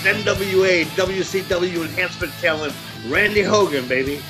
[0.00, 2.74] NWA WCW enhancement talent
[3.08, 4.20] Randy Hogan, baby.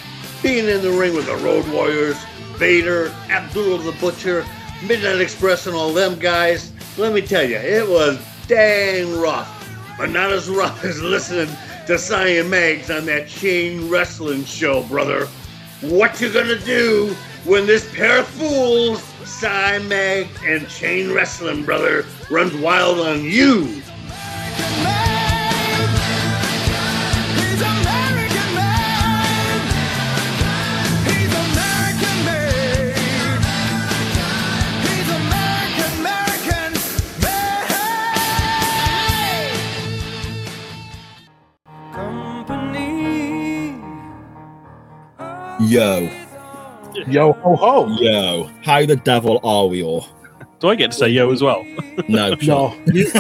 [0.42, 2.16] Being in the ring with the Road Warriors,
[2.56, 4.44] Vader, Abdul the Butcher,
[4.86, 6.72] Midnight Express, and all them guys.
[6.98, 9.48] Let me tell you, it was dang rough,
[9.96, 11.54] but not as rough as listening
[11.86, 15.26] to Cyan Mags on that chain wrestling show, brother.
[15.80, 22.04] What you gonna do when this pair of fools, Cy Mag and Chain Wrestling, brother,
[22.30, 23.82] runs wild on you?
[45.72, 46.10] Yo,
[47.08, 47.88] Yo ho ho.
[47.98, 50.06] yo, how the devil are we all?
[50.60, 51.64] Do I get to say yo as well?
[52.08, 53.04] No, No, you,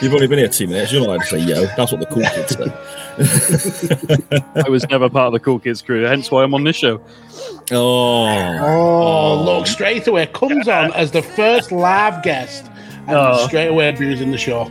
[0.00, 0.90] You've only been here two minutes.
[0.90, 1.66] You're not allowed to say yo.
[1.76, 2.72] That's what the cool kids say.
[4.64, 6.98] I was never part of the Cool Kids crew, hence why I'm on this show.
[7.70, 9.42] Oh, oh, oh.
[9.44, 12.64] look, straight away comes on as the first live guest,
[13.06, 13.46] and Oh.
[13.46, 14.70] straight away abusing the show.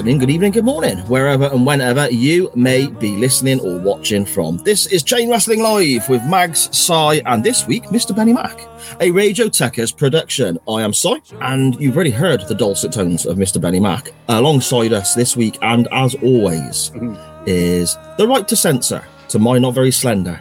[0.00, 4.56] Afternoon, good evening, good morning, wherever and whenever you may be listening or watching from.
[4.64, 8.16] This is Chain Wrestling Live with Mags, Sai, and this week, Mr.
[8.16, 8.66] Benny Mack,
[9.02, 10.58] a Radio Techers production.
[10.66, 13.60] I am Sai, and you've already heard the dulcet tones of Mr.
[13.60, 14.08] Benny Mack.
[14.30, 17.44] Alongside us this week, and as always, mm-hmm.
[17.44, 20.40] is the right to censor to my not very slender,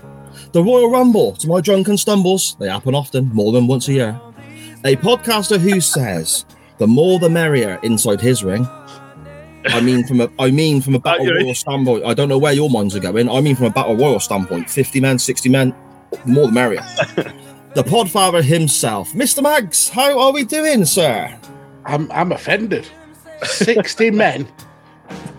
[0.53, 2.56] the Royal Rumble to my drunken stumbles.
[2.62, 4.22] They happen often, more than once a year.
[4.86, 6.46] A podcaster who says,
[6.80, 8.66] the more the merrier inside his ring.
[9.66, 11.34] I mean, from a I mean from a battle yeah.
[11.34, 12.06] royal standpoint.
[12.06, 13.30] I don't know where your minds are going.
[13.30, 15.75] I mean, from a battle royal standpoint, fifty men, sixty men,
[16.25, 16.81] more the merrier.
[17.75, 19.44] the Podfather himself, Mr.
[19.44, 19.90] Mags.
[19.90, 21.38] How are we doing, sir?
[21.86, 22.88] I'm I'm offended.
[23.44, 24.48] Sixty men,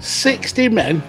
[0.01, 1.03] sixty men.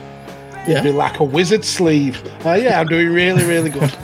[0.68, 0.84] Yeah.
[0.84, 2.22] Be like a wizard sleeve.
[2.46, 3.92] Uh, yeah, I'm doing really, really good.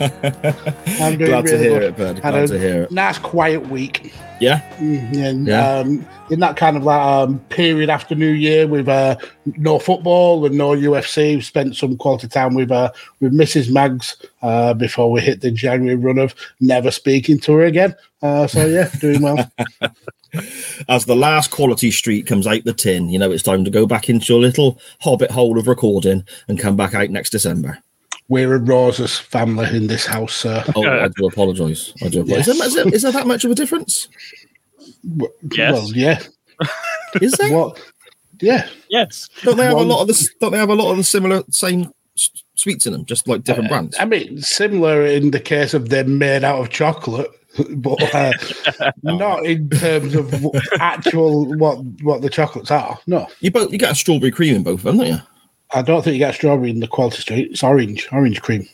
[1.00, 2.00] I'm doing Glad to hear good.
[2.00, 2.22] it.
[2.22, 2.90] Had Glad to hear it.
[2.90, 4.12] Nice quiet week.
[4.40, 5.78] Yeah, Mm, and, Yeah.
[5.78, 9.16] Um, in that kind of like um, period after New Year with uh,
[9.56, 13.72] no football and no UFC, we spent some quality time with uh, with Mrs.
[13.72, 17.94] Mags uh, before we hit the January run of never speaking to her again.
[18.22, 19.50] Uh, so yeah, doing well.
[20.88, 23.86] as the last quality street comes out the tin, you know it's time to go
[23.86, 27.78] back into your little hobbit hole of recording and come back out next December.
[28.30, 30.62] We're a Roses family in this house, sir.
[30.76, 31.94] Oh, I do apologise.
[32.02, 32.20] I do.
[32.20, 32.46] Apologize.
[32.48, 34.08] Is, there, is, there, is there that much of a difference?
[35.16, 35.72] W- Yes.
[35.72, 36.22] Well, yeah.
[37.22, 37.56] Is there?
[37.56, 37.80] What?
[38.42, 38.68] Yeah.
[38.90, 39.30] Yes.
[39.44, 40.28] Don't they have One- a lot of the?
[40.40, 43.44] Don't they have a lot of the similar same s- sweets in them, just like
[43.44, 43.96] different brands?
[43.98, 47.30] I mean, similar in the case of them made out of chocolate,
[47.70, 48.32] but uh,
[49.02, 50.32] not in terms of
[50.80, 52.98] actual what what the chocolates are.
[53.06, 55.18] No, You both you get a strawberry cream in both of them, don't you?
[55.72, 57.50] I don't think you get strawberry in the quality street.
[57.52, 58.66] It's orange, orange cream.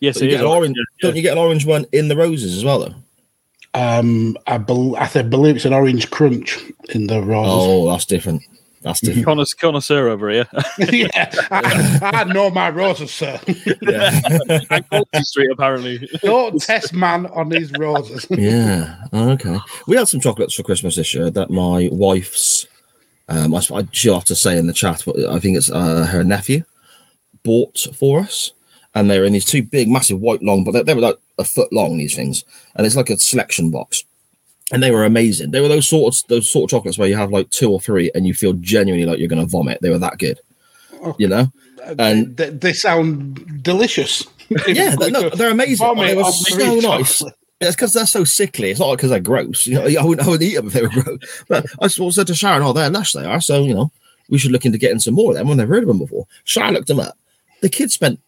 [0.00, 0.76] Yes, You get an orange.
[0.76, 2.94] Yeah, Don't you get an orange one in the roses as well, though?
[3.74, 6.58] Um, I, bel I think, believe it's an orange crunch
[6.90, 7.52] in the roses.
[7.54, 8.42] Oh, that's different.
[8.84, 9.26] That's different.
[9.26, 10.46] Connois- connoisseur over here.
[10.78, 13.40] yeah, I, I know my roses, sir.
[13.80, 14.20] yeah.
[14.70, 16.08] and Quality Street, apparently.
[16.22, 18.26] don't test man on these roses.
[18.30, 18.96] yeah.
[19.14, 19.58] Okay.
[19.86, 22.66] We had some chocolates for Christmas this year that my wife's.
[23.30, 26.04] Um, I, I she'll have to say in the chat, but I think it's uh,
[26.04, 26.62] her nephew
[27.42, 28.52] bought for us,
[28.94, 31.44] and they're in these two big, massive white long, but they, they were like a
[31.44, 31.96] foot long.
[31.96, 32.44] These things,
[32.74, 34.04] and it's like a selection box.
[34.74, 35.52] And they were amazing.
[35.52, 37.80] They were those sort of those sort of chocolates where you have like two or
[37.80, 39.78] three, and you feel genuinely like you're going to vomit.
[39.80, 40.40] They were that good,
[41.02, 41.52] oh, you know.
[41.80, 44.26] Uh, and- they, they sound delicious.
[44.68, 45.96] Yeah, they're, no, they're amazing.
[45.96, 47.20] They were so nice.
[47.20, 47.34] chocolate.
[47.62, 48.70] It's because they're so sickly.
[48.70, 49.66] It's not because they're gross.
[49.66, 51.44] You know, I wouldn't, I wouldn't eat them if they were gross.
[51.48, 53.12] But I said to Sharon, "Oh, they're lush.
[53.14, 53.40] They are.
[53.40, 53.90] So you know,
[54.28, 56.26] we should look into getting some more of them when they've heard of them before."
[56.44, 57.16] Sharon looked them up.
[57.62, 58.20] The kids spent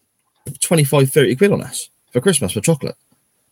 [0.61, 2.95] 25, 30 quid on us for Christmas for chocolate.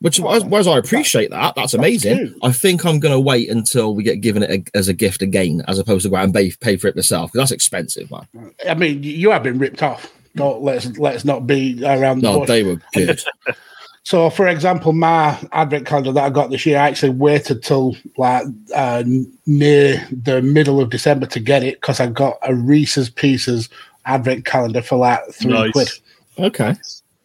[0.06, 2.16] Which, whereas I appreciate that, that's amazing.
[2.18, 2.38] cute.
[2.44, 5.24] I think I'm going to wait until we get given it a, as a gift
[5.24, 8.12] again, as opposed to go out and pay, pay for it myself, because that's expensive,
[8.12, 8.28] man.
[8.70, 10.14] I mean, you have been ripped off.
[10.36, 12.20] Don't let's let's not be around.
[12.22, 12.48] the No, bush.
[12.50, 13.20] they were good.
[14.04, 17.96] So, for example, my advent calendar that I got this year, I actually waited till
[18.18, 18.44] like
[18.76, 19.04] uh,
[19.48, 23.68] near the middle of December to get it because I got a Reese's Pieces
[24.06, 25.72] advent calendar for like three Nice.
[25.72, 25.90] quid.
[26.38, 26.76] Okay.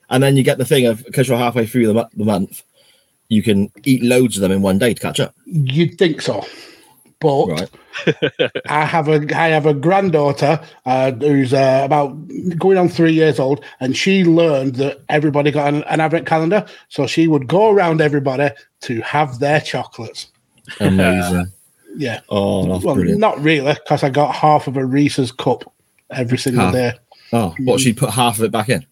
[0.08, 2.62] And then you get the thing of because you're halfway through the, the month,
[3.30, 5.34] you can eat loads of them in one day to catch up.
[5.46, 6.44] You'd think so,
[7.20, 7.70] but Right.
[8.68, 12.10] I have a I have a granddaughter uh, who's uh, about
[12.58, 16.64] going on three years old, and she learned that everybody got an, an advent calendar,
[16.88, 18.50] so she would go around everybody
[18.82, 20.28] to have their chocolates.
[20.80, 21.46] Amazing.
[21.96, 23.18] Yeah, Oh, well, brilliant.
[23.18, 25.74] not really, because I got half of a Reese's cup
[26.12, 26.72] every single Half.
[26.72, 26.92] day.
[27.32, 27.80] Oh, what?
[27.80, 28.86] She put half of it back in.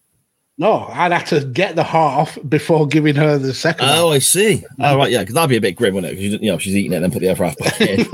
[0.59, 3.85] No, I'd have to get the half before giving her the second.
[3.85, 3.97] Oh, half.
[3.99, 4.65] Oh, I see.
[4.79, 6.17] Oh, right, yeah, because that'd be a bit grim, wouldn't it?
[6.17, 8.05] Because you know she's eating it and then put the other half back in.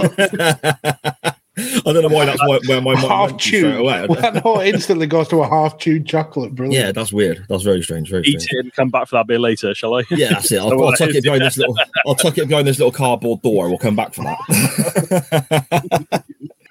[1.58, 3.80] I don't know why that's why, where my mind half went to straight chewed.
[3.80, 4.06] away.
[4.08, 6.54] Well, no, instantly goes to a half chewed chocolate.
[6.54, 6.86] Brilliant.
[6.86, 7.46] Yeah, that's weird.
[7.48, 8.10] That's very strange.
[8.10, 8.60] Very Eat strange.
[8.60, 10.04] it and come back for that bit later, shall I?
[10.12, 10.60] Yeah, that's it.
[10.60, 11.78] I'll, I'll tuck it behind this little.
[12.06, 13.70] I'll tuck it behind this little cardboard door.
[13.70, 16.24] We'll come back for that.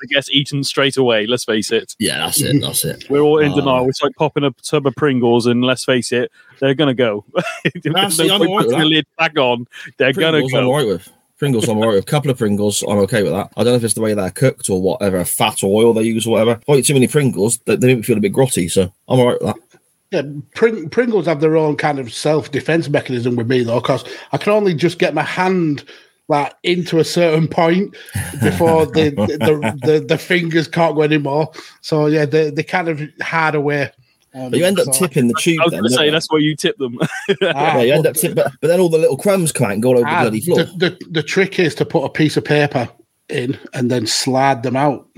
[0.04, 1.26] I guess eaten straight away.
[1.26, 1.94] Let's face it.
[1.98, 2.60] yeah, that's it.
[2.60, 3.04] That's it.
[3.10, 3.56] We're all in Oh.
[3.56, 3.88] denial.
[3.88, 6.30] It's like popping a tub of Pringles, and let's face it,
[6.60, 7.24] they're gonna go.
[7.82, 9.66] There's see, no I'm point all right with putting the lid back on.
[9.96, 10.58] They're Pringles, gonna go.
[10.58, 10.70] I'm go.
[10.70, 11.12] alright with.
[11.36, 12.04] Pringles, I'm alright with.
[12.04, 13.50] A couple of Pringles, I'm okay with that.
[13.56, 16.02] I don't know if it's the way they're cooked or whatever, fat or oil they
[16.04, 16.52] use or whatever.
[16.62, 18.92] If I eat too many Pringles, they, they make me feel a bit grotty, so
[19.08, 19.80] I'm alright with that.
[20.12, 20.22] Yeah,
[20.54, 24.36] Pring- Pringles have their own kind of self defense mechanism with me though, because I
[24.36, 25.84] can only just get my hand
[26.28, 27.96] like into a certain point
[28.42, 31.50] before the the, the, the fingers can't go anymore.
[31.80, 33.90] So yeah, they they kind of hard away.
[34.34, 36.38] Um, But you end up so- tipping the tube I was gonna say that's why
[36.38, 36.98] you tip them.
[37.00, 39.66] Ah, yeah, you end but- up tip, but, but then all the little crumbs come
[39.66, 40.58] out and go all over the ah, bloody floor.
[40.58, 42.88] the, the, the trick is to put a piece of paper
[43.28, 45.08] in and then slide them out.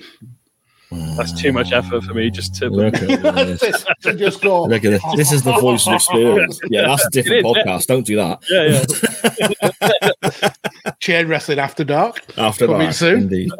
[0.91, 2.31] That's too much effort for me.
[2.31, 2.79] Just tip them.
[2.93, 3.85] Look at this.
[4.03, 4.65] to just go.
[4.65, 5.03] Look at this.
[5.17, 6.61] This is the voice of experience.
[6.69, 7.65] Yeah, that's a different It is, yeah.
[7.65, 7.87] podcast.
[7.87, 8.43] Don't do that.
[8.50, 10.43] Yeah,
[10.83, 10.93] yeah.
[11.00, 12.23] Chain wrestling after dark.
[12.38, 13.23] After Coming that, soon.
[13.23, 13.50] indeed.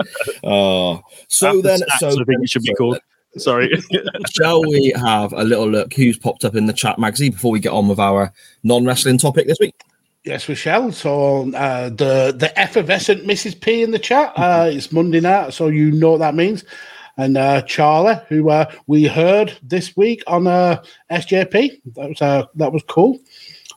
[0.45, 2.99] Uh, so After then, so I think it should be called.
[3.37, 3.71] Sorry.
[4.35, 7.61] Shall we have a little look who's popped up in the chat, Magsy, before we
[7.61, 8.33] get on with our
[8.63, 9.75] non-wrestling topic this week?
[10.25, 10.91] Yes, we shall.
[10.91, 13.61] So uh, the the effervescent Mrs.
[13.61, 14.33] P in the chat.
[14.37, 16.65] Uh, it's Monday night, so you know what that means.
[17.17, 22.47] And uh, Charlie, who uh, we heard this week on uh, SJP, that was uh,
[22.57, 23.19] that was cool.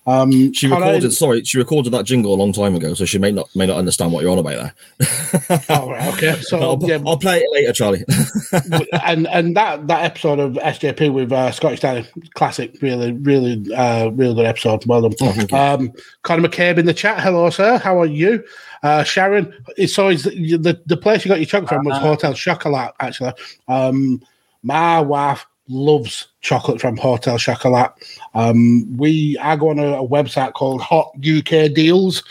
[0.07, 1.13] Um, She I- recorded.
[1.13, 3.77] Sorry, she recorded that jingle a long time ago, so she may not may not
[3.77, 5.59] understand what you're on about there.
[5.69, 6.39] Oh, right, okay.
[6.41, 8.03] So I'll, yeah, I'll play it later, Charlie.
[9.03, 14.09] and and that that episode of SJP with uh, Scottish Danny, classic, really, really, uh,
[14.09, 14.85] really good episode.
[14.85, 15.13] Well done.
[15.21, 15.55] Oh.
[15.75, 15.91] Um,
[16.23, 17.21] Conor McCabe in the chat.
[17.21, 17.77] Hello, sir.
[17.77, 18.43] How are you?
[18.83, 22.07] Uh, Sharon, it's always the, the the place you got your chocolate from was Uh-huh.
[22.07, 22.93] Hotel Chocolat.
[22.99, 23.33] Actually,
[23.67, 24.21] um,
[24.63, 27.93] my wife loves chocolate from Hotel Chocolat.
[28.33, 32.23] Um, we I go on a, a website called Hot UK Deals.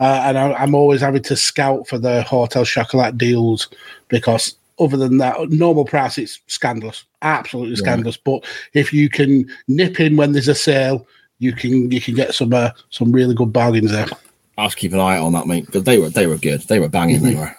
[0.00, 3.68] Uh, and I, I'm always having to scout for the Hotel Chocolat deals
[4.08, 8.16] because other than that, normal price it's scandalous, absolutely scandalous.
[8.16, 11.06] But if you can nip in when there's a sale,
[11.38, 14.08] you can you can get some uh, some really good bargains there.
[14.56, 15.66] I'll have to keep an eye on that, mate.
[15.72, 16.62] But they were they were good.
[16.62, 17.22] They were banging.
[17.22, 17.54] They were.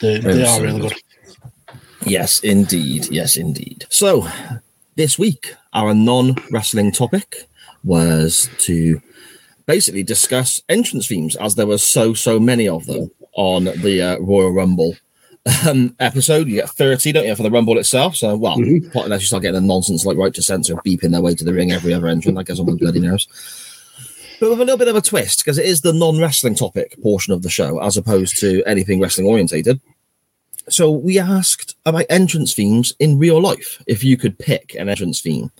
[0.00, 0.92] They, they are really good.
[0.92, 1.02] good.
[2.04, 3.08] Yes, indeed.
[3.10, 3.84] Yes, indeed.
[3.88, 4.28] So,
[4.96, 7.48] this week, our non wrestling topic
[7.84, 9.00] was to
[9.66, 14.18] basically discuss entrance themes, as there were so, so many of them on the uh,
[14.20, 14.96] Royal Rumble
[15.68, 16.46] um, episode.
[16.48, 18.16] You get 30, don't you, for the Rumble itself?
[18.16, 18.94] So, well, Mhm.
[19.04, 21.52] unless you start getting the nonsense like right to censor beeping their way to the
[21.54, 23.26] ring every other that gets on my bloody nerves.
[24.38, 27.00] But with a little bit of a twist, because it is the non wrestling topic
[27.02, 29.80] portion of the show, as opposed to anything wrestling orientated.
[30.68, 33.82] So we asked about entrance themes in real life.
[33.86, 35.50] If you could pick an entrance theme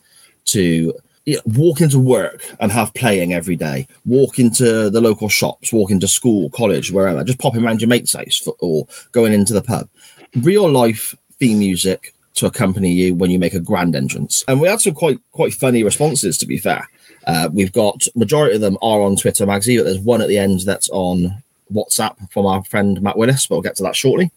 [0.47, 0.93] to
[1.25, 5.73] you know, walk into work and have playing every day, walk into the local shops,
[5.73, 9.53] walk into school, college, wherever, just popping around your mate's house for, or going into
[9.53, 9.89] the pub.
[10.37, 14.45] Real life theme music to accompany you when you make a grand entrance.
[14.47, 16.89] And we had some quite quite funny responses, to be fair.
[17.27, 20.39] Uh, we've got majority of them are on Twitter, Magsy, but there's one at the
[20.39, 21.43] end that's on
[21.73, 24.31] WhatsApp from our friend Matt Willis, but we'll get to that shortly.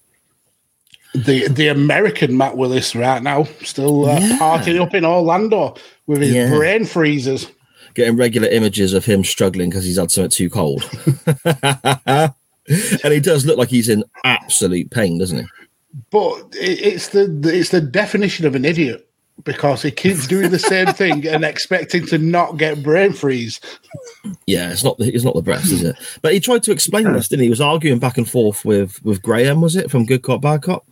[1.13, 4.38] The the American Matt Willis right now still uh, Yeah.
[4.39, 5.75] partying up in Orlando
[6.08, 6.50] with his Yeah.
[6.50, 7.48] brain freezers.
[7.96, 10.84] getting regular images of him struggling because he's had something too cold.
[11.46, 15.46] and he does look like he's in absolute pain, doesn't he?
[16.12, 19.08] But it's the, the it's the definition of an idiot
[19.43, 23.60] because he keeps doing the same thing and expecting to not get brain freeze.
[24.46, 25.96] Yeah, it's not the, it's not the best, is it?
[26.22, 27.46] But he tried to explain this, didn't he?
[27.46, 30.63] He was arguing back and forth with with Graham, was it from Good Cop Bad
[30.63, 30.86] Cop,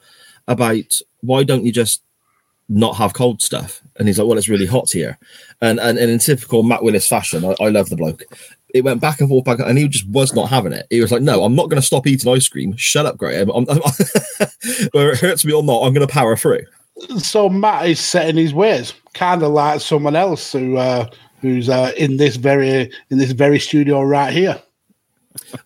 [0.47, 2.01] about why don't you just
[2.69, 3.81] not have cold stuff?
[3.97, 5.17] And he's like, well, it's really hot here,
[5.61, 8.23] and and, and in typical Matt Willis fashion, I, I love the bloke.
[8.73, 10.87] it went back and forth, back, and he just was not having it.
[10.89, 12.75] He was like, "No, I'm not going to stop eating ice cream.
[12.77, 13.49] Shut up, Graham.
[13.49, 13.77] I'm, I'm,
[14.91, 16.65] whether it hurts me or not, I'm going to power through."
[17.17, 21.09] So Matt is setting his ways, kind of like someone else who uh,
[21.41, 24.61] who's uh, in this very in this very studio right here.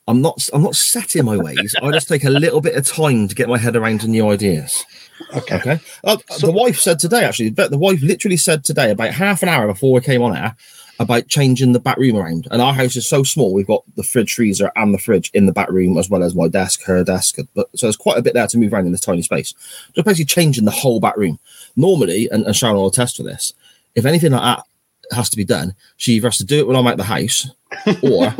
[0.07, 0.49] I'm not.
[0.53, 1.75] I'm not set in my ways.
[1.81, 4.29] I just take a little bit of time to get my head around to new
[4.29, 4.85] ideas.
[5.33, 5.55] Okay.
[5.55, 5.79] Okay.
[6.03, 9.67] Uh, the wife said today, actually, the wife literally said today, about half an hour
[9.67, 10.55] before we came on air,
[11.01, 12.47] about changing the back room around.
[12.51, 15.47] And our house is so small, we've got the fridge freezer and the fridge in
[15.47, 17.37] the back room, as well as my desk, her desk.
[17.55, 19.55] But so there's quite a bit there to move around in this tiny space.
[19.95, 21.39] Just basically changing the whole back room.
[21.75, 23.53] Normally, and, and Sharon will attest for this,
[23.95, 24.63] if anything like that
[25.15, 27.49] has to be done, she either has to do it when I'm at the house
[28.03, 28.31] or or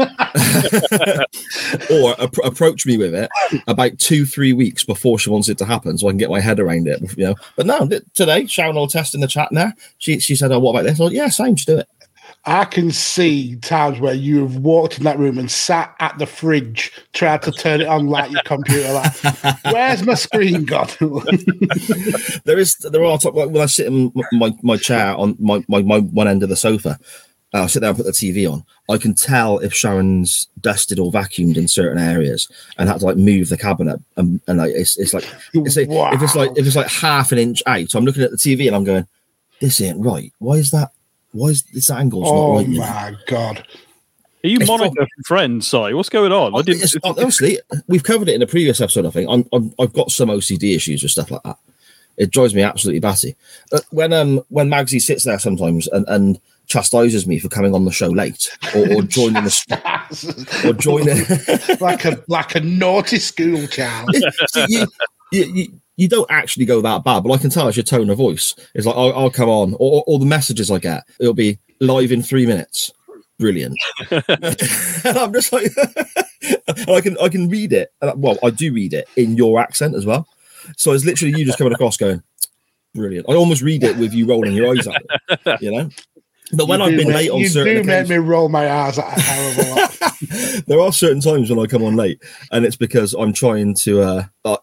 [2.15, 3.29] appro- approach me with it
[3.67, 6.39] about two, three weeks before she wants it to happen, so I can get my
[6.39, 7.01] head around it.
[7.17, 9.73] You know, but no, th- today Sharon will test in the chat now.
[9.97, 11.87] She she said, "Oh, what about this?" I "Yeah, same, just do it."
[12.45, 16.25] I can see times where you have walked in that room and sat at the
[16.25, 18.91] fridge, tried to turn it on like your computer.
[18.93, 19.13] Like,
[19.65, 20.87] where's my screen gone?
[22.45, 25.99] There is there are when I sit in my, my chair on my, my, my
[25.99, 26.97] one end of the sofa.
[27.53, 28.63] uh, I sit there and put the TV on.
[28.89, 33.17] I can tell if Sharon's dusted or vacuumed in certain areas, and had to like
[33.17, 33.99] move the cabinet.
[34.17, 37.31] And, and like it's, it's like it's like, if it's like if it's like half
[37.31, 39.07] an inch out, So I'm looking at the TV and I'm going,
[39.59, 40.33] "This ain't right.
[40.39, 40.91] Why is that?
[41.31, 42.79] Why is this angle's not oh right?" you know?
[42.79, 43.65] my god!
[44.43, 45.67] Are you It's Monica prob- from Friends?
[45.67, 46.55] Sorry, what's going on?
[46.55, 46.83] I didn't.
[46.83, 49.05] It's- honestly, we've covered it in a previous episode.
[49.05, 51.57] I think I'm, I'm, I've got some OCD issues with stuff like that.
[52.17, 53.35] It drives me absolutely batty.
[53.69, 57.85] But when um when Magsy sits there sometimes and, and chastises me for coming on
[57.85, 63.65] the show late or, or joining the or joining, like a like a naughty school
[63.67, 64.09] child.
[64.49, 64.87] See, you,
[65.31, 68.09] you, you, you don't actually go that bad, but I can tell it's your tone
[68.09, 68.55] of voice.
[68.73, 72.11] It's like I'll, I'll come on, or, or, the messages I get, it'll be live
[72.11, 72.91] in three minutes.
[73.37, 73.77] Brilliant.
[74.09, 74.23] and
[75.05, 75.71] I'm just like,
[76.67, 77.93] and I can I can read it.
[78.01, 80.27] I- well, I do read it in your accent as well.
[80.75, 82.23] So it's literally you just coming across going,
[82.95, 83.29] brilliant.
[83.29, 85.89] I almost read it with you rolling your eyes at it, you know.
[86.53, 88.27] But when You I've do been make- late on you certain do occasions, make me
[88.27, 90.65] roll my eyes at a hell of a lot.
[90.67, 94.01] there are certain times when I come on late, and it's because I'm trying to.
[94.01, 94.57] Uh, uh,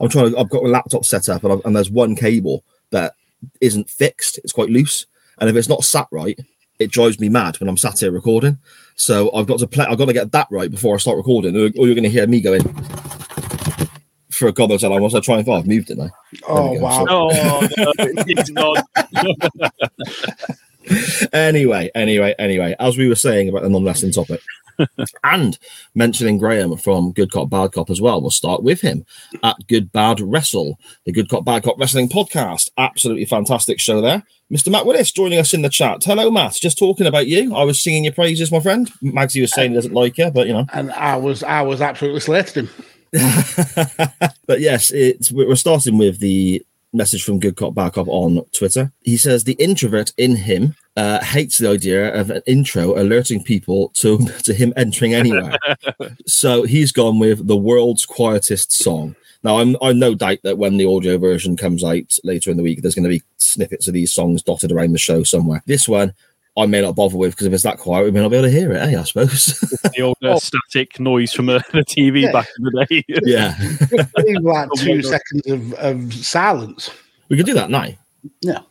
[0.00, 0.32] I'm trying.
[0.32, 3.14] To, I've got a laptop set up, and, I've, and there's one cable that
[3.60, 4.38] isn't fixed.
[4.38, 5.06] It's quite loose,
[5.38, 6.38] and if it's not sat right,
[6.78, 8.58] it drives me mad when I'm sat here recording.
[8.96, 9.86] So I've got to play.
[9.88, 12.10] I've got to get that right before I start recording, or, or you're going to
[12.10, 12.62] hear me going
[14.30, 15.02] for a god knows how long.
[15.02, 15.48] Was I trying?
[15.48, 16.10] I've moved it now.
[16.48, 17.06] Oh go, wow!
[17.08, 17.92] Oh, no,
[18.26, 18.84] it's not.
[21.32, 24.40] anyway, anyway, anyway, as we were saying about the non-wrestling topic,
[25.24, 25.58] and
[25.94, 29.04] mentioning Graham from Good Cop Bad Cop as well, we'll start with him
[29.42, 32.70] at Good Bad Wrestle, the Good Cop Bad Cop Wrestling podcast.
[32.78, 34.22] Absolutely fantastic show there.
[34.52, 34.70] Mr.
[34.70, 36.04] Matt Willis joining us in the chat.
[36.04, 36.54] Hello, Matt.
[36.54, 37.54] Just talking about you.
[37.54, 38.90] I was singing your praises, my friend.
[39.02, 40.66] Magsy was saying he doesn't like you, but you know.
[40.72, 42.70] And I was I was absolutely slated him.
[44.46, 48.92] but yes, it's we're starting with the message from Good Cop Bad Cop on Twitter.
[49.02, 53.90] He says the introvert in him uh, hates the idea of an intro alerting people
[53.94, 55.56] to to him entering anywhere.
[56.26, 59.14] so he's gone with the world's quietest song.
[59.44, 62.62] Now I'm I'm no doubt that when the audio version comes out later in the
[62.62, 65.62] week, there's going to be snippets of these songs dotted around the show somewhere.
[65.66, 66.14] This one.
[66.58, 68.48] I may not bother with because if it's that quiet, we may not be able
[68.48, 68.76] to hear it.
[68.78, 69.46] Eh, I suppose.
[69.94, 72.32] the old uh, static noise from uh, the TV Yeah.
[72.32, 73.04] back in the day.
[73.24, 73.54] yeah,
[74.18, 76.90] Leave like Oh two seconds of, of silence.
[77.28, 77.86] we could do that now.
[78.44, 78.66] No,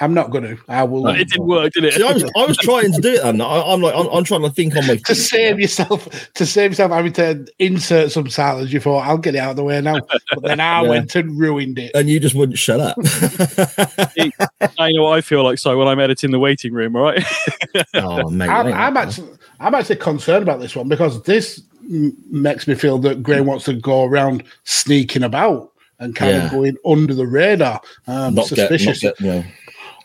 [0.00, 0.58] I'm not going to.
[0.68, 1.06] I will.
[1.08, 1.94] it didn't work, did it?
[1.94, 4.24] See, I was, I was trying to do it, and I, I'm like, I'm, I'm
[4.24, 8.12] trying to think on my to feet, save yourself to save yourself having to insert
[8.12, 10.00] some silence, you thought I'll get it out of the way now.
[10.34, 10.88] But then I Yeah.
[10.88, 11.92] went and ruined it.
[11.94, 12.96] and you just wouldn't shut up.
[14.78, 15.58] I know what I feel like.
[15.58, 17.24] So when I'm editing the waiting room, all right.
[17.94, 18.72] oh, mate, I'm, mate.
[18.74, 19.28] I'm actually
[19.60, 23.64] I'm actually concerned about this one because this m- makes me feel that Gray wants
[23.66, 26.44] to go around sneaking about and kind Yeah.
[26.46, 27.80] of going under the radar.
[28.06, 29.00] I'm not get, not suspicious.
[29.00, 29.44] get, you know,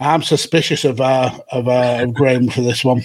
[0.01, 3.03] I'm suspicious of uh, of uh, of Graham for this one.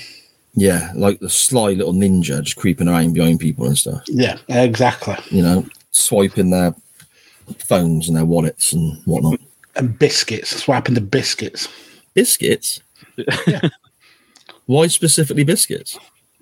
[0.54, 4.02] yeah, like the sly little ninja just creeping around behind people and stuff.
[4.08, 5.16] Yeah, exactly.
[5.30, 6.74] You know, swiping their
[7.58, 9.40] phones and their wallets and whatnot.
[9.76, 11.68] And biscuits, swiping the biscuits.
[12.14, 12.80] Biscuits.
[14.64, 15.98] Why specifically biscuits?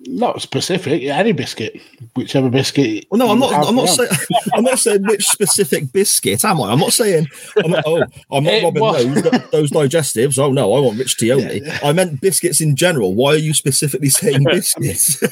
[0.07, 1.81] Not specific, any biscuit,
[2.15, 3.05] whichever biscuit.
[3.09, 3.67] Well, no, I'm not.
[3.67, 4.09] I'm not saying.
[4.53, 6.71] I'm not saying which specific biscuit am I?
[6.71, 7.27] I'm not saying.
[7.63, 10.37] I'm not, oh, I'm not It robbing was- those those digestives.
[10.37, 11.61] Oh no, I want rich tea only.
[11.83, 13.15] I meant biscuits in general.
[13.15, 15.23] Why are you specifically saying biscuits?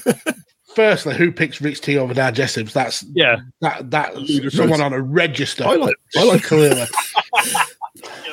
[0.76, 2.74] Firstly, who picks Rich tea over digestives?
[2.74, 3.38] That's yeah.
[3.62, 5.66] that that's someone on a register.
[5.66, 5.96] I like.
[6.18, 6.86] I like clearly.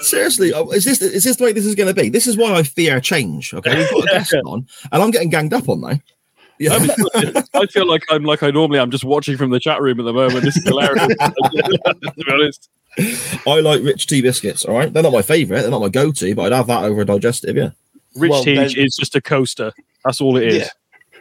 [0.00, 2.08] Seriously, oh, is this is this the way this is going to be?
[2.08, 3.52] This is why I fear change.
[3.52, 5.98] Okay, we've got a guest on, and I'm getting ganged up on now.
[6.60, 6.74] Yeah.
[7.54, 10.04] I feel like I'm like I normally am just watching from the chat room at
[10.04, 10.44] the moment.
[10.44, 11.06] This is hilarious.
[11.16, 12.68] to be honest.
[13.46, 14.66] I like rich tea biscuits.
[14.66, 15.62] All right, they're not my favorite.
[15.62, 17.56] They're not my go-to, but I'd have that over a digestive.
[17.56, 17.70] Yeah.
[18.14, 19.72] Rich Well, tea then- is just a coaster.
[20.04, 20.54] That's all it is.
[20.56, 20.68] Yeah.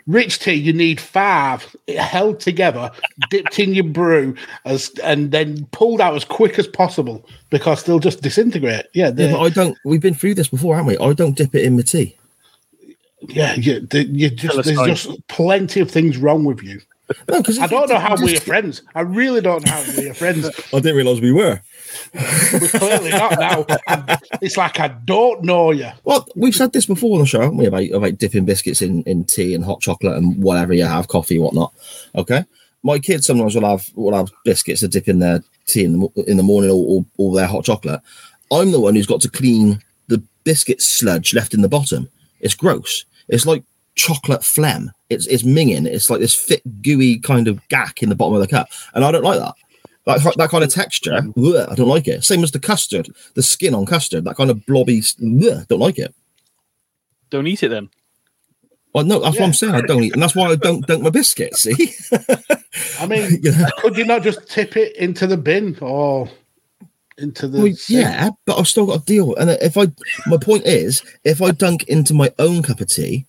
[0.08, 2.90] Rich tea, you need five held together,
[3.30, 4.34] dipped in your brew,
[4.66, 8.88] as and then pulled out as quick as possible because they'll just disintegrate.
[8.94, 9.78] Yeah, Yeah, but I don't.
[9.86, 10.98] We've been through this before, haven't we?
[10.98, 12.18] I don't dip it in my tea.
[13.22, 16.82] Yeah, you, you just, there's just plenty of things wrong with you.
[17.28, 18.84] No, because I don't know how we're friends.
[18.94, 20.48] I really don't know how we're friends.
[20.74, 21.60] I didn't realise we were.
[22.14, 23.66] We're clearly not now.
[23.88, 25.90] And it's like I don't know you.
[26.04, 27.66] Well, we've said this before on the show, haven't we?
[27.66, 31.40] About, about dipping biscuits in, in tea and hot chocolate and whatever you have, coffee,
[31.40, 31.74] whatnot.
[32.16, 32.46] Okay.
[32.84, 36.24] My kids sometimes will have will have biscuits to dip in their tea in the,
[36.28, 38.02] in the morning or, or, or their hot chocolate.
[38.52, 42.10] I'm the one who's got to clean the biscuit sludge left in the bottom.
[42.40, 43.06] It's gross.
[43.28, 43.64] It's like
[43.96, 44.92] chocolate phlegm.
[45.10, 45.86] It's it's minging.
[45.86, 49.04] It's like this thick, gooey kind of gack in the bottom of the cup, and
[49.04, 49.56] I don't like that.
[50.06, 52.24] Like that kind of texture, ugh, I don't like it.
[52.24, 56.00] Same as the custard, the skin on custard, that kind of blobby, ugh, don't like
[56.00, 56.16] it.
[57.30, 57.90] Don't eat it then.
[58.94, 59.76] Well, no, that's what I'm saying.
[59.76, 61.62] I don't eat, and that's why I don't dunk my biscuits.
[61.62, 61.94] See,
[63.00, 63.68] I mean, know?
[63.78, 66.28] could you not just tip it into the bin or
[67.20, 69.36] into the Well, yeah, but I've still got to deal.
[69.36, 69.88] And if I,
[70.28, 73.26] my point is, if I dunk into my own cup of tea,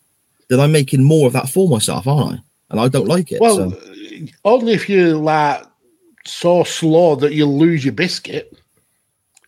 [0.49, 2.43] then I'm making more of that for myself, aren't I?
[2.71, 3.41] And I don't like it.
[3.41, 4.27] Well, so.
[4.45, 5.65] only if you're like
[6.25, 8.57] so slow that you lose your biscuit.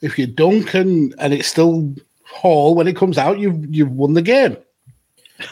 [0.01, 1.95] If you dunk and, and it's still
[2.25, 4.57] whole when it comes out, you've you've won the game.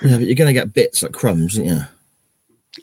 [0.03, 1.83] yeah, but you're gonna get bits like crumbs, aren't you?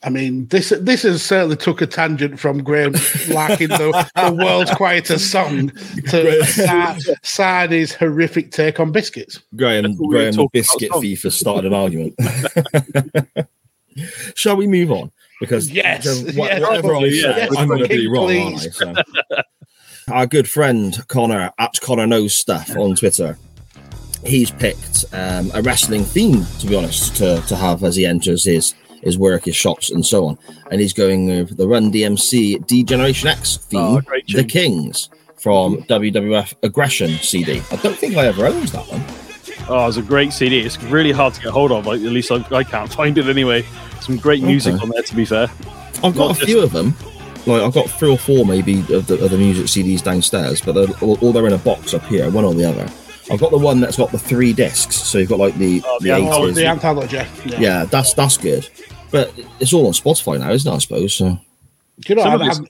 [0.03, 2.91] I mean, this this has certainly took a tangent from Graham
[3.29, 5.69] liking the, the world's quietest song
[6.09, 9.39] to Sa- Sardi's horrific take on biscuits.
[9.55, 11.01] Graham, That's we Graham, the biscuit about.
[11.01, 12.15] thief has started an argument.
[14.35, 15.11] Shall we move on?
[15.39, 18.81] Because Yes, the- yes, whatever I probably, say, yes, I'm going to be wrong, please.
[18.81, 19.03] aren't I?
[19.31, 19.41] So.
[20.13, 23.37] Our good friend Connor at Connor knows stuff on Twitter.
[24.25, 28.43] He's picked um, a wrestling theme, to be honest, to, to have as he enters
[28.45, 28.73] his
[29.07, 30.37] his work, his shops, and so on.
[30.71, 34.43] And he's going with the Run DMC D Generation X theme, Oh, The.
[34.43, 37.61] Kings from WWF Aggression CD.
[37.71, 39.03] I don't think I ever owned that one.
[39.69, 40.59] Oh, it's a great CD.
[40.61, 41.85] It's really hard to get hold of.
[41.85, 43.65] Like, at least I, I can't find it anyway.
[44.01, 44.83] Some great music Okay.
[44.83, 45.47] on there, to be fair.
[46.03, 46.93] I've got Not a few of them.
[47.45, 50.73] Like I've got three or four maybe of the, of the music CDs downstairs, but
[50.73, 52.87] they're all, all they're in a box up here, one or the other.
[53.31, 55.97] I've got the one that's got the three discs, so you've got like the Oh,
[55.99, 56.55] the the Oh, eighties.
[56.55, 57.15] the anthology.
[57.45, 57.59] Yeah.
[57.59, 58.69] yeah, that's that's good.
[59.11, 60.75] But it's all on Spotify now, isn't it?
[60.75, 61.13] I suppose.
[61.15, 61.39] So
[61.99, 62.63] Do you know, I, of this- I,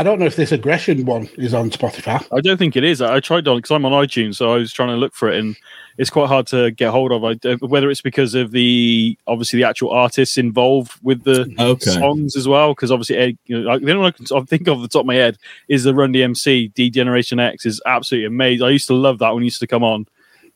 [0.00, 2.24] I don't know if this aggression one is on Spotify.
[2.32, 3.00] I don't think it is.
[3.00, 5.28] I I tried on because I'm on iTunes, so I was trying to look for
[5.28, 5.56] it, and
[5.96, 7.24] it's quite hard to get hold of.
[7.24, 11.90] I, uh, whether it's because of the obviously the actual artists involved with the okay,
[11.90, 14.88] songs as well, because obviously you know, the only one I can think of the
[14.88, 18.66] top of my head is the Run DMC D Generation X is absolutely amazing.
[18.66, 20.06] I used to love that when it used to come on.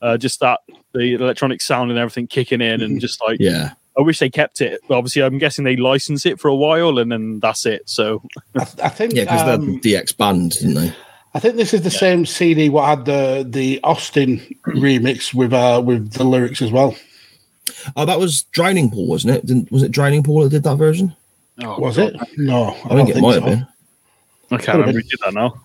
[0.00, 0.60] Uh, just that
[0.92, 4.60] the electronic sound and everything kicking in, and just like yeah, I wish they kept
[4.60, 4.80] it.
[4.88, 7.88] But obviously, I'm guessing they licensed it for a while, and then that's it.
[7.88, 8.22] So
[8.56, 10.94] I, I think yeah, because um, they're the DX band, didn't they?
[11.34, 15.82] I think this is the same CD what had the the Austin remix with uh
[15.84, 16.94] with the lyrics as well.
[17.96, 19.46] Oh, that was Drowning Pool, wasn't it?
[19.46, 21.16] Didn't, was it Drowning Pool that did that version?
[21.62, 22.16] Oh, Was it?
[22.36, 23.66] No, I think it might have been.
[24.52, 25.60] I can't remember who did that now.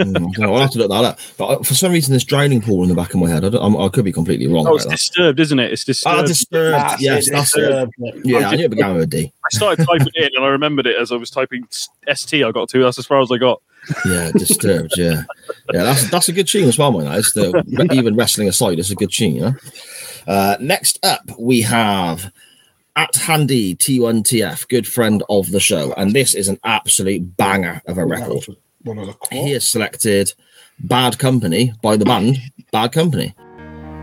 [0.00, 1.18] Mm, okay, I'll have to look that up.
[1.36, 3.44] But uh, for some reason, there's Drowning Pool in the back of my head.
[3.44, 4.66] I, don't, I'm, I could be completely wrong.
[4.66, 5.72] Oh, it's disturbed, isn't it?
[5.72, 6.20] It's disturbed.
[6.20, 6.74] Ah, disturbed.
[6.74, 8.26] That's yes, that's it's, it.
[8.26, 9.32] Yeah, I knew it began with a D.
[9.44, 11.66] I started typing it in, and I remembered it as I was typing
[12.12, 12.44] ST.
[12.44, 12.82] I got to.
[12.82, 13.62] That's as far as I got.
[14.06, 14.94] Yeah, disturbed.
[14.96, 15.24] Yeah,
[15.72, 15.84] yeah.
[15.84, 17.12] That's that's a good tune as well, man.
[17.18, 19.34] It's the even wrestling aside, it's a good tune.
[19.34, 19.54] You know.
[20.26, 22.32] Uh, next up, we have
[22.96, 27.98] at Handy T1TF, good friend of the show, and this is an absolute banger of
[27.98, 28.44] a record.
[28.82, 29.52] One of the He quotes.
[29.52, 30.32] has selected
[30.78, 32.38] "Bad Company" by the band
[32.72, 33.34] Bad Company.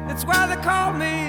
[0.07, 1.20] That's why they call me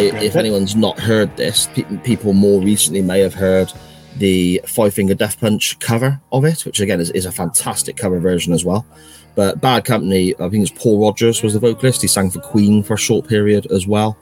[0.00, 3.72] if anyone's not heard this, pe- people more recently may have heard
[4.16, 8.18] the Five Finger Death Punch cover of it, which again is, is a fantastic cover
[8.18, 8.86] version as well.
[9.34, 12.02] But Bad Company, I think it's Paul Rodgers was the vocalist.
[12.02, 14.18] He sang for Queen for a short period as well.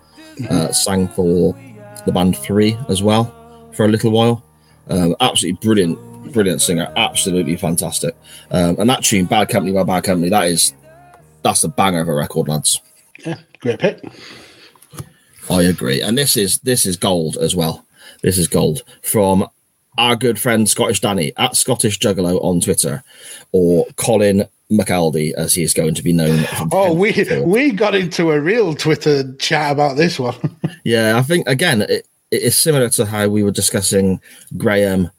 [0.49, 1.55] Uh, sang for
[2.07, 3.25] the band Three as well
[3.73, 4.45] for a little while.
[4.89, 6.93] Um, absolutely brilliant, brilliant singer.
[6.97, 8.17] Absolutely fantastic.
[8.51, 10.73] Um, and that tune, Bad Company by Bad Company, that is
[11.43, 12.81] that's the banger of a record, lads.
[13.25, 14.03] Yeah, great pick.
[15.51, 16.01] I agree.
[16.01, 17.85] And this is this is gold as well.
[18.23, 19.49] This is gold from
[19.99, 23.03] our good friend Scottish Danny at Scottish Juggalo on Twitter,
[23.53, 26.45] or Colin McAldy, as he is going to be known.
[26.73, 27.13] Oh, we
[27.45, 30.35] we got into a real Twitter chat about this one.
[30.83, 34.19] Yeah, I think again it, it is similar to how we were discussing
[34.57, 35.11] Graham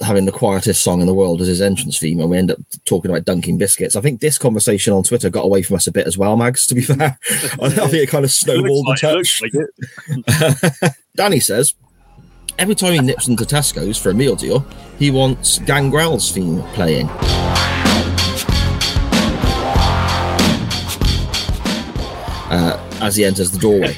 [0.00, 2.58] having the quietest song in the world as his entrance theme, and we end up
[2.84, 3.94] talking about dunking biscuits.
[3.96, 6.66] I think this conversation on Twitter got away from us a bit as well, Mags.
[6.66, 9.74] To be fair, I think it kind of snowballed a looks like, it
[10.28, 10.80] touch.
[10.82, 10.92] like.
[11.16, 11.74] Danny says
[12.58, 14.64] every time he nips into Tesco's for a meal deal,
[14.98, 17.08] he wants Gangrel's theme playing.
[22.52, 23.96] Uh, as he enters the doorway,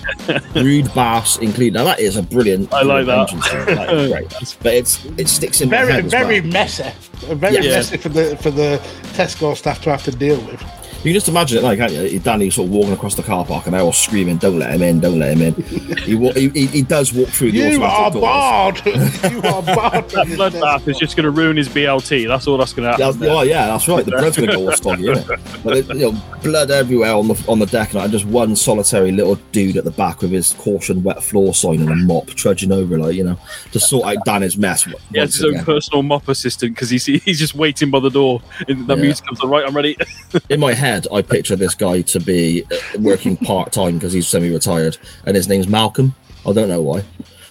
[0.55, 1.73] rude baths include.
[1.75, 2.73] Now that is a brilliant.
[2.73, 3.33] I like that.
[3.33, 3.51] entrance.
[3.51, 4.57] That is great.
[4.63, 6.51] But it's it sticks in my very head as very well.
[6.53, 6.91] messy,
[7.35, 7.77] very Yeah.
[7.79, 8.81] messy for the for the
[9.17, 10.63] Tesco staff to have to deal with.
[11.05, 12.19] You can just imagine it, like, can't you?
[12.19, 14.81] Danny sort of walking across the car park, and they're all screaming, "Don't let him
[14.83, 15.01] in!
[15.01, 15.55] Don't let him in!"
[15.99, 18.23] he, wa- he, he, he does walk through the You are automatic doors.
[18.23, 18.87] barred.
[19.33, 20.11] you are barred.
[20.11, 22.27] That bloodbath is just going to ruin his BLT.
[22.27, 23.29] That's all that's going to That's, happen.
[23.31, 24.03] oh yeah, that's right.
[24.05, 25.63] The blood's going to go all stoggy, isn't it?
[25.63, 29.13] But it, you know, blood everywhere on the on the deck, and just one solitary
[29.13, 32.73] little dude at the back with his caution wet floor sign and a mop trudging
[32.73, 33.39] over, like you know,
[33.73, 34.85] to sort out Danny's mess.
[34.85, 38.01] w- He has once his own personal mop assistant because he's he's just waiting by
[38.01, 38.41] the door.
[38.69, 39.03] And that Yeah.
[39.05, 39.51] music comes on.
[39.51, 39.99] Right, I'm ready.
[40.49, 44.29] In my head, I picture this guy to be uh, working part time because he's
[44.29, 46.15] semi-retired, and his name's Malcolm.
[46.47, 47.05] I don't know why.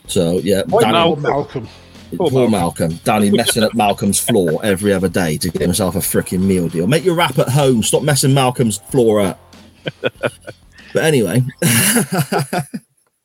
[0.07, 1.21] So yeah, Danny, Malcolm?
[1.21, 1.69] Malcolm.
[2.17, 2.99] Poor, Poor Malcolm.
[3.03, 6.85] Danny messing up Malcolm's floor every other day to get himself a freaking meal deal.
[6.85, 7.81] Make your rap at home.
[7.81, 9.55] Stop messing Malcolm's floor up.
[10.01, 11.41] but anyway,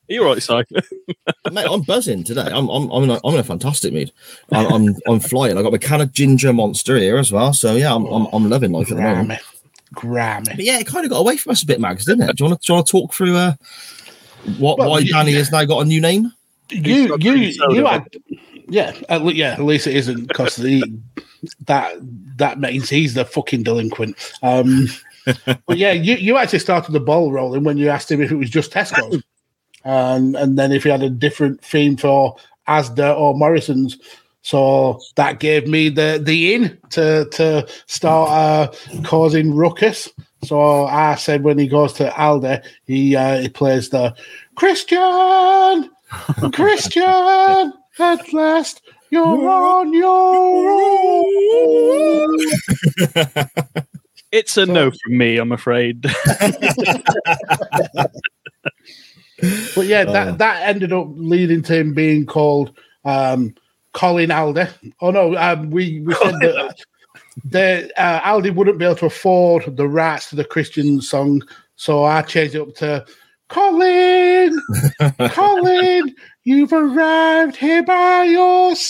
[0.09, 0.55] You're right, Si.
[1.53, 2.49] mate, I'm buzzing today.
[2.51, 4.11] I'm I'm I'm in a, I'm in a fantastic mood.
[4.51, 5.59] I'm I'm, I'm flying.
[5.59, 7.53] I got my can of ginger monster here as well.
[7.53, 9.41] So yeah, I'm I'm, I'm loving life at the moment.
[9.95, 10.45] Grammy.
[10.45, 10.57] Grammy.
[10.57, 12.37] But yeah, it kind of got away from us a bit, Mags, didn't it?
[12.37, 13.53] Do you want to, do you want to talk through uh,
[14.59, 16.33] what Well, why you- Danny has now got a new name?
[16.71, 17.33] You you
[17.71, 18.07] you had
[18.69, 20.85] yeah at, le- yeah at least it isn't because the
[21.65, 21.95] that
[22.37, 24.17] that means he's the fucking delinquent.
[24.43, 24.89] Um,
[25.67, 28.37] but yeah, you you actually started the ball rolling when you asked him if it
[28.37, 29.23] was just Tesco's,
[29.85, 32.37] and and then if he had a different theme for
[32.69, 33.97] Asda or Morrison's.
[34.49, 38.73] So that gave me the the in to to start uh,
[39.05, 40.09] causing ruckus.
[40.43, 44.15] So I said when he goes to Aldi, he uh, he plays the
[44.55, 45.91] Christian,
[46.55, 48.81] Christian, at last
[49.11, 50.71] you're on your
[51.51, 52.39] own.
[54.33, 56.07] It's a no from me, I'm afraid.
[59.77, 60.37] But yeah, that Oh.
[60.39, 62.73] that ended up leading to him being called
[63.05, 63.55] um,
[63.99, 64.95] Colin Aldi.
[65.01, 66.77] Oh no, um, we we said that
[67.45, 71.43] the uh, Aldi wouldn't be able to afford the rights to the Christian song,
[71.75, 73.05] so I changed it up to
[73.49, 74.57] Colin,
[75.31, 78.89] Colin, you've arrived here by yourself.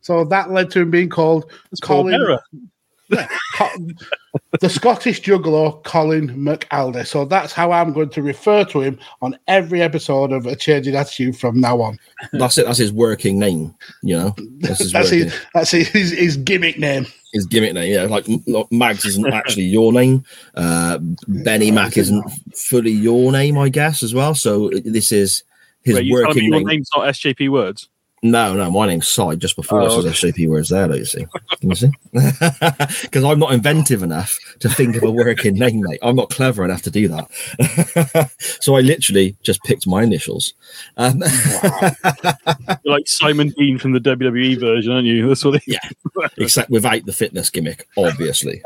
[0.00, 2.40] So that led to him being called It's Paul Colin.
[3.10, 3.28] Bearer.
[4.60, 7.06] The Scottish juggalo Colin McAlder.
[7.06, 10.94] So that's how I'm going to refer to him on every episode of A Changing
[10.94, 11.98] Attitude from now on.
[12.32, 12.66] That's it.
[12.66, 13.74] That's his working name.
[14.02, 17.06] You know, that's his That's his, that's his, his, his gimmick name.
[17.32, 17.92] his gimmick name.
[17.92, 18.26] Yeah, like
[18.70, 20.24] Mags isn't actually your name.
[20.54, 24.34] Uh, Benny Mac isn't fully your name, I guess, as well.
[24.34, 25.42] So this is
[25.82, 26.66] his Wait, you telling me working your name.
[26.66, 27.88] name's not SJP words?
[28.22, 29.34] No, no, my name's Cy.
[29.36, 31.26] Just before Oh, it says SJP words there, see.
[31.58, 31.90] Can you see?
[32.12, 36.00] Because I'm not inventive enough to think of a working name, mate.
[36.02, 38.30] I'm not clever enough to do that.
[38.60, 40.52] so I literally just picked my initials.
[40.98, 41.22] Um,
[42.84, 45.26] You're like Simon Dean from the WWE version, aren't you?
[45.26, 45.78] That's what it, Yeah.
[46.36, 48.60] except without the fitness gimmick, obviously.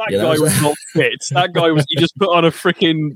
[0.00, 0.34] That You know?
[0.34, 1.24] guy was not fit.
[1.30, 3.12] That guy was he just put on a freaking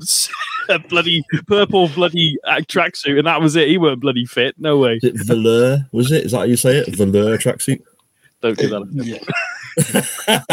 [0.69, 3.69] a bloody purple bloody uh, tracksuit and that was it.
[3.69, 4.55] He weren't bloody fit.
[4.59, 4.99] No way.
[5.03, 5.87] Is it velour?
[5.93, 6.25] Was it?
[6.27, 6.95] Is that how you say it?
[6.95, 7.83] Velour tracksuit?
[8.41, 8.87] Don't do that.
[8.93, 9.19] Yeah.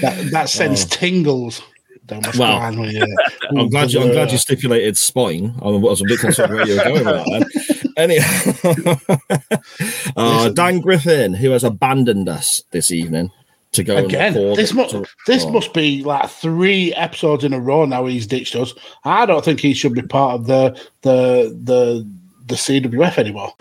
[0.00, 1.62] that, that sends tingles
[2.06, 2.38] down my Oh.
[2.38, 2.56] Wow.
[2.58, 2.78] spine.
[2.80, 3.16] when you-
[3.58, 4.00] I'm glad you.
[4.02, 5.54] I'm glad you stipulated spine.
[5.62, 7.26] I was a bit concerned where you were going with that.
[7.30, 7.92] Then.
[7.98, 9.72] Anyhow,
[10.16, 13.30] uh, Dan Griffin, who has abandoned us this evening
[13.76, 15.50] to go Again, this must to- this oh.
[15.50, 18.06] must be like three episodes in a row now.
[18.06, 18.74] He's ditched us.
[19.04, 22.08] I don't think he should be part of the the the
[22.46, 23.52] the CWF anymore.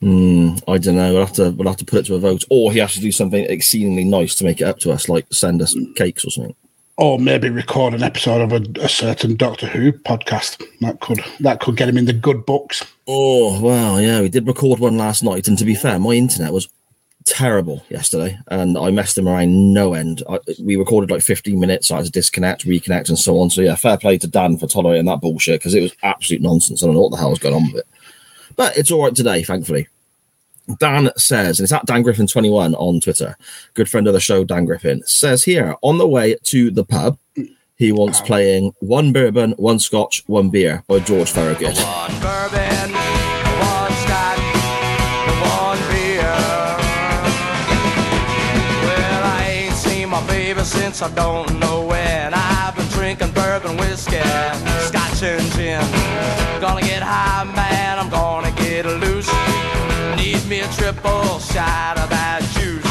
[0.00, 1.12] Hmm, I don't know.
[1.12, 1.50] We'll have to.
[1.50, 4.04] We'll have to put it to a vote, or he has to do something exceedingly
[4.04, 6.54] nice to make it up to us, like send us cakes or something.
[6.96, 10.62] Or maybe record an episode of a, a certain Doctor Who podcast.
[10.80, 12.84] That could that could get him in the good books.
[13.06, 16.52] Oh well, yeah, we did record one last night, and to be fair, my internet
[16.52, 16.68] was
[17.26, 20.22] terrible yesterday, and I messed him around no end.
[20.28, 21.88] I, we recorded like 15 minutes.
[21.88, 23.50] So I had to disconnect, reconnect, and so on.
[23.50, 26.82] So yeah, fair play to Dan for tolerating that bullshit because it was absolute nonsense.
[26.82, 27.86] I don't know what the hell was going on with it,
[28.54, 29.88] but it's all right today, thankfully.
[30.78, 33.36] Dan says, and it's at Dan Griffin 21 on Twitter,
[33.74, 37.18] good friend of the show, Dan Griffin, says here on the way to the pub,
[37.76, 41.76] he wants playing one bourbon, one scotch, one beer by George Thorogood.
[41.76, 44.40] One bourbon, one scotch,
[45.44, 46.22] one beer.
[48.82, 52.32] Well, I ain't seen my baby since I don't know when.
[52.34, 54.20] I've been drinking bourbon whiskey,
[54.88, 55.80] scotch and gin.
[56.60, 59.15] Gonna get high, man, I'm gonna get loose.
[60.66, 62.82] Need a triple shot of that juice.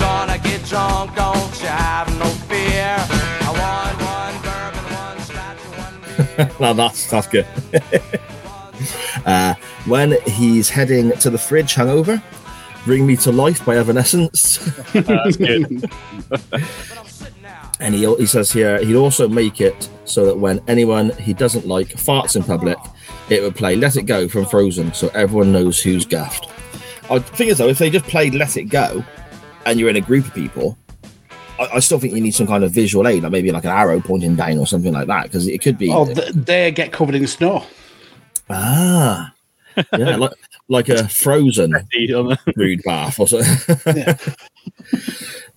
[0.00, 2.96] Gonna get drunk, don't you have no fear.
[2.98, 6.50] I want one bourbon, one scotch, one beer.
[6.60, 7.46] now that's that's good.
[9.26, 9.54] uh,
[9.86, 12.22] when he's heading to the fridge hungover,
[12.84, 14.58] Bring Me to Life by Evanescence.
[14.92, 15.88] That's good.
[17.78, 21.66] And he, he says here he'd also make it so that when anyone he doesn't
[21.66, 22.78] like farts in public,
[23.28, 26.51] it would play Let It Go from Frozen so everyone knows who's gaffed.
[27.12, 29.04] I think is though, if they just played Let It Go
[29.66, 30.76] and you're in a group of people,
[31.58, 33.70] I, I still think you need some kind of visual aid, like maybe like an
[33.70, 36.92] arrow pointing down or something like that, because it could be Oh, th- they get
[36.92, 37.64] covered in snow.
[38.50, 39.32] ah,
[39.96, 40.32] yeah, like
[40.68, 42.36] like a frozen Your
[42.84, 43.76] bath or something.
[43.96, 44.16] Yeah.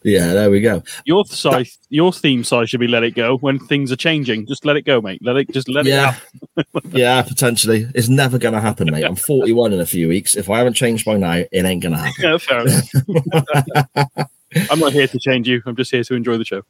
[0.05, 0.83] yeah, there we go.
[1.05, 4.63] Your size, your theme size should be "Let It Go." When things are changing, just
[4.63, 5.19] let it go, mate.
[5.23, 6.91] Let it, just let it yeah, happen.
[6.91, 7.87] yeah, potentially.
[7.95, 9.03] It's never gonna happen, mate.
[9.03, 10.35] I'm 41 in a few weeks.
[10.35, 12.23] If I haven't changed by now, it ain't gonna happen.
[12.23, 14.29] Yeah, fair enough.
[14.69, 15.63] I'm not here to change you.
[15.65, 16.61] I'm just here to enjoy the show.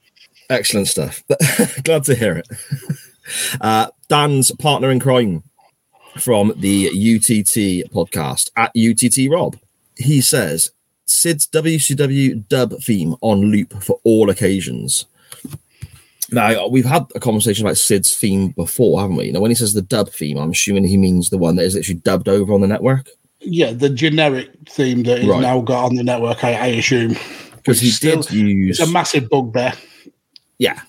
[0.49, 1.21] Excellent stuff.
[1.83, 2.47] Glad to hear it.
[3.59, 5.43] Uh, Dan's partner in crime
[6.17, 9.57] from the UTT podcast at UTT Rob.
[9.97, 10.71] He says
[11.05, 15.05] Sid's WCW dub theme on loop for all occasions.
[16.31, 19.31] Now we've had a conversation about Sid's theme before, haven't we?
[19.31, 21.75] Now, when he says the dub theme, I'm assuming he means the one that is
[21.77, 23.09] actually dubbed over on the network
[23.41, 25.41] Yeah, the generic theme that he's Right.
[25.41, 27.15] now got on the network, I, I assume.
[27.57, 29.73] because he still- did use It's a massive bugbear.
[30.57, 30.79] Yeah,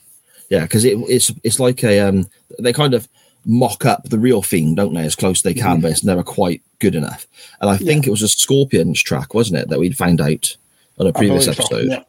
[0.48, 3.06] yeah, because it, it's it's like a um they kind of
[3.46, 6.22] mock up the real theme, don't they, as close as they can, but it's never
[6.22, 7.26] quite good enough.
[7.60, 10.56] And I think it was a Scorpions track, wasn't it, that we'd found out
[10.98, 11.86] on a previous episode.
[11.86, 12.02] yeah.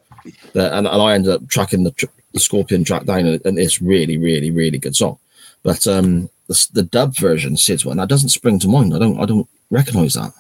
[0.54, 3.58] That, and, and I ended up tracking the, tr- the Scorpion track down, and, and
[3.58, 5.20] it's really, really, really good song.
[5.64, 8.94] But um the, the dub version, Sid's one, that doesn't spring to mind.
[8.94, 10.32] I don't I don't recognise that.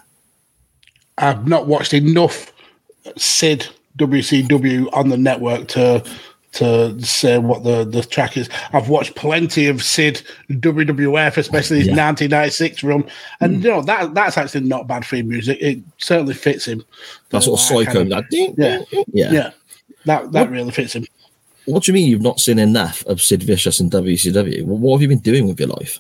[1.17, 2.53] I've not watched enough
[3.17, 6.03] Sid WCW on the network to
[6.57, 8.49] to say what the, the track is.
[8.73, 12.05] I've watched plenty of Sid WWF, especially his Yeah.
[12.07, 13.05] 1996 run,
[13.39, 13.61] and hmm.
[13.61, 15.57] you know that that's actually not bad theme music.
[15.61, 16.83] It certainly fits him.
[17.29, 17.93] That sort of psycho.
[17.93, 19.03] kind of- that Yeah.
[19.13, 19.31] yeah.
[19.31, 19.51] yeah,
[20.05, 21.05] that that really fits him.
[21.65, 24.63] What do you mean you've not seen enough of Sid Vicious and WCW?
[24.63, 25.99] What, what have you been doing with your life?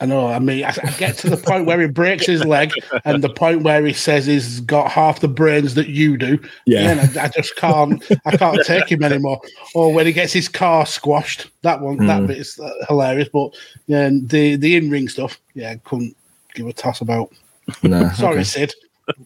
[0.00, 0.28] I know.
[0.28, 2.70] I mean, I, I get to the point where he breaks his leg,
[3.04, 6.38] and the point where he says he's got half the brains that you do.
[6.66, 6.90] Yeah.
[6.92, 8.02] and I, I just can't.
[8.24, 9.40] I can't take him anymore.
[9.74, 12.26] Or when he gets his car squashed, that one, that Mm.
[12.28, 13.28] bit is uh, hilarious.
[13.32, 13.56] But
[13.88, 16.16] yeah, the the in ring stuff, yeah, couldn't
[16.54, 17.32] give a toss about.
[17.82, 18.44] No, Sorry, okay.
[18.44, 18.74] Sid.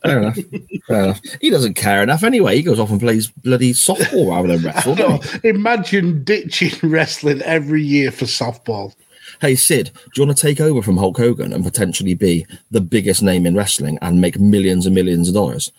[0.04, 0.38] Fair enough.
[0.86, 1.20] Fair enough.
[1.40, 2.56] He doesn't care enough anyway.
[2.56, 4.94] He goes off and plays bloody softball rather than wrestle.
[4.96, 5.48] No, doesn't he?
[5.48, 8.94] imagine ditching wrestling every year for softball.
[9.42, 12.80] Hey Sid, do you want to take over from Hulk Hogan and potentially be the
[12.80, 15.72] biggest name in wrestling and make millions and millions of dollars?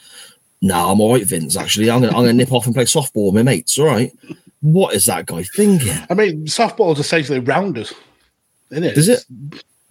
[0.61, 1.55] No, I'm all right, Vince.
[1.55, 3.79] Actually, I'm gonna I'm gonna nip off and play softball with my mates.
[3.79, 4.11] All right.
[4.59, 5.95] What is that guy thinking?
[6.09, 7.93] I mean, softball is essentially rounders,
[8.69, 8.97] isn't it?
[8.97, 9.23] Is it?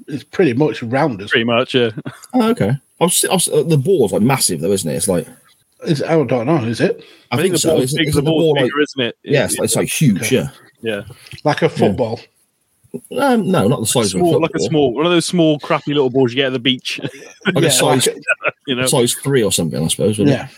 [0.06, 1.30] It's pretty much rounders.
[1.30, 1.92] Pretty much, yeah.
[2.34, 2.72] Oh, okay.
[3.00, 4.96] I was, I was, uh, the ball's like massive though, isn't it?
[4.96, 5.26] It's like
[5.86, 6.62] Is, I don't know.
[6.64, 7.70] Is it I, I think the so.
[7.70, 9.18] ball's Isn't, isn't the the ball's ball like bigger, isn't it?
[9.22, 10.30] yeah, it's, like- it's like huge.
[10.30, 10.50] Yeah.
[10.82, 11.04] yeah.
[11.44, 12.20] like a football?
[13.16, 15.58] Um, no, not the size of a Small, like a small, one of those small,
[15.60, 17.00] crappy little balls you get at the beach.
[17.46, 18.16] like a Yeah, size like
[18.66, 20.18] you know, size three or something, I suppose.
[20.18, 20.40] wouldn't it?
[20.40, 20.48] Yeah,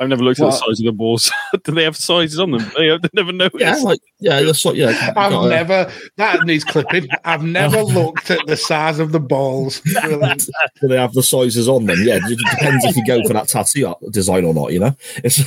[0.00, 1.32] I've never looked at the size of the balls.
[1.64, 2.70] Do they have sizes on them?
[2.76, 3.60] They have never noticed.
[3.62, 5.12] Yeah, like yeah, that's like yeah.
[5.16, 5.90] I've got a- never.
[6.16, 7.08] That needs clipping.
[7.24, 9.80] I've never looked at the size of the balls.
[9.80, 11.98] Do they have the sizes on them?
[12.02, 14.72] Yeah, it depends if you go for that tattoo design or not.
[14.72, 15.38] You know, it's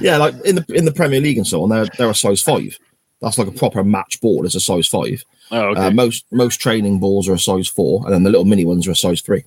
[0.00, 2.42] yeah, like in the in the Premier League and so on, they're they're a size
[2.42, 2.78] five.
[3.20, 4.46] That's like a proper match ball.
[4.46, 5.24] It's a size five.
[5.50, 5.80] Oh, okay.
[5.80, 8.88] Uh, most most training balls are a size four, and then the little mini ones
[8.88, 9.44] are a size three.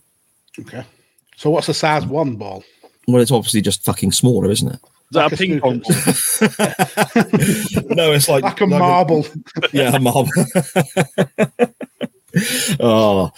[0.59, 0.83] Okay.
[1.37, 2.63] So what's a size one ball?
[3.07, 4.75] Well, it's obviously just fucking smaller, isn't it?
[4.75, 4.81] Is
[5.11, 5.95] that like a a ping pong ball?
[7.95, 9.25] no, it's like Like a marble.
[9.71, 10.29] yeah, a marble.
[12.79, 13.29] oh,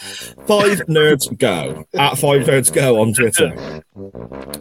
[0.47, 3.81] five nerds go at five nerds go on Twitter.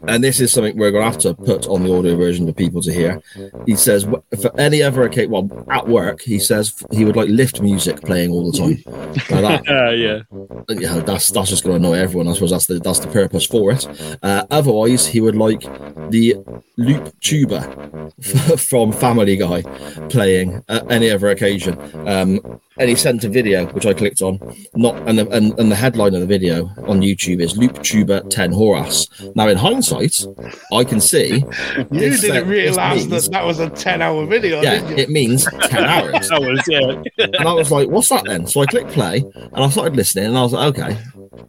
[0.09, 2.53] And this is something we're going to have to put on the audio version for
[2.53, 3.23] people to hear.
[3.67, 4.05] He says,
[4.41, 8.31] for any other occasion, well, at work, he says he would like lift music playing
[8.31, 8.83] all the time.
[9.29, 10.21] That, Uh, yeah.
[10.69, 12.29] yeah, that's that's just going to annoy everyone.
[12.29, 13.87] I suppose that's the that's the purpose for it.
[14.23, 15.63] Uh, otherwise, he would like
[16.11, 16.37] the
[16.77, 18.11] loop tuba
[18.59, 19.63] from Family Guy
[20.09, 21.79] playing at any other occasion.
[22.07, 24.39] Um, and he sent a video which I clicked on.
[24.75, 28.23] Not and the, and, and the headline of the video on YouTube is Loop Tuba
[28.31, 29.09] Ten Horas.
[29.37, 30.27] Now, in hindsight,
[30.73, 31.45] I can see
[31.91, 34.97] You didn't realize means- that that was a 10 hour video, Yeah, did you?
[34.97, 36.29] it means ten hours.
[36.29, 37.25] That was, yeah.
[37.39, 40.27] And I was like, "What's that then?" So I clicked play, and I started listening,
[40.27, 40.97] and I was like, "Okay,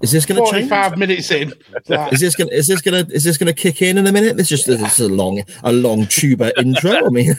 [0.01, 1.53] is this going to change?" 45 minutes in.
[2.11, 4.37] Is this gonna is this gonna is this gonna kick in in a minute?
[4.37, 7.05] This just this is a long a long tuba intro.
[7.05, 7.33] I mean,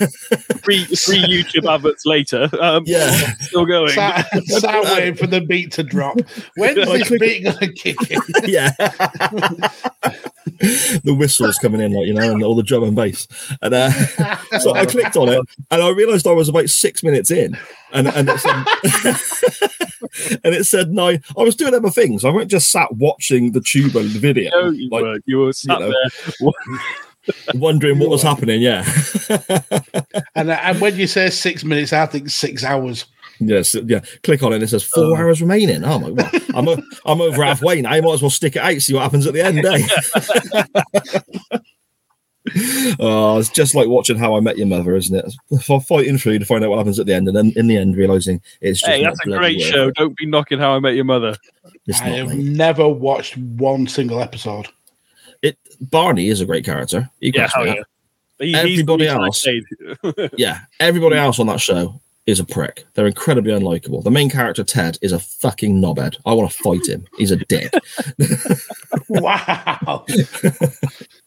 [0.64, 2.48] Three, three YouTube adverts later.
[2.60, 3.10] Um, Yeah.
[3.40, 3.75] Still going.
[3.88, 6.18] Sat, sat waiting for the beat to drop.
[6.56, 6.76] When's
[7.08, 8.20] this beat going to kick in?
[8.44, 8.70] yeah.
[11.04, 13.26] the whistles coming in, like you know, and all the drum and bass.
[13.62, 13.90] And uh,
[14.58, 17.56] so I clicked on it, and I realised I was about six minutes in,
[17.92, 18.64] and and it said,
[20.44, 21.22] and it said nine.
[21.36, 22.24] I was doing other things.
[22.24, 25.80] I weren't just sat watching the tuba video, No, you, like were, you were sat
[25.80, 25.92] know.
[25.92, 26.52] there.
[27.54, 28.62] wondering what was happening.
[28.62, 28.84] Yeah.
[30.34, 33.06] And, uh, and when you say six minutes, I think six hours.
[33.38, 34.00] Yes, yeah.
[34.22, 35.84] Click on it and it says four hours remaining.
[35.84, 37.90] Oh my god, I'm o- I'm over halfway now.
[37.90, 39.64] I might as well stick it out, see what happens at the end.
[39.64, 41.58] Eh?
[43.00, 45.34] oh, it's just like watching How I Met Your Mother, isn't it?
[45.68, 47.76] F- Fighting through to find out what happens at the end, and then in the
[47.76, 49.88] end realizing it's just Hey, that's a great worth show.
[49.88, 49.94] it.
[49.96, 51.34] Don't be knocking How I Met Your Mother.
[51.86, 52.38] It's I not, have mate.
[52.38, 54.68] never watched one single episode.
[55.42, 57.10] It Barney is a great character.
[57.20, 57.82] He Yeah, hell yeah.
[58.38, 59.40] He- Everybody reason else.
[59.40, 59.64] stayed.
[60.36, 60.60] yeah.
[60.80, 62.84] Everybody else on that show is a prick.
[62.94, 64.02] They're incredibly unlikable.
[64.02, 66.16] The main character Ted is a fucking knobhead.
[66.26, 67.06] I want to fight him.
[67.18, 67.72] He's a dick.
[69.08, 70.04] Wow.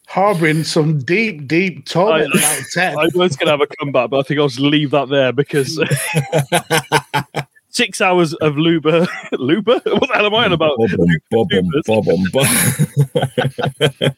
[0.06, 2.94] Harboring some deep, deep torment I- about Ted.
[2.98, 5.32] I was going to have a comeback, but I think I'll just leave that there
[5.32, 5.80] because
[7.70, 9.08] six hours of Luba.
[9.32, 9.80] Luba?
[9.86, 10.76] What the hell am I on about?
[10.78, 14.14] Bob-um, bob-um, bob-um, bob-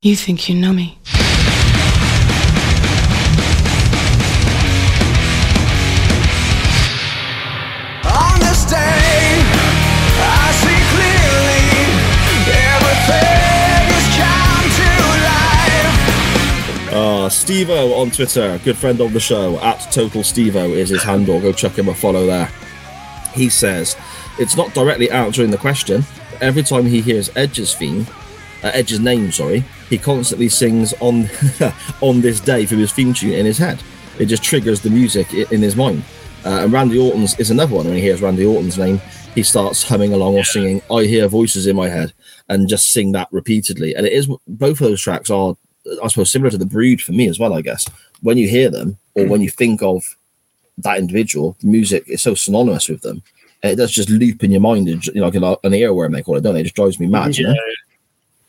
[0.00, 0.98] You think you know me?
[17.28, 17.86] Is come to life.
[17.86, 21.40] Stevo on Twitter, good friend of the show, at Total Stevo is his handle.
[21.40, 22.50] Go chuck him a follow there.
[23.34, 23.96] He says,
[24.38, 26.04] It's not directly answering the question.
[26.30, 28.06] but Every time he hears Edge's theme,
[28.62, 31.28] uh, Edge's name, sorry, he constantly sings on
[32.00, 33.82] on this day through his theme tune in his head.
[34.18, 36.02] It just triggers the music in his mind.
[36.44, 37.86] Uh, and Randy Orton's is another one.
[37.86, 39.00] When he hears Randy Orton's name,
[39.36, 42.14] he starts humming along or singing, I hear voices in my head,
[42.48, 43.94] and just sing that repeatedly.
[43.94, 45.56] And it is both of those tracks are,
[46.02, 47.86] I suppose, similar to the Brood for me as well, I guess.
[48.20, 50.16] When you hear them, or when you think of
[50.78, 53.22] that individual, the music is so synonymous with them.
[53.62, 56.36] It does just loop in your mind, and, you know, like an, earworm, they call
[56.36, 56.60] it, don't they?
[56.60, 57.54] It just drives me mad, you know?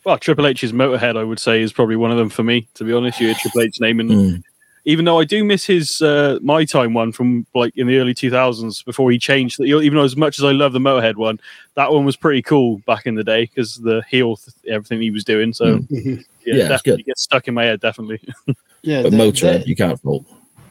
[0.03, 2.67] Well, Triple H's Motorhead, I would say, is probably one of them for me.
[2.75, 4.43] To be honest, you hear Triple H name, and Mm.
[4.89, 8.13] Even though I do miss his uh, My Time one from like in the early
[8.13, 9.57] two thousands before he changed.
[9.59, 11.39] That even though as much as I love the Motorhead one,
[11.75, 15.11] that one was pretty cool back in the day because the heel, th- everything he
[15.11, 15.51] was doing.
[15.51, 15.87] So Mm.
[15.89, 16.05] Mhm.
[16.45, 17.05] yeah, Yeah, it's definitely good.
[17.11, 17.79] gets stuck in my head.
[17.81, 18.21] Definitely.
[18.83, 20.23] Yeah, But Motorhead, you can't fault.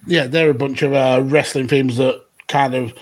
[0.07, 2.95] yeah, they're a bunch of uh, wrestling themes that kind of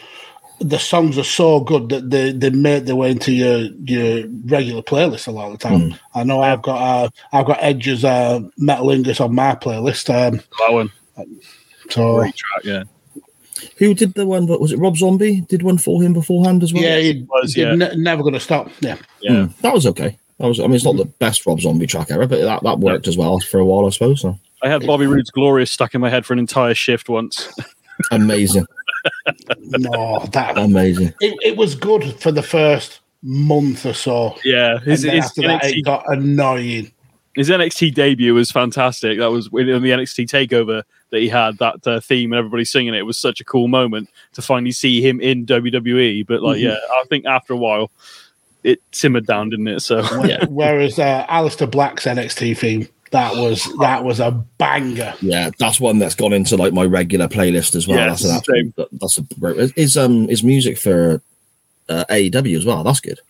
[0.60, 4.82] the songs are so good that they, they make their way into your your regular
[4.82, 5.80] playlist a lot of the time.
[5.90, 5.98] Mm.
[6.14, 10.08] I know I've got uh, I've got Edge's uh, Metalingus on my playlist.
[10.10, 10.90] Um, that one,
[11.90, 12.64] so track.
[12.64, 12.84] Yeah,
[13.78, 14.46] Who did the one?
[14.46, 15.42] Was it Rob Zombie?
[15.42, 16.82] Did one for him beforehand as well?
[16.82, 17.74] yeah, he, was, yeah.
[17.74, 18.70] ne- never going to stop.
[18.80, 19.46] Yeah, yeah.
[19.46, 20.18] Hmm, that was okay.
[20.38, 20.60] That was.
[20.60, 23.16] I mean, it's not the best Rob Zombie track ever, but that, that worked as
[23.16, 24.20] well for a while, I suppose.
[24.22, 27.48] So I had Bobby Roode's "Glorious" stuck in my head for an entire shift once.
[28.10, 28.66] amazing,
[29.60, 31.14] no, that amazing.
[31.20, 34.36] it, it was good for the first month or so.
[34.44, 36.92] yeah, And his, then his after that, NXT it got annoying.
[37.36, 39.18] his NXT debut was fantastic.
[39.18, 42.94] That was in the NXT takeover that he had that uh, theme and everybody singing
[42.94, 42.98] it.
[42.98, 46.26] It was such a cool moment to finally see him in WWE.
[46.26, 46.62] But like, Mhm.
[46.62, 47.90] yeah, I think after a while
[48.62, 49.80] it simmered down, didn't it?
[49.80, 50.44] So Yeah.
[50.48, 55.14] Whereas uh, Aleister Black's NXT theme, that was that was a banger.
[55.20, 57.98] Yeah, that's one that's gone into like my regular playlist as well.
[57.98, 58.74] Yeah, that's, an same.
[58.78, 59.80] absolute- that's a.
[59.80, 61.22] Is um is music for
[61.88, 62.82] uh, AEW as well?
[62.82, 63.20] That's good.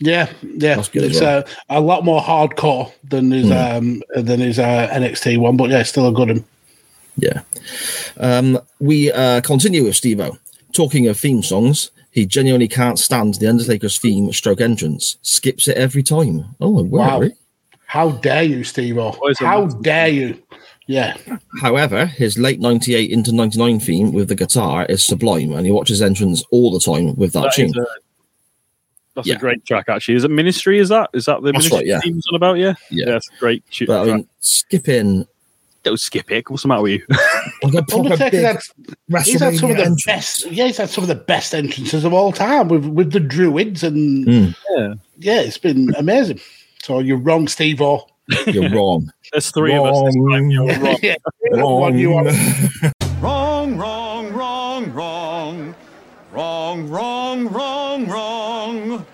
[0.00, 1.38] Yeah, yeah, That's good as it's well.
[1.68, 5.82] uh, a lot more hardcore than his um than his uh, NXT one, but yeah,
[5.82, 6.44] still a good one.
[7.18, 7.42] Yeah.
[8.16, 10.38] Um, we uh, continue with Stevo.
[10.72, 15.16] Talking of theme songs, he He genuinely can't stand the Undertaker's theme stroke entrance.
[15.22, 16.44] Skips it every time.
[16.60, 16.98] Oh, wow.
[17.08, 17.20] Wow.
[17.20, 17.34] really?
[17.86, 19.12] How dare you, Steve O?
[19.12, 19.82] Why is it How massive?
[19.82, 20.42] dare you?
[20.86, 21.16] Yeah.
[21.60, 26.00] However, his late 98 into 99 theme with the guitar is sublime, and he watches
[26.02, 27.72] entrance all the time with that, That tune.
[27.78, 27.84] a,
[29.14, 29.36] that's Yeah.
[29.36, 30.14] a great track, actually.
[30.16, 30.78] Is it Ministry?
[30.78, 32.00] Is that is that the That's Ministry right, yeah.
[32.02, 32.54] theme's on about?
[32.58, 33.06] Yeah, Yeah.
[33.06, 33.62] that's a great.
[33.70, 35.26] Shoot, But I mean, skipping
[35.84, 36.50] Don't skip it.
[36.50, 37.06] What's the matter with you?
[37.62, 38.42] like a proper Undertaker, big
[39.08, 40.04] that's, he's had some of the entrance.
[40.04, 40.46] best.
[40.50, 43.82] Yeah, he's had some of the best entrances of all time with with the Druids,
[43.84, 44.54] and Mm.
[44.76, 44.94] Yeah.
[45.18, 46.40] yeah, it's been amazing.
[46.82, 48.06] So you're wrong, Steve O.
[48.46, 49.10] You're wrong.
[49.32, 50.02] There's three of us.
[50.04, 50.50] This time.
[50.50, 50.96] You're wrong.
[51.02, 51.16] yeah,
[51.52, 51.80] wrong.
[51.80, 52.30] one you are.
[53.20, 55.74] Wrong, wrong, wrong, wrong.
[56.30, 59.06] Wrong, wrong, wrong, wrong.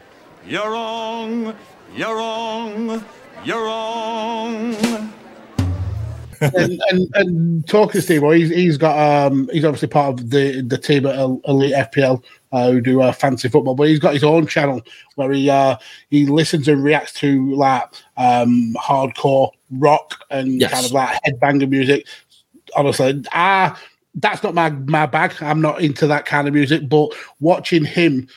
[0.46, 1.54] You're wrong,
[1.94, 3.04] you're wrong,
[3.44, 4.74] you're wrong.
[6.54, 10.30] And, and and talking to Steve, O, he's he's got um he's obviously part of
[10.30, 12.22] the the team at Elite FPL
[12.52, 14.80] uh, who do uh, fancy football, but he's got his own channel
[15.16, 15.76] where he uh
[16.10, 17.84] he listens and reacts to like
[18.16, 20.72] um hardcore rock and Yes.
[20.72, 22.06] kind of like headbanger music.
[22.76, 23.80] Honestly, ah,
[24.16, 25.34] that's not my my bag.
[25.40, 28.28] I'm not into that kind of music, but watching him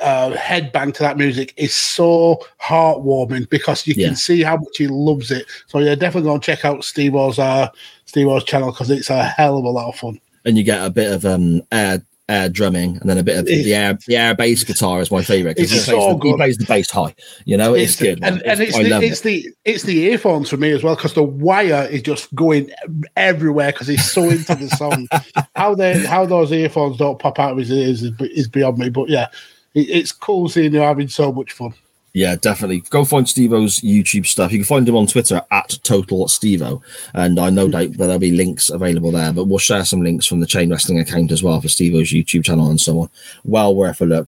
[0.00, 4.08] uh, headbang to that music is so heartwarming because you Yeah.
[4.08, 5.46] can see how much he loves it.
[5.66, 7.68] So yeah, definitely go and check out Steve O's uh,
[8.06, 10.18] Steve O's channel because it's a hell of a lot of fun.
[10.44, 13.44] and you get a bit of um air air drumming and then a bit of
[13.46, 16.28] the air the air bass guitar is my favorite because he, It's plays so the-
[16.28, 17.14] he plays the bass high
[17.44, 18.34] you know it's, good man.
[18.34, 19.24] and, and it's I the, it's it.
[19.24, 22.70] the it's the earphones for me as well because the wire is just going
[23.16, 25.08] everywhere because he's so into the song.
[25.56, 28.88] how they how those earphones don't pop out of his ears is, is beyond me.
[28.88, 29.28] But yeah,
[29.74, 31.74] it, it's cool seeing you having so much fun.
[32.14, 32.80] Yeah definitely.
[32.90, 34.52] Go find Steve-O's YouTube stuff.
[34.52, 36.82] You can find him on Twitter at total Stevo.
[37.14, 40.26] And I no doubt that there'll be links available there but we'll share some links
[40.26, 43.10] from the chain wrestling account as well for Steve-O's YouTube channel and so on.
[43.44, 44.28] Well worth a look.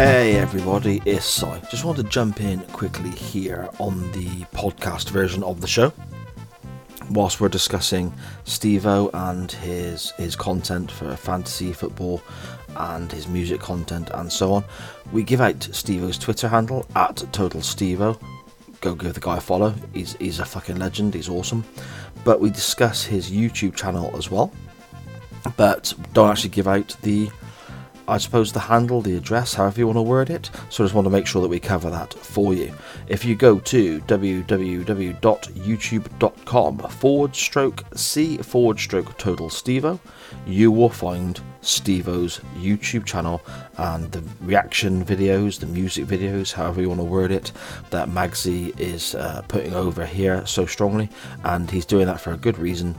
[0.00, 1.46] Hey everybody, it's Si.
[1.70, 5.92] Just want to jump in quickly here on the podcast version of the show.
[7.10, 8.10] Whilst we're discussing
[8.46, 12.22] Stevo and his his content for fantasy football
[12.76, 14.64] and his music content and so on,
[15.12, 18.20] we give out Stevo's Twitter handle at Total Stevo.
[18.80, 19.74] Go give the guy a follow.
[19.92, 21.14] He's he's a fucking legend.
[21.14, 21.64] He's awesome.
[22.24, 24.52] But we discuss his YouTube channel as well.
[25.56, 27.30] But don't actually give out the
[28.10, 30.50] I suppose the handle, the address, however you want to word it.
[30.68, 32.74] So I just want to make sure that we cover that for you.
[33.06, 40.00] If you go to www.youtube.com forward stroke C forward stroke total Stevo,
[40.46, 43.42] you will find Stevo's YouTube channel
[43.76, 47.52] and the reaction videos, the music videos, however you want to word it,
[47.90, 51.08] that Magsy is uh, putting over here so strongly.
[51.44, 52.94] And he's doing that for a good reason.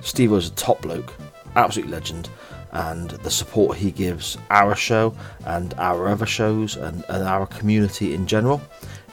[0.00, 1.14] Stevo's a top bloke,
[1.56, 2.30] absolute legend,
[2.72, 5.14] and the support he gives our show
[5.44, 8.62] and our other shows and, and our community in general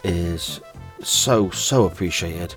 [0.03, 0.61] is
[1.01, 2.55] so so appreciated.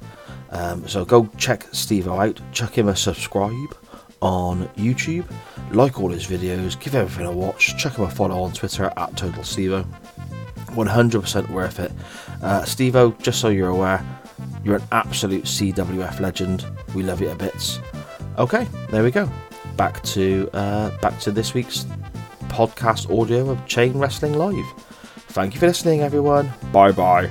[0.51, 3.75] Um, so go check Stevo out, chuck him a subscribe
[4.21, 5.31] on YouTube,
[5.73, 9.17] like all his videos, give everything a watch, check him a follow on Twitter at
[9.17, 9.85] Total Stevo.
[10.67, 11.93] 100% worth it.
[12.43, 14.05] Uh, Stevo, just so you're aware,
[14.65, 16.65] you're an absolute CWF legend.
[16.95, 17.81] We love you to bits.
[18.39, 19.29] Okay, there we go.
[19.77, 21.85] Back to uh, back to this week's
[22.49, 24.67] podcast audio of Chain Wrestling Live.
[25.29, 26.53] Thank you for listening, everyone.
[26.73, 27.31] Bye bye.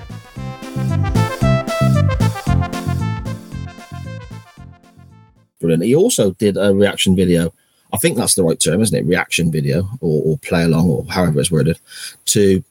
[5.60, 5.84] Brilliant.
[5.84, 7.54] He also did a reaction video.
[7.92, 9.08] I think that's the right term, isn't it?
[9.08, 11.80] Reaction video or, or play along or however it's worded
[12.26, 12.64] to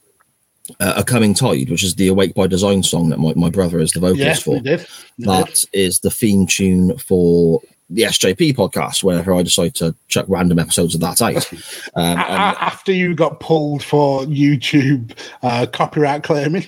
[0.80, 3.78] uh, A Coming Tide, which is the Awake by Design song that my, my brother
[3.80, 4.60] is the vocalist Yeah, for.
[4.60, 4.86] did.
[5.18, 7.60] That is the theme tune for
[7.90, 9.02] the SJP podcast.
[9.02, 11.52] Whenever I decide to chuck random episodes of that out,
[11.94, 16.66] um, after you got pulled for YouTube uh, copyright claiming.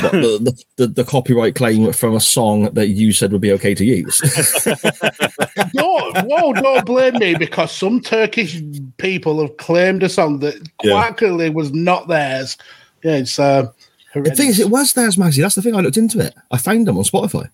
[0.00, 3.52] What, the, the, the, the copyright claim from a song that you said would be
[3.52, 4.20] okay to use.
[5.74, 8.60] no, whoa, don't blame me because some Turkish
[8.98, 10.92] people have claimed a song that Yeah.
[10.92, 12.56] quite clearly was not theirs.
[13.04, 13.70] Yeah, it's uh,
[14.14, 15.40] the thing is, it was theirs, Maxie.
[15.42, 15.74] That's the thing.
[15.74, 16.34] I looked into it.
[16.50, 17.48] I found them on Spotify.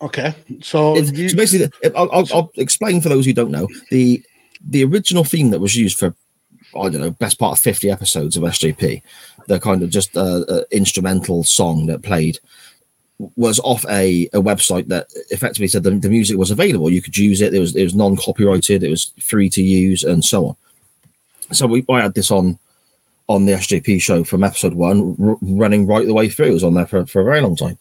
[0.00, 0.34] okay.
[0.60, 4.22] So, It's, you, so basically, I'll, I'll, I'll explain for those who don't know the
[4.66, 6.14] the original theme that was used for
[6.76, 9.02] I don't know best part of fifty episodes of SJP,
[9.46, 12.38] the kind of just uh, uh, instrumental song that played
[13.36, 16.90] was off a, a website that effectively said the, the music was available.
[16.90, 17.54] You could use it.
[17.54, 18.82] It was it was non copyrighted.
[18.82, 20.56] It was free to use and so on.
[21.52, 22.58] So we I had this on
[23.28, 26.46] on the SJP show from episode one, r- running right the way through.
[26.46, 27.78] It was on there for, for a very long time,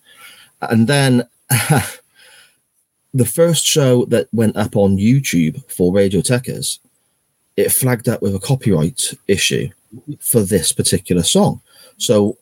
[0.61, 1.27] and then.
[3.13, 6.79] the first show that went up on YouTube for Radiotechers
[7.57, 9.69] it flagged up with a copyright issue
[10.19, 11.61] for this particular song.
[11.97, 12.37] So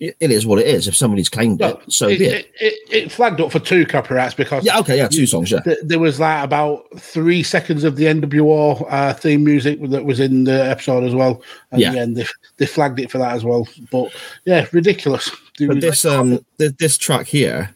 [0.00, 0.88] it is what it is.
[0.88, 2.52] If somebody's claimed Well, it, so it, be it.
[2.60, 5.60] it, it, flagged up for two copyrights because Yeah, okay, yeah, two songs, yeah.
[5.60, 10.18] th- there was like about three seconds of the NWO uh, theme music that was
[10.20, 11.42] in the episode as well.
[11.70, 11.92] And Yeah.
[11.92, 13.68] yeah, they, they flagged it for that as well.
[13.90, 14.10] But
[14.44, 15.30] yeah, ridiculous.
[15.58, 17.74] But was- this um th- this track here,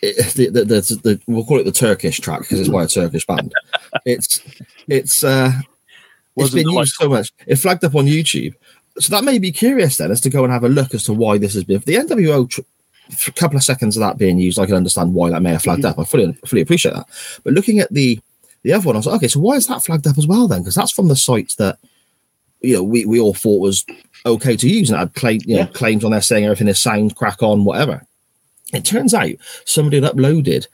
[0.00, 2.88] it, the, the, the, the we'll call it the Turkish track because it's by a
[2.88, 3.52] Turkish band.
[4.06, 4.40] It's
[4.86, 5.52] it's uh
[6.46, 7.32] it's been used so much.
[7.46, 8.54] It flagged up on YouTube,
[8.98, 11.12] so that made me curious then as to go and have a look as to
[11.12, 11.80] why this has been.
[11.86, 12.60] The NWO tr-
[13.16, 15.52] for a couple of seconds of that being used, I can understand why that may
[15.52, 15.98] have flagged up.
[15.98, 17.06] I fully fully appreciate that.
[17.44, 18.20] But looking at the
[18.64, 20.48] the other one, I was like, okay, so why is that flagged up as well
[20.48, 20.60] then?
[20.60, 21.78] Because that's from the site that
[22.60, 23.86] you know we, we all thought was
[24.26, 25.66] okay to use and it had claim, you know, Yeah.
[25.68, 28.04] claims on there saying everything is sound, crack on, whatever.
[28.74, 29.30] It turns out
[29.64, 30.66] somebody had uploaded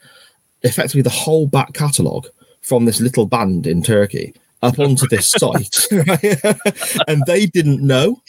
[0.63, 2.27] effectively the whole back catalogue
[2.61, 5.87] from this little band in Turkey up onto this site,
[7.07, 8.21] and they didn't know.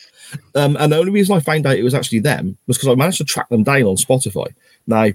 [0.55, 2.95] Um, and the only reason I found out it was actually them was because I
[2.95, 4.53] managed to track them down on Spotify.
[4.87, 5.11] Now,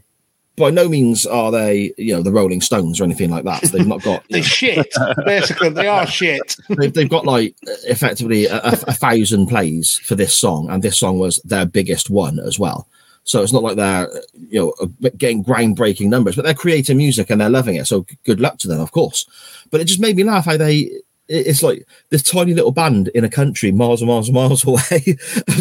[0.56, 3.64] by no means are they, you know, the Rolling Stones or anything like that.
[3.64, 4.94] They've not got, you they know, shit.
[5.26, 6.56] Basically, they are shit.
[6.70, 10.98] they've, they've got like effectively a, a, a thousand plays for this song, and this
[10.98, 12.88] song was their biggest one as well.
[13.32, 14.10] So it's not like they're
[14.50, 17.88] you know getting groundbreaking numbers, but they're creating music and they're loving it.
[17.88, 19.26] So good luck to them, of course.
[19.72, 20.92] But it just made me laugh how they.
[21.30, 25.16] It's like this tiny little band in a country miles and miles and miles away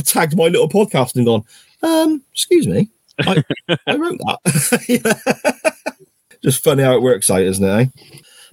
[0.04, 1.44] tagged my little podcast and gone,
[1.84, 2.88] um, excuse me,
[3.20, 3.44] I,
[3.86, 5.74] I wrote that.
[6.42, 7.68] just funny how it works out, isn't it?
[7.68, 7.86] eh?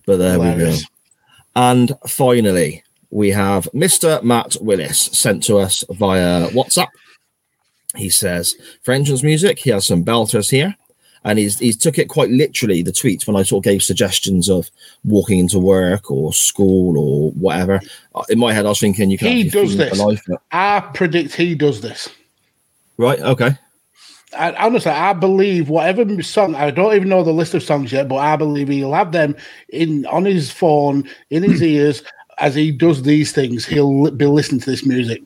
[0.06, 0.76] But there we go.
[1.56, 4.22] And finally, we have Mr.
[4.22, 6.90] Matt Willis sent to us via WhatsApp.
[7.98, 10.76] He says, for entrance music, he has some belters here.
[11.24, 14.50] And he's he's took it quite literally, the tweets, when I sort of gave suggestions
[14.50, 14.70] of
[15.04, 17.82] walking into work or school or whatever.
[18.16, 20.00] Uh, In my head, I was thinking you can He does this.
[20.00, 22.08] life, but- I predict he does this.
[22.98, 23.58] Right, okay.
[24.38, 28.08] I, honestly, I believe whatever song, I don't even know the list of songs yet,
[28.08, 29.36] but I believe he'll have them
[29.70, 32.04] in on his phone, in his ears,
[32.38, 33.66] as he does these things.
[33.66, 35.24] He'll be listening to this music.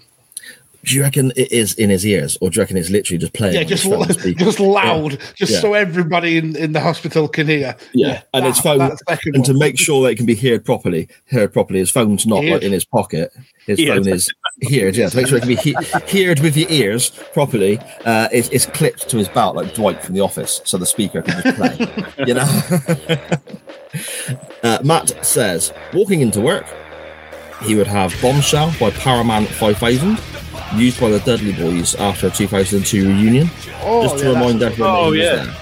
[0.83, 3.33] Do you reckon it is in his ears, or do you reckon it's literally just
[3.33, 3.53] playing?
[3.55, 4.43] Yeah, just his phone speaker?
[4.45, 5.59] just loud, just Yeah.
[5.59, 7.75] so everybody in, in the hospital can hear.
[7.93, 10.35] Yeah, and that- his phone, that second and to make sure that it can be
[10.35, 11.79] heard properly, heard properly.
[11.79, 13.31] His phone's not like in his pocket.
[13.67, 14.03] His Heard.
[14.05, 14.33] phone is
[14.71, 14.95] heard.
[14.95, 17.77] Yeah, to make sure it can be he- heard with your ears properly.
[18.03, 21.21] Uh, it's, it's clipped to his belt like Dwight from The Office, so the speaker
[21.21, 22.25] can just play.
[22.25, 23.27] you know.
[24.63, 26.65] uh, Matt says, walking into work,
[27.63, 30.19] he would have "Bombshell" by Powerman 5000,
[30.79, 33.49] used by the Dudley Boyz after a 2002 reunion.
[33.83, 34.93] Oh, just to yeah, remind that's- everyone.
[34.93, 35.35] that Oh, he was yeah.
[35.45, 35.55] there.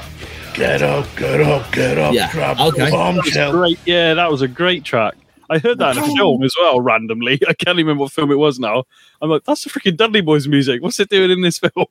[0.55, 2.13] Get up, get up, get up.
[2.13, 2.89] Yeah, grab okay.
[2.91, 3.51] bombshell.
[3.51, 5.15] Great, yeah, that was a great track.
[5.49, 7.39] I heard that in a film as well, randomly.
[7.47, 8.83] I can't even remember what film it was now.
[9.21, 10.81] I'm like, that's the freaking Dudley Boyz music.
[10.83, 11.85] What's it doing in this film?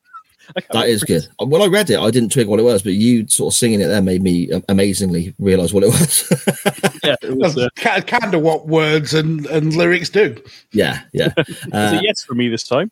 [0.56, 1.26] I can't That is good.
[1.38, 3.80] When I read it, I didn't twig what it was, but you sort of singing
[3.80, 6.24] it there made me um, amazingly realize what it was.
[7.04, 10.36] Yeah, it was, uh, kind of what words and, and lyrics do.
[10.72, 11.32] yeah, yeah.
[11.38, 12.90] it's Uh, a yes for me this time.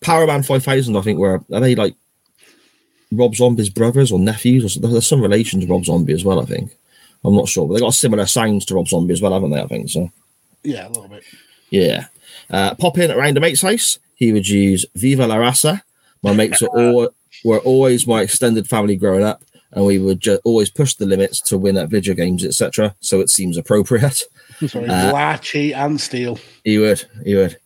[0.00, 1.94] Powerman 5000, I think, were are they like
[3.10, 4.64] Rob Zombie's brothers or nephews?
[4.64, 4.90] Or something?
[4.92, 6.76] there's some relation to Rob Zombie as well, I think.
[7.24, 9.60] I'm not sure, but they got similar sounds to Rob Zombie as well, haven't they?
[9.60, 10.10] I think so.
[10.64, 11.24] Yeah, a little bit.
[11.70, 12.06] Yeah.
[12.50, 13.98] Uh, pop in at Random mate's house.
[14.14, 15.82] He would use Viva la Raza.
[16.22, 17.08] My mates were, all,
[17.44, 19.42] were always my extended family growing up,
[19.72, 22.94] and we would ju- always push the limits to win at video games, etc.
[23.00, 24.22] So it seems appropriate.
[24.66, 26.38] Sorry, Uh, lie, cheat, and steal.
[26.64, 27.04] He would.
[27.24, 27.56] He would.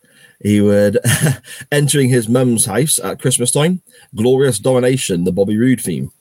[0.41, 0.97] He would.
[1.71, 3.81] entering his mum's house at Christmas time.
[4.15, 6.11] Glorious domination, the Bobby Roode theme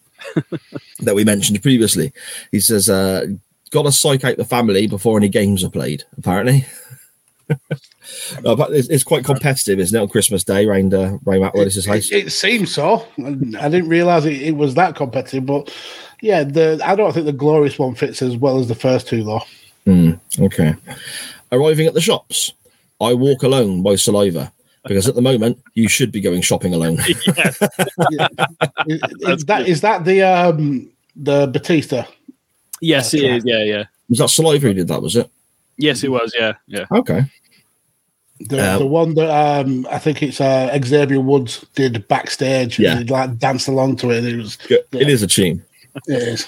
[1.01, 2.13] that we mentioned previously.
[2.51, 3.27] He says, uh,
[3.71, 6.67] "Got to psych out the family before any games are played." Apparently.
[8.45, 11.55] Uh, but it's, it's quite competitive, isn't it, on Christmas Day around uh, around Matt
[11.55, 12.11] Willis's house?
[12.11, 13.07] It, it seems so.
[13.19, 15.75] I didn't realize it, it was that competitive, but
[16.21, 19.25] yeah, the I don't think the glorious one fits as well as the first two,
[19.25, 19.43] though.
[20.39, 20.75] Okay.
[21.53, 22.53] Arriving at the shops,
[23.01, 24.53] I walk alone by saliva
[24.85, 26.99] because at the moment you should be going shopping alone.
[27.07, 27.61] Yes.
[28.89, 32.05] Is, is that is that the um the Batista?
[32.81, 33.45] yes, it is.
[33.45, 33.85] Yeah, yeah.
[34.09, 35.03] Was that saliva who did that?
[35.03, 35.29] Was it?
[35.77, 36.33] Yes, it was.
[36.39, 36.87] Yeah, yeah.
[36.93, 37.25] Okay.
[38.41, 42.79] The, Uh, the one that um I think it's uh, Xavier Woods did backstage.
[42.79, 42.93] Yeah.
[42.99, 44.19] and he like danced along to it.
[44.19, 45.65] And it was It is a tune.
[46.07, 46.47] it is.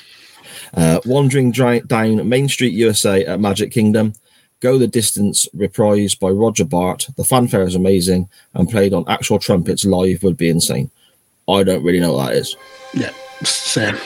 [0.74, 4.12] Uh, wandering down Main Street, USA at Magic Kingdom.
[4.60, 7.08] Go the Distance, reprised by Roger Bart.
[7.16, 10.90] The fanfare is amazing and played on actual trumpets live would be insane.
[11.48, 12.54] I don't really know what that is.
[12.92, 13.12] Yeah,
[13.44, 13.96] same.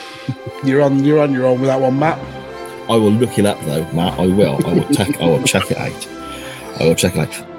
[0.63, 2.17] You're on you're on your own with that one, Matt.
[2.89, 4.17] I will look it up though, Matt.
[4.19, 4.65] I will.
[4.65, 5.19] I will check.
[5.19, 6.07] I will check it out.
[6.79, 7.52] I will check it out.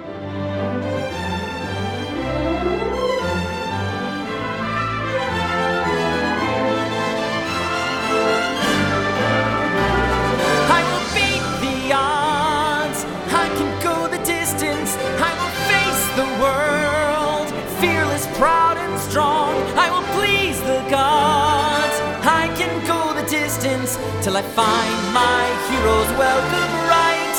[24.35, 27.37] Till I find my hero's welcome right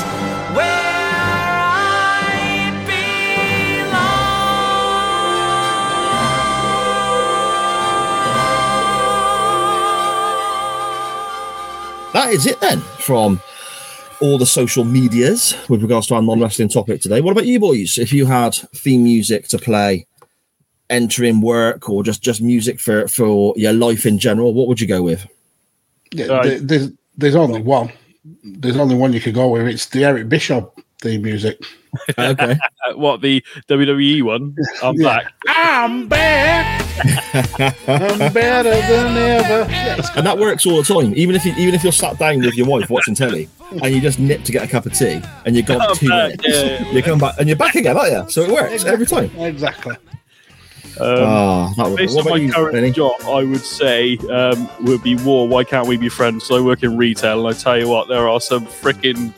[0.56, 4.14] where I belong.
[12.14, 13.42] That is it then from
[14.22, 17.20] all the social medias with regards to our non wrestling topic today.
[17.20, 17.98] What about you boys?
[17.98, 20.08] If you had theme music to play,
[20.90, 24.88] entering work, or just just music for for your life in general, what would you
[24.88, 25.28] go with?
[26.16, 27.92] Yeah, Uh, there- there's there's only one.
[28.44, 29.68] There's only one you could go with.
[29.68, 30.66] It's the Eric Bischoff
[31.02, 31.58] theme music.
[32.20, 32.58] Okay.
[32.86, 34.54] Uh, what the WWE one?
[34.84, 35.08] I'm Yeah.
[35.16, 35.34] back.
[35.48, 36.82] I'm back.
[37.88, 39.72] I'm better than ever.
[40.18, 41.14] And that works all the time.
[41.16, 43.48] Even if you even if you're sat down with your wife watching telly
[43.82, 46.10] and you just nip to get a cup of tea and you're gone I'm two
[46.10, 46.92] back, minutes, yeah.
[46.92, 48.30] you come back and you're back again, aren't you?
[48.30, 49.32] So it works every time.
[49.38, 49.96] Exactly.
[51.00, 52.92] Um, was, Based on my you, current Benny?
[52.92, 55.48] job, I would say um, would be war.
[55.48, 56.46] Why can't we be friends?
[56.46, 59.34] So I work in retail, and I tell you what, there are some freaking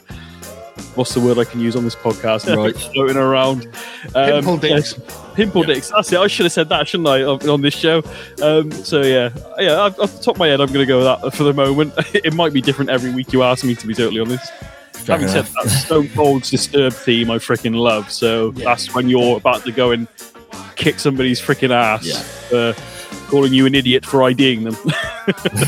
[0.97, 2.53] what's the word I can use on this podcast?
[2.53, 2.75] Right.
[2.93, 3.67] floating around.
[4.15, 4.99] Um, Pimple dicks.
[5.35, 5.89] Pimple dicks.
[5.89, 6.19] That's it.
[6.19, 8.03] I should have said that, shouldn't I, on, on this show?
[8.41, 9.29] Um, so yeah,
[9.59, 9.75] yeah.
[9.75, 11.93] Off the top of my head, I'm going to go with that for the moment.
[12.13, 14.51] it might be different every week you ask me, to be totally honest.
[15.05, 18.11] Having said that, Stone Cold's Disturbed theme I freaking love.
[18.11, 18.65] So Yeah.
[18.65, 20.07] that's when you're about to go and
[20.77, 22.21] kick somebody's freaking ass Yeah.
[22.73, 22.73] for
[23.29, 24.75] calling you an idiot for IDing them.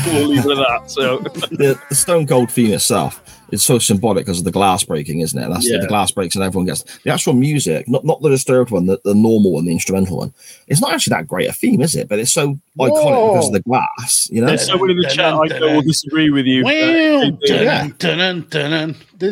[0.06, 0.82] we'll leave it at that.
[0.90, 5.20] So the, the Stone Cold theme itself is so symbolic because of the glass breaking,
[5.20, 5.48] isn't it?
[5.48, 5.78] That's Yeah.
[5.80, 8.98] the glass breaks and everyone gets the actual music, not not the disturbed one, the,
[9.04, 10.32] the normal one, the instrumental one.
[10.68, 12.08] It's not actually that great a theme, is it?
[12.08, 14.46] But it's so iconic because of the glass, you know.
[14.46, 16.62] there's someone in the chat I know will disagree with you.
[16.64, 17.32] There's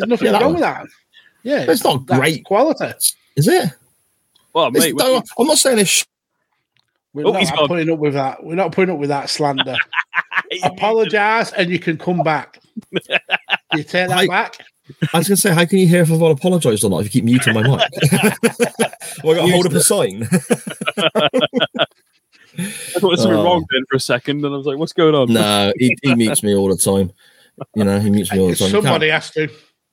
[0.05, 0.53] nothing Yeah, wrong one.
[0.53, 0.85] with that.
[1.43, 2.43] Yeah, It's not great.
[2.45, 2.93] quality.
[3.37, 3.69] Is it?
[4.53, 5.89] Well, mate, don't- I'm not saying it's.
[5.89, 6.03] Sh-
[7.13, 7.67] We're Oh, not he's gone.
[7.67, 8.43] putting up with that.
[8.43, 9.75] We're not putting up with that slander.
[10.63, 12.59] Apologise, and you can come back.
[13.75, 14.57] You take that I- back.
[15.13, 17.05] I was going to say, how can you hear if I've apologised or not if
[17.13, 17.69] you keep muting my mic?
[19.23, 20.23] well, I got to hold up a sign.
[20.23, 20.29] I
[22.57, 23.43] thought there was something Oh.
[23.43, 26.15] wrong then for a second, and I was like, "What's going on?" no, he, he
[26.15, 27.11] mutes me all the time.
[27.75, 28.69] You know, he mutes me all the time.
[28.71, 29.49] Somebody can't, has to.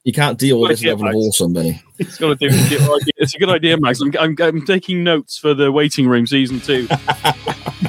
[0.06, 1.16] You can't deal with this level of Max.
[1.16, 1.82] awesome, Benny.
[1.98, 2.46] It's got to do.
[2.54, 4.00] It's a good idea- It's a good idea, Max.
[4.00, 6.86] I'm, I'm, I'm taking notes for the waiting room season two.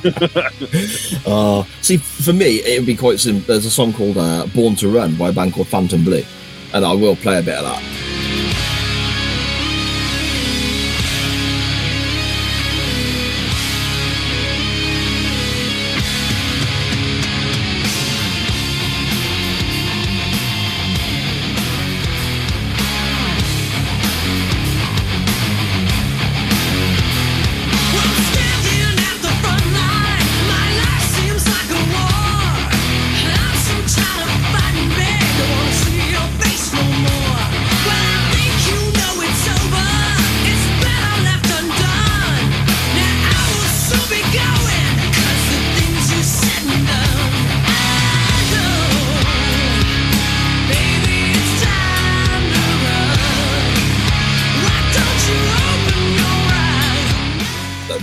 [1.25, 3.45] Uh, see, for me, it would be quite simple.
[3.47, 6.23] There's a song called uh, Born to Run by a band called Phantom Blue,
[6.73, 7.83] and I will play a bit of that.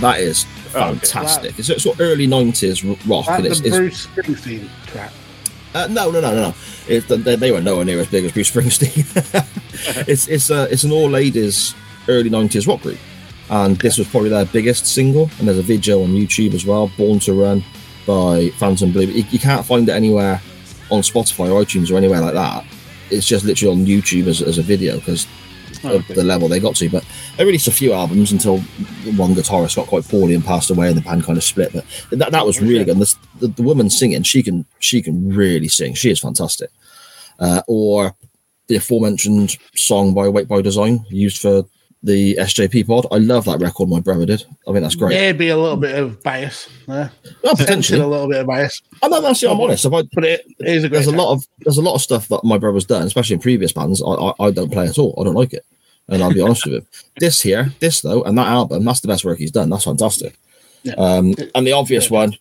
[0.05, 1.59] That- That is fantastic.
[1.59, 5.13] It's sort of early '90s rock, and it's, the it's Bruce Springsteen track.
[5.75, 6.55] Uh, no, no, no, no, no.
[6.89, 10.05] It, they, they were nowhere near as big as Bruce Springsteen.
[10.09, 11.75] it's it's uh, it's an all ladies
[12.09, 12.99] early '90s rock group,
[13.51, 15.31] and this was probably their biggest single.
[15.39, 17.65] And there's a video on YouTube as well, "Born to Run"
[18.07, 19.07] by Phantom Blue.
[19.07, 20.41] You, you can't find it anywhere
[20.91, 22.65] on Spotify or iTunes or anywhere like that.
[23.11, 25.27] It's just literally on YouTube as, as a video because
[25.85, 26.89] of the level they got to.
[26.89, 27.05] But
[27.37, 28.59] they released a few albums until
[29.16, 31.72] one guitarist got quite poorly and passed away, and the band kind of split.
[31.72, 31.85] But
[32.18, 32.93] that, that was really good.
[32.93, 35.95] And this, the, the woman singing, she can she can really sing.
[35.95, 36.70] She is fantastic.
[37.39, 38.14] Uh, or
[38.68, 41.64] the aforementioned song by Awake by Design used for
[42.05, 43.07] the SJP pod.
[43.11, 43.89] I love that record.
[43.89, 44.45] My brother did.
[44.69, 45.19] I think that's great.
[45.19, 46.69] Maybe a little bit of bias.
[46.87, 47.09] Yeah.
[47.43, 48.83] Well, Potentially a little bit of bias.
[49.03, 49.53] I'm not actually.
[49.53, 49.87] I'm honest.
[49.87, 52.29] If I But it is a there's a lot of there's a lot of stuff
[52.29, 54.03] that my brother's done, especially in previous bands.
[54.03, 55.19] I, I, I don't play at all.
[55.19, 55.65] I don't like it,
[56.09, 56.87] and I'll be honest with him.
[57.19, 59.71] This here, this though, and that album, that's the best work he's done.
[59.71, 60.37] That's fantastic.
[60.83, 60.95] Yeah.
[60.95, 62.37] Um, and the obvious one,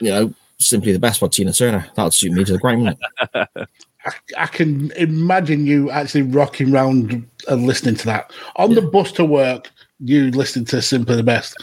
[0.00, 1.86] you know, simply the best by Tina Turner.
[1.96, 2.96] That would suit me to the ground.
[4.06, 9.12] I, I can imagine you actually rocking round and listening to that on the bus
[9.12, 9.70] to work.
[10.00, 11.56] You listening to Simply the Best.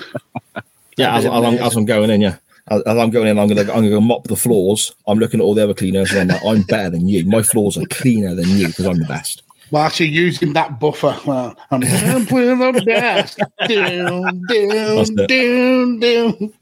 [0.98, 2.38] Yeah, as, as, I'm, as I'm going in, yeah.
[2.70, 4.94] As, as I'm going in, I'm gonna I'm gonna mop the floors.
[5.08, 7.26] I'm looking at all the other cleaners, and I'm like, I'm better than you.
[7.26, 9.44] My floors are cleaner than you because I'm the best.
[9.70, 13.38] Well, actually, using that buffer, uh, I'm Simply the Best.
[13.68, 16.54] down, That's down, it.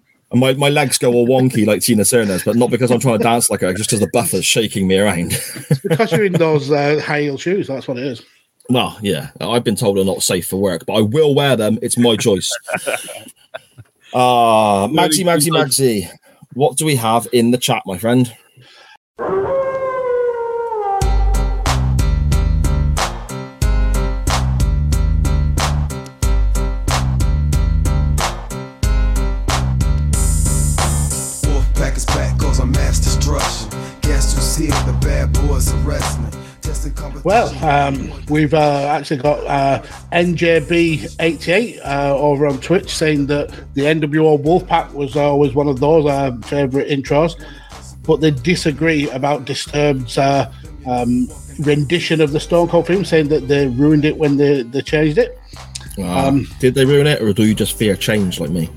[0.42, 0.56] Down, down.
[0.56, 3.18] And my, my legs go all wonky like Tina Turner's, but not because I'm trying
[3.18, 5.34] to dance like her, just because the buffer's shaking me around.
[5.34, 7.68] it's Because you're in those uh, high heel shoes.
[7.68, 8.22] That's what it is.
[8.70, 11.80] well, yeah, I've been told they're not safe for work, but I will wear them.
[11.82, 12.52] It's my choice.
[14.18, 16.10] Ah, Magsy, Magsy, Magsy.
[16.54, 18.34] What do we have in the chat, my friend?
[37.26, 39.82] Well, um, we've uh, actually got uh,
[40.14, 46.06] NJB88 uh, over on Twitch saying that the NWO Wolfpack was always one of those
[46.06, 47.34] uh, favourite intros,
[48.04, 50.54] but they disagree about Disturbed's uh,
[50.86, 51.28] um,
[51.62, 55.18] rendition of the Stone Cold theme, saying that they ruined it when they, they changed
[55.18, 55.40] it.
[55.98, 58.70] Ah, Um, did they ruin it, or do you just fear change like me?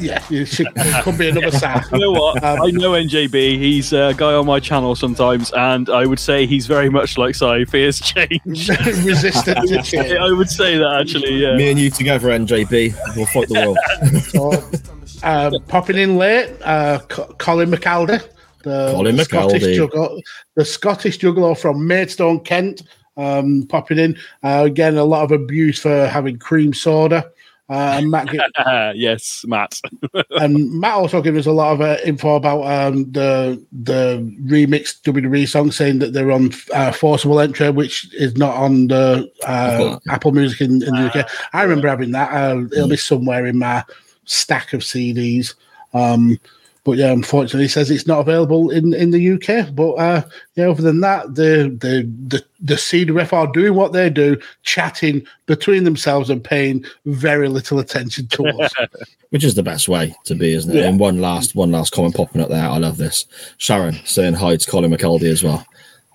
[0.00, 1.84] Yeah, it should, it could be another sound.
[1.92, 2.42] You know what?
[2.42, 3.58] Um, I know NJB.
[3.58, 7.34] He's a guy on my channel sometimes, and I would say he's very much like
[7.34, 8.68] Si, fears change.
[9.04, 10.12] Resistant to change.
[10.12, 11.34] I would say that actually.
[11.34, 11.56] Yeah.
[11.56, 13.78] Me and you together, NJB, we'll fight the world.
[14.24, 18.26] So, uh, popping in late, uh, Co- Colin McAlder,
[18.62, 19.88] the Colin Scottish McAlder.
[19.88, 20.20] juggalo,
[20.56, 22.82] the Scottish juggler from Maidstone, Kent,
[23.16, 24.16] um, popping in.
[24.42, 27.30] Uh, again, a lot of abuse for having cream soda.
[27.70, 28.40] Uh, and Matt, gi-
[28.98, 29.80] yes, Matt.
[30.30, 35.02] and Matt also gave us a lot of uh, info about um, the the remixed
[35.02, 40.00] WWE song, saying that they're on uh, Forcible Entry, which is not on the uh,
[40.08, 41.30] Apple Music in, in the UK.
[41.52, 42.32] I remember having that.
[42.32, 43.84] Uh, it'll be somewhere in my
[44.24, 45.54] stack of CDs.
[45.94, 46.40] Um,
[46.84, 49.74] but yeah, unfortunately, he says it's not available in, in the UK.
[49.74, 50.22] But uh,
[50.54, 55.26] yeah, other than that, the the the the CWF are doing what they do, chatting
[55.46, 58.72] between themselves and paying very little attention to us.
[59.30, 60.80] Which is the best way to be, isn't it?
[60.80, 60.88] Yeah.
[60.88, 62.68] And one last, one last comment popping up there.
[62.68, 63.26] I love this.
[63.58, 65.64] Sharon saying hi to Colin McAldy as well.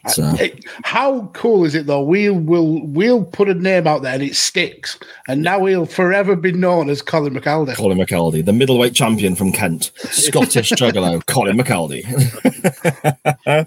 [0.08, 2.02] So uh, It- how cool is it though?
[2.04, 4.98] We'll will we'll put a name out there and it sticks,
[5.28, 7.76] and now he'll forever be known as Colin McAlder.
[7.76, 12.04] Colin McAldy, the middleweight champion from Kent, Scottish juggalo, Colin McAldy.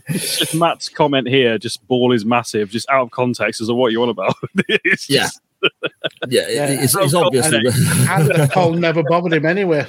[0.12, 3.93] just Matt's comment here, just ball is massive, just out of context as to what
[3.93, 4.34] you want about.
[4.68, 5.22] It's Yeah.
[5.22, 5.41] just-
[6.28, 6.82] Yeah, it- Yeah.
[6.82, 7.59] it's, it's obviously.
[7.59, 9.86] And, uh, and Cole never bothered him anyway.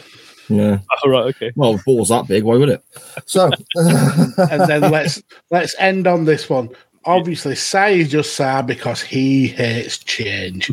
[0.50, 0.80] Yeah.
[1.04, 1.52] All right, okay.
[1.56, 2.84] Well, if balls that big, why would it?
[3.26, 5.22] So, And then let's
[5.52, 6.70] let's end on this one.
[7.06, 10.72] Obviously, Si is just sad because he hates change.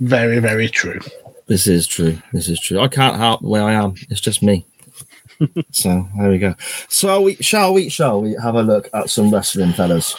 [0.00, 1.00] Very, very true.
[1.48, 2.16] this is true.
[2.32, 2.80] This is true.
[2.80, 3.94] I can't help the way I am.
[4.08, 4.64] It's just me.
[5.70, 6.54] so there we go.
[6.88, 10.16] So we shall we shall we have a look at some wrestling, fellas?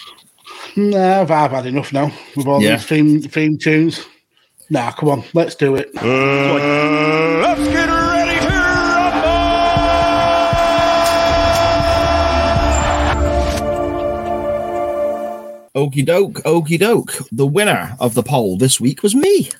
[0.75, 2.75] Nah, I've, I've had enough now with all Yeah.
[2.75, 4.05] these theme theme tunes.
[4.69, 5.89] Nah, come on, let's do it.
[5.97, 6.53] Uh,
[7.41, 7.89] let's get
[15.77, 17.13] Okie doke, okie doke.
[17.31, 19.51] The winner of the poll this week was me.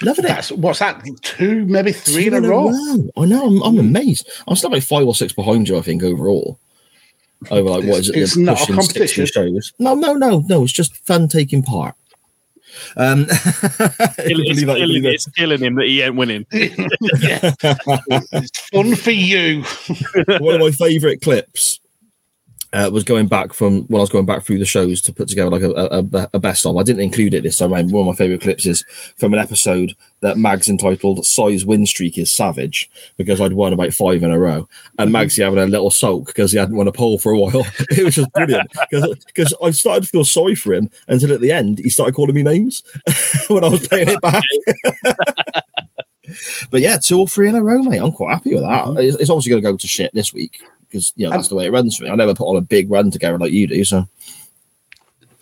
[0.00, 0.28] Loving it.
[0.28, 1.04] That's what's that?
[1.20, 2.68] Two, maybe three Two in a row.
[3.18, 3.46] I know.
[3.46, 4.26] I'm, I'm amazed.
[4.48, 5.76] I'm still like five or six behind you.
[5.76, 6.58] I think overall.
[7.50, 8.16] Over like what is it?
[8.16, 9.26] It's not a competition.
[9.26, 9.74] shows.
[9.78, 10.62] No, no, no, no.
[10.64, 11.94] It's just fun taking part.
[12.96, 16.46] Um, if you It's believe killing, it's killing him that he ain't winning.
[18.32, 19.62] It's fun for you.
[20.40, 21.80] one of my favorite clips
[22.72, 25.28] uh, was going back from when I was going back through the shows to put
[25.28, 26.76] together like a, a, a best of.
[26.76, 27.90] I didn't include it this time around.
[27.90, 28.84] One of my favorite clips is
[29.16, 33.92] from an episode that Mags entitled "Size Win Streak is Savage" because I'd won about
[33.92, 34.68] five in a row,
[34.98, 37.66] and Mags having a little sulk because he hadn't won a poll for a while.
[37.90, 41.52] it was just brilliant because I started to feel sorry for him until at the
[41.52, 42.82] end he started calling me names
[43.48, 44.44] when I was playing it back.
[46.70, 47.98] But yeah, two or three in a row, mate.
[47.98, 48.96] I'm quite happy with that.
[48.96, 50.62] It's, it's obviously going to go to shit this week
[50.92, 52.10] because you know that's the way it runs for me.
[52.10, 53.82] I never put on a big run together like you do.
[53.84, 54.06] So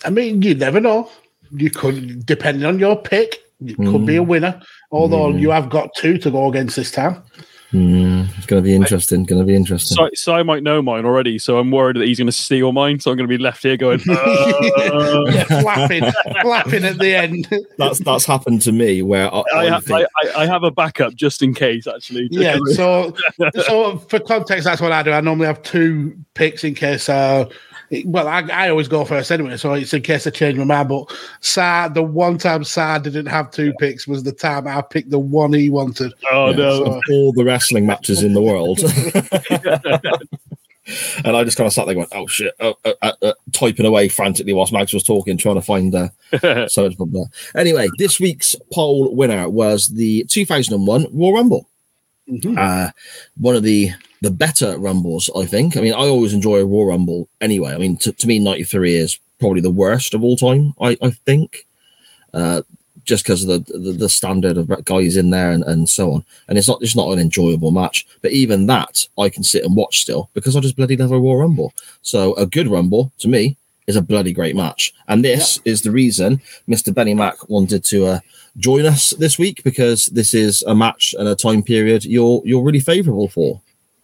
[0.05, 1.11] I mean, you never know.
[1.51, 4.27] You could, depending on your pick, you could be a mm.
[4.27, 4.63] winner.
[4.93, 7.23] Although you have got two to go against this time.
[7.73, 9.25] Mm, it's going to be interesting.
[9.25, 9.97] Going to be interesting.
[9.97, 13.01] Si, Si might know mine already, so I'm worried that he's going to steal mine.
[13.01, 16.05] So I'm going to be left here going, uh, yeah, flapping,
[16.43, 17.49] flapping at the end.
[17.79, 20.63] That's that's happened to me where I, I, I have, think, I, I, I have
[20.63, 22.29] a backup just in case, actually.
[22.31, 22.59] yeah.
[22.71, 23.15] So,
[23.65, 25.13] so for context, that's what I do.
[25.13, 27.49] I normally have two picks in case uh,
[27.91, 30.65] it- well, I, I always go first anyway, so it's in case I change my
[30.65, 30.89] mind.
[30.89, 35.11] But Sa, the one time Sa didn't have two picks was the time I picked
[35.11, 36.13] the one he wanted.
[36.31, 36.85] Oh Yeah, no!
[36.85, 38.79] so- all the wrestling matches in the world.
[41.25, 43.87] and I just kind of sat there going, "Oh shit!" Uh, uh, uh, uh, typing
[43.87, 46.09] away frantically whilst Max was talking, trying to find uh,
[46.69, 47.27] so much from there.
[47.55, 51.69] Anyway, this week's poll winner was the 2001 Royal Rumble.
[52.57, 52.91] Uh,
[53.39, 53.91] one of the
[54.23, 55.77] the better rumbles, I think.
[55.77, 57.75] I mean, I always enjoy a Royal Rumble anyway.
[57.75, 60.75] I mean, to, to me, 93 is probably the worst of all time.
[60.81, 61.67] I, I think.
[62.33, 62.63] Uh,
[63.05, 66.25] just because of the, the the standard of guys in there and, and so on.
[66.49, 68.07] And it's not it's not an enjoyable match.
[68.23, 71.19] But even that I can sit and watch still because I just bloody love a
[71.19, 71.73] Royal Rumble.
[72.03, 73.57] So a good Rumble to me
[73.87, 74.93] is a bloody great match.
[75.09, 76.95] And this is the reason Mr.
[76.95, 78.21] Benny Mac wanted to uh,
[78.57, 82.63] join us this week because this is a match and a time period you're you're
[82.63, 83.61] really favourable for.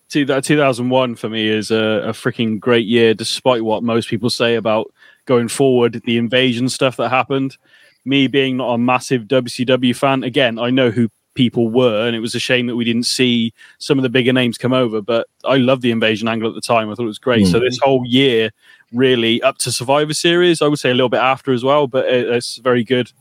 [0.08, 4.54] Two, 2001 for me is a, a freaking great year, despite what most people say
[4.54, 4.92] about
[5.24, 7.56] going forward, the invasion stuff that happened.
[8.04, 12.20] Me being not a massive WCW fan, again, I know who people were, and it
[12.20, 15.02] was a shame that we didn't see some of the bigger names come over.
[15.02, 16.90] But I loved the invasion angle at the time.
[16.90, 17.46] I thought it was great.
[17.46, 18.50] So this whole year,
[18.92, 22.06] really up to Survivor Series, I would say a little bit after as well, but
[22.06, 23.12] it, it's very good.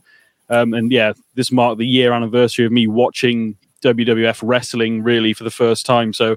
[0.48, 5.44] Um, and yeah, this marked the year anniversary of me watching WWF wrestling really for
[5.44, 6.12] the first time.
[6.12, 6.36] So,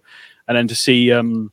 [0.50, 1.52] and then to see, um,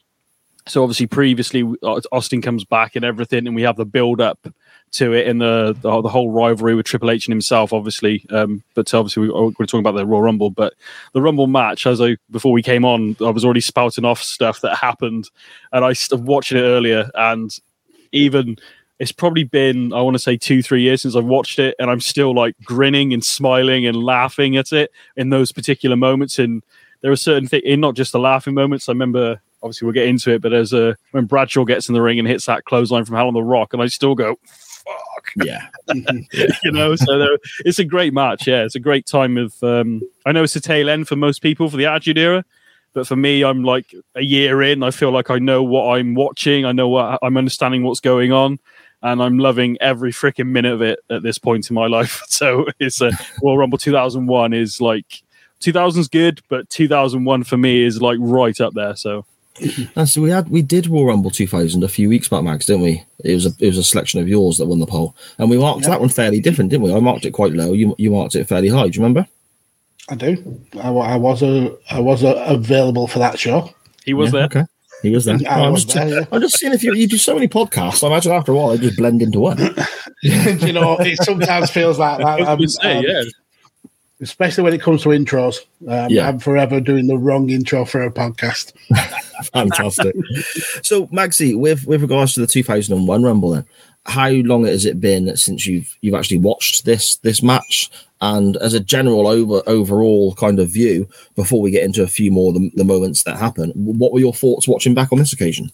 [0.67, 4.49] so obviously previously uh, Austin comes back and everything, and we have the build up
[4.93, 8.25] to it in the, the the whole rivalry with Triple H and himself, obviously.
[8.31, 10.73] Um, but obviously we, we're talking about the Royal Rumble, but
[11.13, 14.63] the Rumble match, as I before we came on, I was already spouting off stuff
[14.63, 15.31] that happened,
[15.73, 17.57] and I st- watching it earlier, and
[18.13, 18.57] even
[18.99, 21.91] it's probably been I want to say two three years since I've watched it, and
[21.91, 26.39] I'm still like grinning and smiling and laughing at it in those particular moments.
[26.39, 26.65] And
[27.01, 28.89] there are certain things, in not just the laughing moments.
[28.89, 32.03] I remember obviously we'll get into it, but there's a when Bradshaw gets in the
[32.03, 34.39] ring and hits that clothesline from Hell on the Rock, and I still go.
[34.45, 35.67] Fuck Yeah.
[35.95, 38.47] you know, so there, it's a great match.
[38.47, 39.55] Yeah, it's a great time of.
[39.63, 42.45] Um, I know it's a tail end for most people for the Attitude Era,
[42.93, 44.83] but for me, I'm like a year in.
[44.83, 46.65] I feel like I know what I'm watching.
[46.65, 48.59] I know what I'm understanding what's going on,
[49.03, 52.23] and I'm loving every freaking minute of it at this point in my life.
[52.29, 53.11] So it's a
[53.43, 55.23] Royal Rumble 2001 is like
[55.61, 58.97] 2000's good, but 2001 for me is like right up there.
[58.97, 59.25] So
[59.97, 62.83] And so we had we did Royal Rumble 2000 a few weeks back, Max, didn't
[62.83, 63.03] we?
[63.25, 65.59] It was a it was a selection of yours that won the poll, and we
[65.59, 66.95] marked that one fairly different, didn't we?
[66.95, 67.73] I marked it quite low.
[67.73, 68.89] You you marked it fairly high.
[68.89, 69.27] Do you remember?
[70.09, 70.61] I do.
[70.81, 73.75] I, I was a, I was a, available for that show.
[74.05, 74.45] he was Yeah, there.
[74.45, 74.65] Okay.
[75.03, 75.37] He was there.
[75.49, 76.27] I I'm, was just, there, yeah.
[76.31, 78.05] I'm just seeing if you, you do so many podcasts.
[78.05, 79.59] I imagine after a while they just blend into one.
[80.23, 82.41] you know, it sometimes feels like that.
[82.43, 83.23] I was Um, say, um, yeah.
[84.21, 85.59] Especially when it comes to intros.
[85.87, 86.29] Um, Yeah.
[86.29, 88.73] I'm forever doing the wrong intro for a podcast.
[89.53, 90.15] Fantastic.
[90.83, 93.67] so, Maxi, with with regards to the 2001 Rumble, then,
[94.07, 97.91] how long has it been since you've you've actually watched this this match?
[98.23, 102.31] And as a general over overall kind of view, before we get into a few
[102.31, 105.35] more of the, the moments that happen, what were your thoughts watching back on this
[105.35, 105.71] occasion?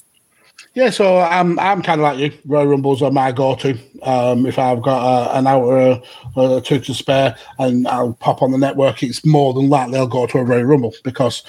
[0.75, 2.33] Yeah, so I'm I'm kind of like you.
[2.47, 3.79] Royal Rumbles are my go-to.
[4.03, 6.01] Um, if I've got uh, an hour uh,
[6.35, 10.07] or two to spare, and I'll pop on the network, it's more than likely I'll
[10.07, 11.43] go to a Royal Rumble because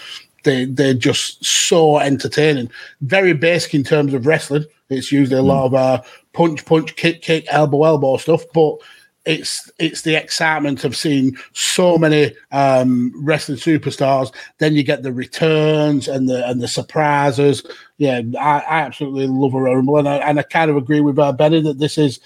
[0.44, 2.70] they they're just so entertaining.
[3.02, 4.66] Very basic in terms of wrestling.
[4.90, 6.02] It's usually a lot of uh,
[6.34, 8.78] punch, punch, kick, kick, elbow, elbow stuff, but
[9.26, 14.34] it's it's the excitement of seeing so many um, wrestling superstars.
[14.58, 17.64] Then you get the returns and the and the surprises.
[17.98, 21.18] Yeah, I, I absolutely love a Rumble, and I, and I kind of agree with
[21.20, 22.20] uh, Benny that this is,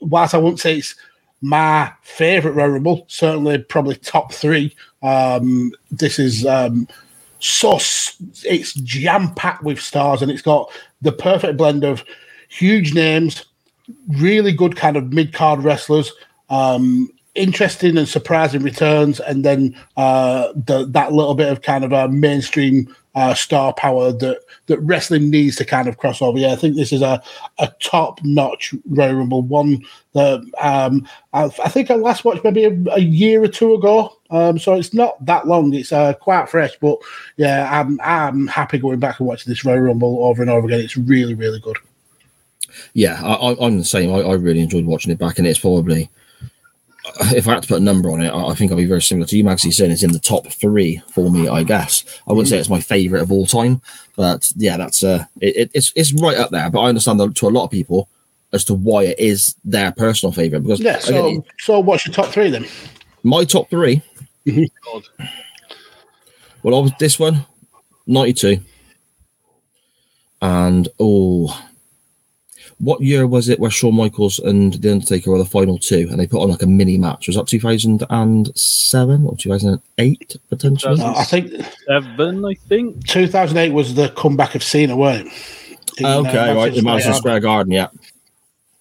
[0.00, 0.94] whilst I won't say it's
[1.40, 4.76] my favorite Royal Rumble, certainly probably top three.
[5.02, 6.86] Um, this is um,
[7.40, 7.76] so
[8.44, 10.70] it's jam packed with stars, and it's got
[11.02, 12.04] the perfect blend of
[12.48, 13.44] huge names,
[14.08, 16.12] really good kind of mid card wrestlers,
[16.50, 21.92] um, interesting and surprising returns, and then uh, the, that little bit of kind of
[21.92, 26.38] a mainstream uh, star power that that wrestling needs to kind of cross over.
[26.38, 27.22] Yeah, I think this is a
[27.58, 29.84] a top notch Royal Rumble one
[30.14, 34.16] that um, I, I think I last watched maybe a, a year or two ago.
[34.30, 35.72] Um, so it's not that long.
[35.74, 36.98] It's uh, quite fresh, but
[37.36, 40.80] yeah, I'm I'm happy going back and watching this Royal Rumble over and over again.
[40.80, 41.78] It's really really good.
[42.94, 44.12] Yeah, I, I'm the same.
[44.12, 46.10] I, I really enjoyed watching it back, and it's probably
[47.36, 49.02] if I had to put a number on it, I, I think I'd be very
[49.02, 49.70] similar to you, Maxie.
[49.70, 51.48] Saying it's in the top three for me.
[51.48, 53.80] I guess I wouldn't say it's my favorite of all time,
[54.16, 56.70] but yeah, that's uh, it, it- it's it's right up there.
[56.70, 58.08] But I understand that to a lot of people
[58.52, 60.98] as to why it is their personal favorite because Yeah.
[60.98, 62.66] So again, so what's your top three then?
[63.24, 64.00] my top 3
[66.62, 67.44] Well, I was this one,
[68.06, 68.60] 92.
[70.42, 71.58] And oh,
[72.78, 76.18] what year was it where Shawn Michaels and The Undertaker were the final two and
[76.18, 77.26] they put on like a mini match?
[77.26, 81.00] Was that 2007 or 2008 potentially?
[81.00, 81.52] Uh, I think
[81.86, 83.06] Seven, I think.
[83.06, 85.32] 2008 was the comeback of Cena, weren't it?
[85.98, 86.74] In, uh, okay, right.
[86.74, 87.88] In Madison Square Square Garden, yeah.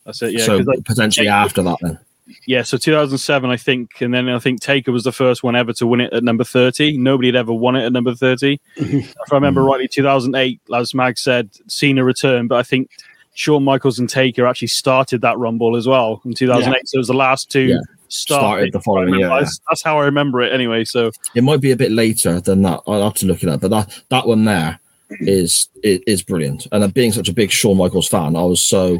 [0.05, 0.33] That's it.
[0.33, 0.45] Yeah.
[0.45, 1.99] so like, potentially after that then.
[2.47, 5.73] Yeah, so 2007, I think, and then I think Taker was the first one ever
[5.73, 6.97] to win it at number 30.
[6.97, 8.59] Nobody had ever won it at number 30.
[8.75, 12.89] if I remember rightly, 2008, as Mag said, Cena returned, but I think
[13.33, 16.87] Shawn Michaels and Taker actually started that Rumble as well in 2008.
[16.87, 17.77] So it was the last two Yeah.
[18.07, 18.69] started.
[18.69, 20.83] Started the following year, That's, that's how I remember it anyway.
[20.85, 22.81] So It might be a bit later than that.
[22.87, 24.79] I'll have to look it up, but that that one there
[25.19, 26.67] is is, brilliant.
[26.71, 28.97] And being such a big Shawn Michaels fan, I was so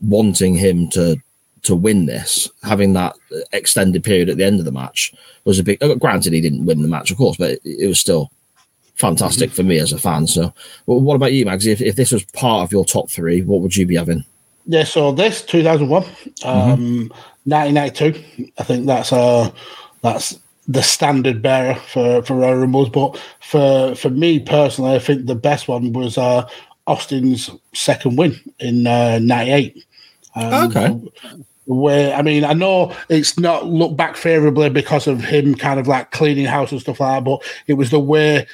[0.00, 1.16] wanting him to
[1.62, 2.48] to win this.
[2.62, 3.16] Having that
[3.52, 5.12] extended period at the end of the match
[5.44, 5.78] was a big.
[5.98, 8.30] Granted, he didn't win the match, of course, but it, it was still
[9.00, 10.26] fantastic for me as a fan.
[10.26, 10.52] So,
[10.86, 11.66] well, what about you, Mags?
[11.66, 14.24] If, if this was part of your top three, what would you be having?
[14.66, 16.04] Yeah, so this 2001,
[16.44, 17.10] um,
[17.44, 18.50] 1992.
[18.58, 19.50] I think that's uh
[20.02, 20.38] that's
[20.68, 22.90] the standard bearer for for Royal Rumbles.
[22.90, 26.46] But for for me personally, I think the best one was uh
[26.86, 29.84] Austin's second win in uh, '98.
[30.36, 31.00] okay.
[31.66, 35.86] Where I mean, I know it's not looked back favorably because of him kind of
[35.86, 38.46] like cleaning house and stuff like that, but it was the way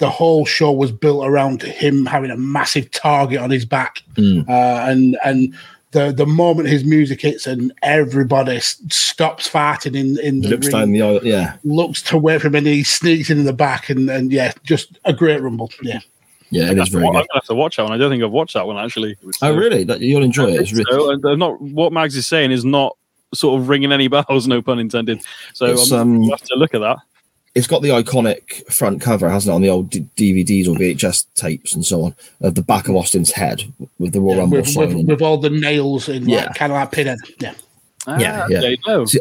[0.00, 4.48] the whole show was built around him having a massive target on his back, Mm.
[4.48, 5.54] uh, and and
[5.92, 10.66] the the moment his music hits and everybody s- stops farting in in the Looks
[10.68, 11.20] ring, down the aisle.
[11.22, 14.52] Yeah, looks to wait for him and he sneaks in the back and and yeah,
[14.64, 15.70] just a great rumble.
[15.82, 16.00] Yeah,
[16.50, 17.18] yeah, it is very I'm good.
[17.18, 17.92] gonna have to watch that one.
[17.92, 19.16] I don't think I've watched that one actually.
[19.42, 19.84] Oh, really?
[19.84, 20.60] That, you'll enjoy it.
[20.60, 22.96] It's, re- So, and not what Mags is saying is not
[23.34, 25.20] sort of ringing any bells, no pun intended.
[25.54, 26.98] So I'm um, gonna have to look at that.
[27.54, 31.26] It's got the iconic front cover, hasn't it, on the old D- DVDs or VHS
[31.34, 33.62] tapes and so on, of the back of Austin's head
[33.98, 34.96] with the Royal Rumble with, sign.
[34.98, 36.44] with, with all the nails in Yeah.
[36.46, 37.18] like kind of like pinhead.
[37.40, 37.54] Yeah.
[38.06, 38.60] Yeah, Ah, yeah.
[38.60, 39.04] there you go.
[39.04, 39.20] See,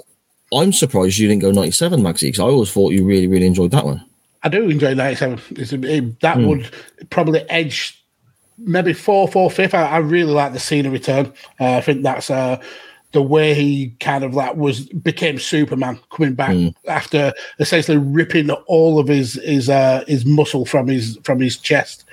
[0.54, 3.72] I'm surprised you didn't go 97, Maxi, because I always thought you really, really enjoyed
[3.72, 4.04] that one.
[4.44, 5.42] I do enjoy 97.
[5.58, 6.48] It's it- that Hmm.
[6.48, 6.70] would
[7.10, 7.96] probably edge
[8.58, 9.74] maybe fourth or fifth.
[9.74, 11.34] I, I really like the Cena return.
[11.60, 12.62] Uh, I think that's uh,
[13.12, 16.68] the way he kind of like was became Superman coming back Hmm.
[16.88, 22.06] after essentially ripping all of his his uh, his muscle from his from his chest,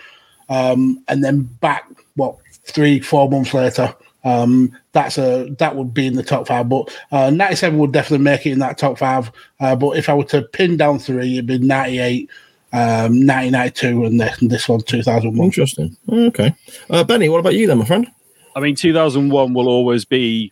[0.48, 1.84] um, and then back
[2.16, 3.94] what three four months later.
[4.24, 8.24] Um, that's a that would be in the top five, but uh, 97 would definitely
[8.24, 9.30] make it in that top five.
[9.60, 12.28] Uh, but if I were to pin down three, it'd be 98,
[12.72, 15.44] um, 1992, and this, this one 2001.
[15.44, 15.96] Interesting.
[16.08, 16.52] Okay.
[16.90, 18.10] Uh, Benny, what about you then, my friend?
[18.56, 20.50] I mean, 2001 will always be,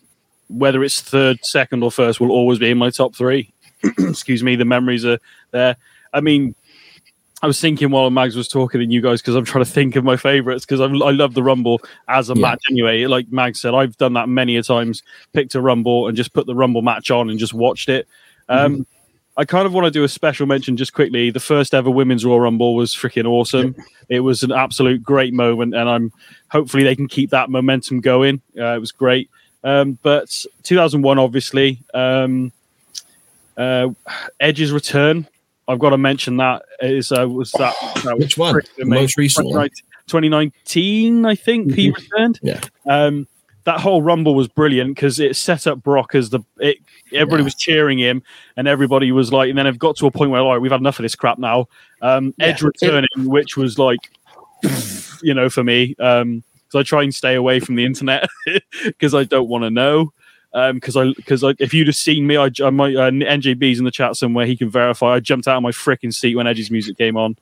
[0.48, 3.52] whether it's third, second, or first, will always be in my top three.
[3.98, 5.18] Excuse me, the memories are
[5.50, 5.76] there.
[6.12, 6.54] I mean,
[7.42, 9.96] I was thinking while Mags was talking and you guys, because I'm trying to think
[9.96, 12.40] of my favorites, because I love the Rumble as a Yeah.
[12.40, 13.04] match anyway.
[13.04, 16.46] Like Mags said, I've done that many a times, picked a Rumble and just put
[16.46, 18.06] the Rumble match on and just watched it.
[18.48, 18.86] Um,
[19.36, 21.30] I kind of want to do a special mention just quickly.
[21.30, 23.74] The first ever women's Royal Rumble was freaking awesome.
[24.08, 26.12] It was an absolute great moment, and I'm
[26.50, 28.40] hopefully they can keep that momentum going.
[28.56, 29.28] Uh, it was great.
[29.64, 30.28] Um, but
[30.62, 32.52] 2001, obviously, um,
[33.56, 33.88] uh,
[34.40, 35.26] Edge's return.
[35.66, 38.54] I've got to mention that is uh, was that, that was Which one?
[38.54, 39.70] freaking The most recent one?
[40.08, 42.38] 2019, I think he returned.
[42.42, 42.60] Yeah.
[42.86, 43.26] Um,
[43.64, 46.76] that whole rumble was brilliant because it set up Brock as the it,
[47.14, 47.44] everybody Yeah.
[47.44, 48.22] was cheering him
[48.58, 50.70] and everybody was like, and then it got to a point where all right, we've
[50.70, 51.68] had enough of this crap now.
[52.02, 52.66] Um, Edge Yeah.
[52.68, 54.10] returning, which was like,
[55.22, 56.42] you know, for me, um,
[56.74, 58.28] because I try and stay away from the internet
[58.84, 60.12] because I don't want to know.
[60.52, 63.84] Um, because I because if you'd have seen me, I, I might uh, NJB's in
[63.84, 64.46] the chat somewhere.
[64.46, 65.14] He can verify.
[65.14, 67.36] I jumped out of my freaking seat when Edge's music came on.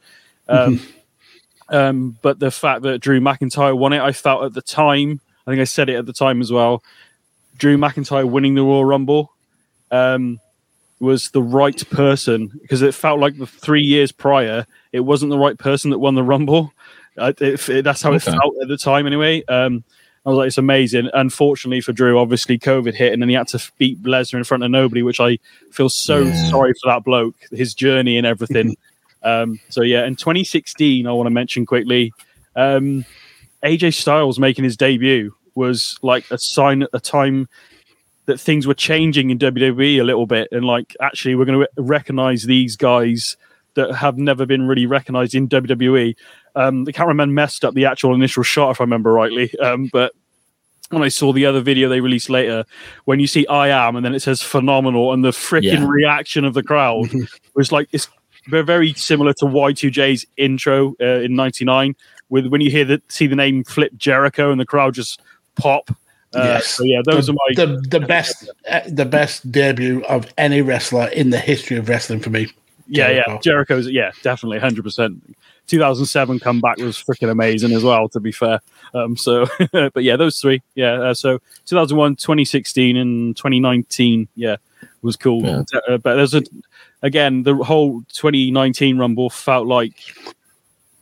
[0.49, 0.81] Um,
[1.69, 5.21] um, but the fact that Drew McIntyre won it, I felt at the time.
[5.47, 6.83] I think I said it at the time as well.
[7.59, 9.33] Drew McIntyre winning the Royal Rumble
[9.91, 10.41] um,
[11.01, 15.39] was the right person because it felt like the three years prior, it wasn't the
[15.39, 16.73] right person that won the Rumble.
[17.17, 19.45] It, it- that's how it felt at the time, anyway.
[19.47, 19.85] Um,
[20.25, 21.09] I was like, it's amazing.
[21.15, 24.63] Unfortunately for Drew, obviously COVID hit, and then he had to beat Lesnar in front
[24.63, 25.39] of nobody, which I
[25.73, 26.51] feel so Yeah.
[26.51, 28.77] sorry for that bloke, his journey and everything.
[29.25, 32.13] um, so yeah, in 2016, I want to mention quickly,
[32.55, 33.05] um,
[33.65, 37.49] AJ Styles making his debut was like a sign at a time
[38.27, 41.69] that things were changing in WWE a little bit, and like actually we're going to
[41.83, 43.37] recognize these guys
[43.75, 46.15] that have never been really recognized in WWE.
[46.55, 50.13] Um, the cameraman messed up the actual initial shot, if I remember rightly, um, but
[50.91, 52.65] when I saw the other video they released later,
[53.07, 55.87] when you see I am and then it says phenomenal, and the freaking Yeah.
[55.89, 57.09] reaction of the crowd
[57.55, 58.09] was like it's
[58.49, 61.95] very, similar to Y2J's intro uh, in '99.
[62.29, 65.21] With when you hear the see the name Flip Jericho and the crowd just
[65.55, 65.91] pop.
[66.35, 66.67] Uh, Yes.
[66.67, 70.61] So yeah, those the, are my the, the best uh, the best debut of any
[70.63, 72.49] wrestler in the history of wrestling for me.
[72.89, 73.39] yeah, yeah.
[73.39, 75.23] Jericho's yeah, definitely, hundred percent.
[75.67, 78.09] 2007 comeback was freaking amazing as well.
[78.11, 78.61] To be fair,
[78.95, 80.93] um, so but yeah, those three, yeah.
[80.95, 84.57] Uh, so 2001, 2016, and 2019, yeah,
[85.03, 85.43] was cool.
[85.43, 85.63] Yeah.
[85.89, 86.43] Uh, but there's a
[87.03, 89.95] again the whole 2019 Rumble felt like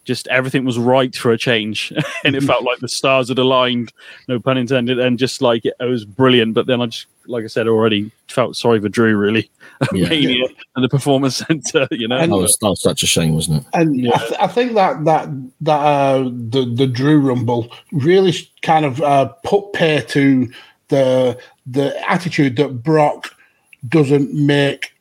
[0.05, 1.93] just everything was right for a change,
[2.25, 3.93] and it felt like the stars had aligned,
[4.29, 6.55] no pun intended, and just like it, it was brilliant.
[6.55, 9.51] But then I just, like I said already, felt sorry for Drew really,
[9.93, 10.09] Yeah.
[10.09, 12.17] Mania and the Performance Center, you know.
[12.19, 13.69] And- That was, that was such a shame, wasn't it?
[13.73, 15.29] And I, th- I think that that
[15.63, 20.51] that uh, the the Drew Rumble really kind of uh, put pay to
[20.89, 23.35] the the attitude that Brock
[23.89, 24.93] doesn't make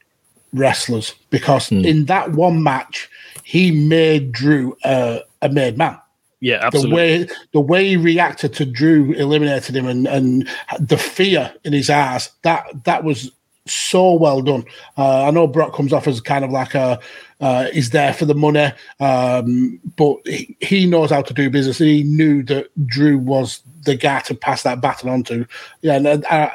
[0.54, 3.10] wrestlers because in that one match
[3.44, 5.98] he made Drew uh, a made man.
[6.42, 10.48] Yeah, The way the way he reacted to Drew eliminated him and and
[10.80, 13.32] the fear in his eyes that that was
[13.66, 14.66] so well done.
[14.98, 17.00] Uh, I know Brock comes off as kind of like a
[17.42, 21.78] uh, he's there for the money, um, but he, he knows how to do business.
[21.78, 25.48] He knew that Drew was the guy to pass that baton on to.
[25.82, 26.54] Yeah, and I,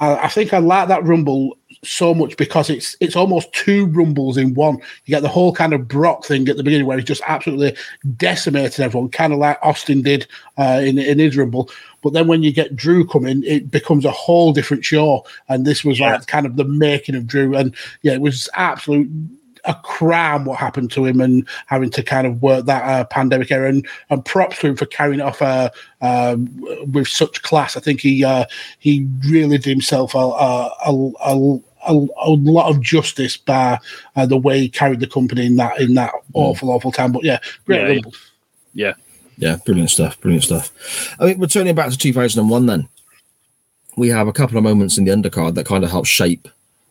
[0.00, 4.36] I, I think I like that rumble so much because it's it's almost two rumbles
[4.38, 4.76] in one.
[4.76, 7.76] You get the whole kind of Brock thing at the beginning where he's just absolutely
[8.16, 10.26] decimated everyone, kind of like Austin did
[10.58, 11.70] uh, in in his rumble.
[12.02, 15.26] But then when you get Drew coming, it becomes a whole different show.
[15.48, 17.54] And this was like kind of the making of Drew.
[17.54, 19.10] And yeah, it was absolute
[19.64, 23.50] a crime what happened to him and having to kind of work that uh, pandemic
[23.50, 26.36] era and, and props to him for carrying it off uh, uh,
[26.86, 27.76] with such class.
[27.76, 28.44] I think he uh,
[28.78, 33.78] he really did himself a, a, a, a, a, a lot of justice by
[34.16, 37.12] uh, the way he carried the company in that in that awful awful time.
[37.12, 38.14] But yeah, great Yeah, rumble.
[38.74, 38.92] yeah.
[39.38, 40.20] Yeah, brilliant stuff.
[40.20, 41.16] Brilliant stuff.
[41.18, 42.86] I mean, returning back to 2001, then
[43.96, 46.46] we have a couple of moments in the undercard that kind of help shape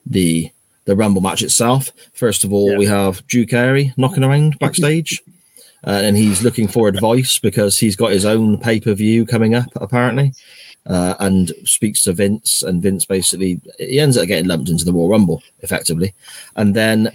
[0.08, 0.50] the
[0.90, 1.92] the Rumble match itself.
[2.14, 2.78] First of all, Yeah.
[2.78, 5.22] we have Drew Carey knocking around backstage,
[5.86, 9.54] uh, and he's looking for advice because he's got his own pay per view coming
[9.56, 10.34] up, apparently,
[10.88, 14.92] uh, and speaks to Vince, and Vince basically he ends up getting lumped into the
[14.94, 16.14] Royal Rumble effectively,
[16.56, 17.12] and then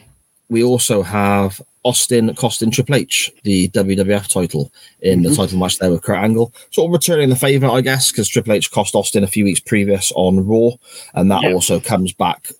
[0.49, 4.70] we also have Austin costing Triple H the WWF title
[5.01, 8.11] in the title match there with Kurt Angle, sort of returning the favor, I guess,
[8.11, 10.70] because Triple H cost Austin a few weeks previous on Raw,
[11.14, 11.53] and that Yeah.
[11.53, 12.53] also comes back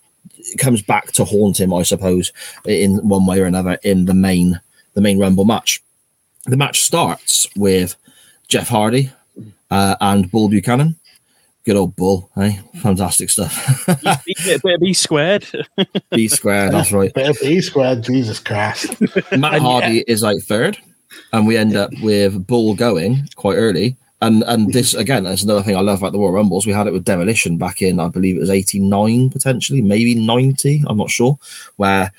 [0.57, 2.31] comes back to haunt him, I suppose,
[2.65, 4.59] in one way or another in the main
[4.93, 5.81] the main Rumble match.
[6.45, 7.95] The match starts with
[8.47, 9.11] Jeff Hardy
[9.71, 10.95] uh, and Bull Buchanan.
[11.65, 13.87] Good old Bull, hey, fantastic stuff.
[14.03, 15.47] B, bit of B squared.
[16.11, 17.11] B squared, that's right.
[17.11, 18.95] Bit of E squared, Jesus Christ.
[19.31, 20.77] Matt Hardy is like third,
[21.33, 23.97] and we end up with Bull going quite early.
[24.25, 26.65] And and this again is another thing I love about the Royal Rumbles.
[26.65, 30.15] We had it with Demolition back in, I believe it was eighty nine potentially, maybe
[30.15, 30.83] ninety.
[30.87, 31.37] I'm not sure.
[31.75, 32.11] Where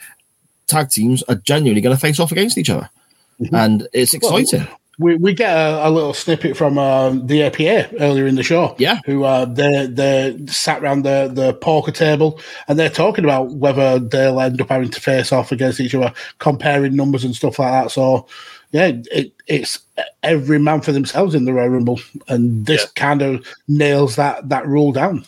[0.67, 2.89] tag teams are genuinely going to face off against each other,
[3.53, 4.67] and it's exciting.
[4.99, 8.75] We, we get a, a little snippet from um, the APA earlier in the show.
[8.79, 9.01] Yeah.
[9.05, 13.99] Who uh, they they sat around the, the poker table and they're talking about whether
[13.99, 17.73] they'll end up having to face off against each other, comparing numbers and stuff like
[17.73, 17.91] that.
[17.91, 18.27] So,
[18.73, 19.79] yeah, it, it's
[20.23, 22.89] every man for themselves in the Royal Rumble, and this Yeah.
[22.97, 25.25] kind of nails that that rule down.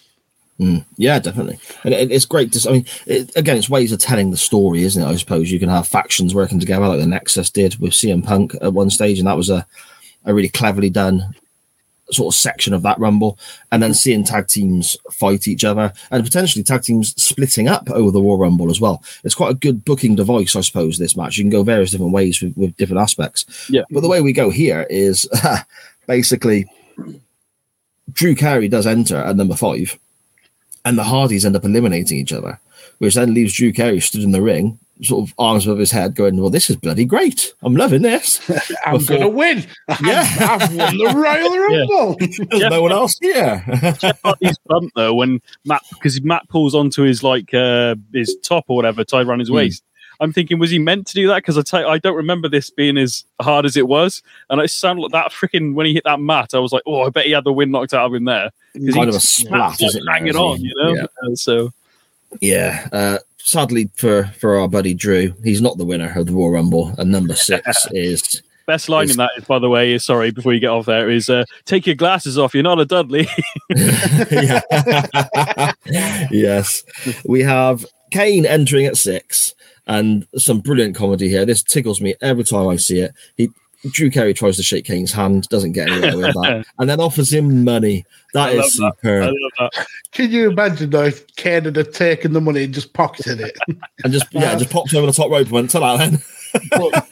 [0.61, 1.57] Mm, yeah, definitely.
[1.85, 2.69] And it, it's great to.
[2.69, 5.07] I mean, it, again, it's ways of telling the story, isn't it?
[5.07, 8.57] I suppose you can have factions working together, like the Nexus did with CM Punk
[8.61, 9.65] at one stage, and that was a
[10.25, 11.35] a really cleverly done
[12.11, 13.39] sort of section of that Rumble.
[13.71, 18.11] And then seeing tag teams fight each other, and potentially tag teams splitting up over
[18.11, 19.03] the War Rumble as well.
[19.25, 20.99] It's quite a good booking device, I suppose.
[20.99, 23.69] This match you can go various different ways with, with different aspects.
[23.71, 23.83] Yeah.
[23.91, 25.29] But the way we go here is
[26.07, 26.67] basically
[28.13, 29.99] Drew Carey does enter at number five
[30.85, 32.59] and the Hardys end up eliminating each other,
[32.99, 36.15] which then leaves Drew Carey stood in the ring, sort of arms above his head,
[36.15, 37.55] going, "Well, this is bloody great.
[37.63, 38.41] I'm loving this.
[38.87, 39.67] I'm Before- gonna win.
[40.05, 40.25] Yeah.
[40.41, 42.17] I've, I've won the Royal Rumble.
[42.19, 42.69] There's Yeah.
[42.69, 43.59] no one else here."
[44.25, 48.77] Hardy's bump though when Matt because Matt pulls onto his like uh, his top or
[48.77, 49.55] whatever tied around his Hmm.
[49.57, 49.83] waist.
[50.21, 51.37] I'm thinking, was he meant to do that?
[51.37, 54.21] Because I tell you, I don't remember this being as hard as it was,
[54.51, 56.55] and it sounded like that freaking when he hit that mat.
[56.55, 58.51] I was like, oh, I bet he had the wind knocked out of him there.
[58.73, 60.61] 'Cause kind he of a just splat, snapped, like, isn't hang there, it isn't on,
[60.61, 60.95] you know.
[60.95, 61.03] Yeah.
[61.23, 61.73] Uh, so
[62.41, 62.89] yeah.
[62.93, 63.19] Uh,
[63.49, 67.11] sadly for for our buddy Drew, he's not the winner of the Royal Rumble, and
[67.11, 70.53] number six is best line Is- in that is, by the way, is sorry before
[70.53, 72.55] you get off there is uh, take your glasses off.
[72.55, 73.27] You're not a Dudley.
[76.31, 76.83] Yes.
[77.25, 79.55] We have Kane entering at six
[79.87, 81.47] and some brilliant comedy here.
[81.47, 83.13] This tickles me every time I see it.
[83.37, 83.49] He
[83.91, 87.33] Drew Carey tries to shake Kane's hand, doesn't get anywhere with that, and then offers
[87.33, 88.05] him money.
[88.35, 89.09] That I is love that.
[89.09, 89.35] I superb.
[89.59, 89.87] love that.
[90.13, 93.57] Can you imagine though if Kane had taken the money and just pocketed it?
[94.05, 96.19] And just yeah, just pops over the top rope and went to that then.
[96.71, 97.11] But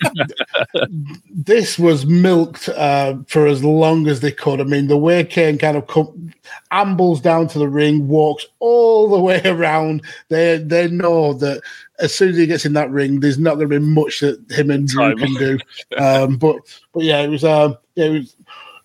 [1.31, 4.61] this was milked uh, for as long as they could.
[4.61, 6.33] I mean, the way Kane kind of come,
[6.71, 10.03] ambles down to the ring, walks all the way around.
[10.29, 11.61] They they know that
[11.99, 14.39] as soon as he gets in that ring, there's not going to be much that
[14.51, 15.19] him and Drew Time.
[15.19, 15.59] can do.
[15.99, 16.57] Um, but
[16.93, 18.37] but yeah, it was um, yeah, it was.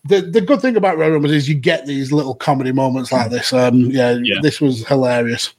[0.03, 3.29] The, the good thing about Royal Rumbles is you get these little comedy moments like
[3.29, 3.53] this.
[3.53, 4.39] Um, yeah, Yeah.
[4.41, 5.53] this was hilarious.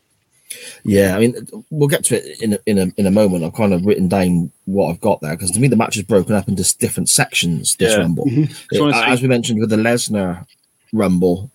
[0.84, 1.36] Yeah, I mean,
[1.70, 3.44] we'll get to it in a, in a in a moment.
[3.44, 6.02] I've kind of written down what I've got there because to me the match is
[6.02, 7.76] broken up into different sections.
[7.76, 7.98] This Yeah.
[8.00, 10.44] rumble, Just wanna Uh, say- as we mentioned with the Lesnar
[10.92, 11.50] rumble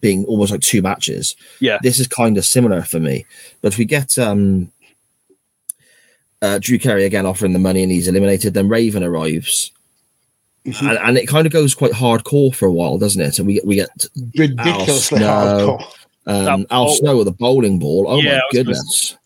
[0.00, 1.36] being almost like two matches.
[1.60, 1.78] Yeah.
[1.82, 3.26] this is kind of similar for me.
[3.60, 4.72] But if we get um,
[6.42, 9.72] uh, Drew Carey again offering the money and he's eliminated, then Raven arrives.
[10.66, 10.86] Mm-hmm.
[10.88, 13.34] And, and it kind of goes quite hardcore for a while, doesn't it?
[13.34, 13.88] So we get we get
[14.36, 15.78] Ridiculously Snow.
[15.78, 15.82] hardcore.
[16.26, 18.06] um, That Al ball- Snow with the bowling ball.
[18.08, 19.16] Oh Yeah, my was gonna goodness!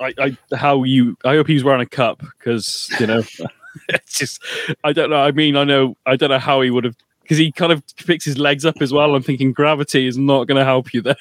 [0.00, 0.14] I,
[0.50, 3.22] I how you I hope he's wearing a cup because you know
[3.90, 4.42] it's just
[4.84, 5.16] I don't know.
[5.16, 7.82] I mean I know I don't know how he would have because he kind of
[7.98, 9.14] picks his legs up as well.
[9.14, 11.16] I'm thinking gravity is not going to help you there.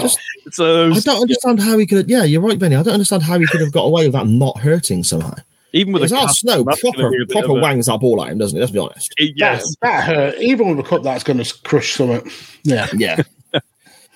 [0.00, 0.18] Just-
[0.52, 2.08] so I don't understand how he could.
[2.08, 2.76] Yeah, you're right, Benny.
[2.76, 5.34] I don't understand how he could have got away with that not hurting somehow.
[5.72, 8.22] even with Because a Al Snow proper be a bit proper a- wangs that ball
[8.24, 8.60] at him, doesn't he?
[8.60, 9.14] Let's be honest.
[9.18, 10.34] Yes, That, that hurt.
[10.38, 12.30] Even with a cup, that's going to crush something.
[12.64, 12.86] Yeah.
[12.94, 13.22] Yeah,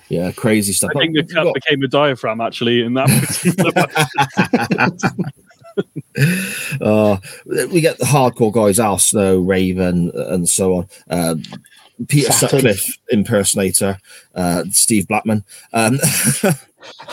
[0.09, 0.91] yeah, crazy stuff.
[0.95, 3.71] I think the cup got- became a diaphragm actually in that particular
[6.81, 7.17] uh,
[7.71, 10.87] we get the hardcore guys, Al Snow, Raven, and so on.
[11.09, 11.35] Uh,
[12.07, 12.59] Peter Saturn.
[12.61, 13.97] Sutcliffe impersonator,
[14.35, 15.43] uh, Steve Blackman.
[15.73, 15.99] Um,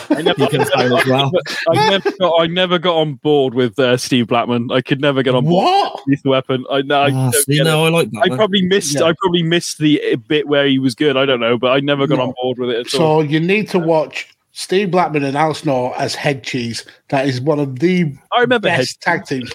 [0.09, 1.31] I never, You can find as well.
[1.69, 4.69] I never got I never got on board with uh, Steve Blackman.
[4.71, 5.93] I could never get on board What?
[5.93, 6.65] with Lethal Weapon.
[6.69, 7.01] I know.
[7.01, 7.63] I, ah, see, get it.
[7.65, 8.29] no, I like that.
[8.31, 8.95] I probably missed.
[8.95, 9.03] Yeah.
[9.05, 11.15] I probably missed the bit where he was good.
[11.15, 12.23] I don't know, but I never got No.
[12.23, 13.21] on board with it at all.
[13.21, 16.85] So you need to watch Steve Blackman and Al Snow as head cheese.
[17.07, 18.79] That is one of the I remember head.
[18.79, 19.51] best tag teams.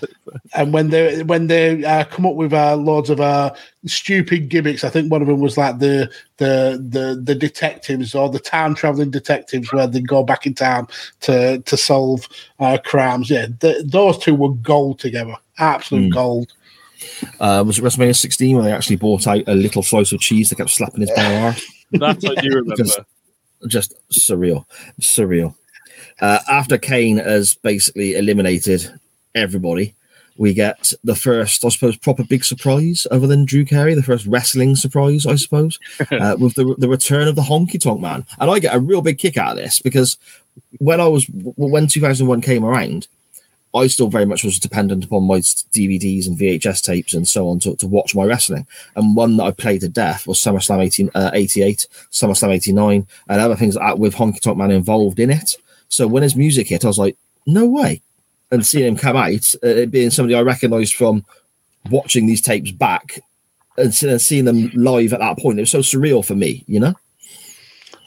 [0.54, 3.54] and when they when they uh, come up with uh, loads of uh,
[3.86, 8.28] stupid gimmicks, I think one of them was like the the the the detectives or
[8.28, 10.88] the time traveling detectives where they go back in time
[11.20, 12.26] to to solve
[12.58, 13.30] uh, crimes.
[13.30, 15.36] Yeah, th those two were gold together.
[15.58, 16.14] Absolute Mm.
[16.14, 16.52] gold.
[17.40, 20.48] Uh, was it WrestleMania 16 when they actually bought out a little slice of cheese
[20.50, 21.64] that kept slapping his bare arse?
[21.92, 22.76] That I do remember.
[22.76, 22.98] Because-
[23.66, 24.64] just surreal,
[25.00, 25.54] surreal.
[26.20, 28.92] Uh, after Kane has basically eliminated
[29.34, 29.94] everybody,
[30.36, 34.26] we get the first, I suppose, proper big surprise other than Drew Carey, the first
[34.26, 35.78] wrestling surprise, I suppose,
[36.10, 39.02] uh, with the the return of the Honky Tonk Man, and I get a real
[39.02, 40.18] big kick out of this because
[40.78, 43.08] when I was when 2001 came around.
[43.74, 47.58] I still very much was dependent upon my DVDs and VHS tapes and so on
[47.60, 48.66] to, to watch my wrestling.
[48.96, 53.40] And one that I played to death was SummerSlam 18, uh, 88, SummerSlam 89, and
[53.40, 55.56] other things like with Honky Tonk Man involved in it.
[55.88, 57.16] So when his music hit, I was like,
[57.46, 58.02] no way.
[58.50, 61.24] And seeing him come out, uh, being somebody I recognized from
[61.90, 63.20] watching these tapes back
[63.78, 66.94] and seeing them live at that point, it was so surreal for me, you know?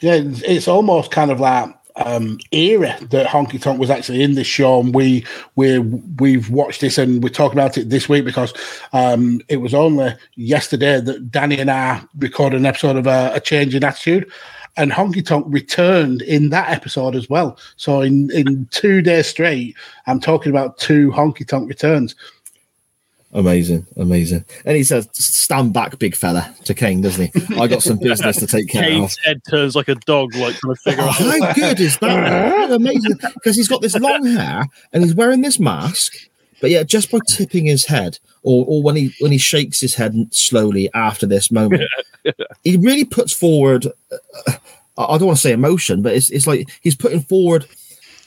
[0.00, 4.46] Yeah, it's almost kind of like um era that Honky Tonk was actually in this
[4.46, 5.24] show, and we
[5.54, 8.52] we we've watched this and we're talking about it this week because
[8.92, 13.40] um it was only yesterday that Danny and I recorded an episode of uh, a
[13.40, 14.30] change in attitude.
[14.78, 17.58] And Honky Tonk returned in that episode as well.
[17.76, 19.74] So in, in two days straight,
[20.06, 22.14] I'm talking about two Honky Tonk returns.
[23.32, 24.44] Amazing, amazing.
[24.64, 27.56] And he says, stand back, big fella, to Kane, doesn't he?
[27.60, 28.88] I got some business to take care of.
[28.88, 31.14] Kane's head turns like a dog, like trying to figure Oh, out.
[31.14, 32.70] how good is that?
[32.70, 33.18] Amazing.
[33.34, 36.14] Because he's got this long hair and he's wearing this mask,
[36.62, 39.94] but yeah, just by tipping his head or, or when he when he shakes his
[39.94, 41.82] head slowly after this moment,
[42.64, 43.86] he really puts forward.
[44.10, 44.52] Uh,
[44.96, 47.66] I don't want to say emotion, but it's it's like he's putting forward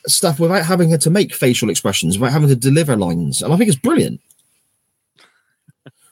[0.06, 3.70] stuff without having to make facial expressions, without having to deliver lines, and I think
[3.70, 4.22] it's brilliant.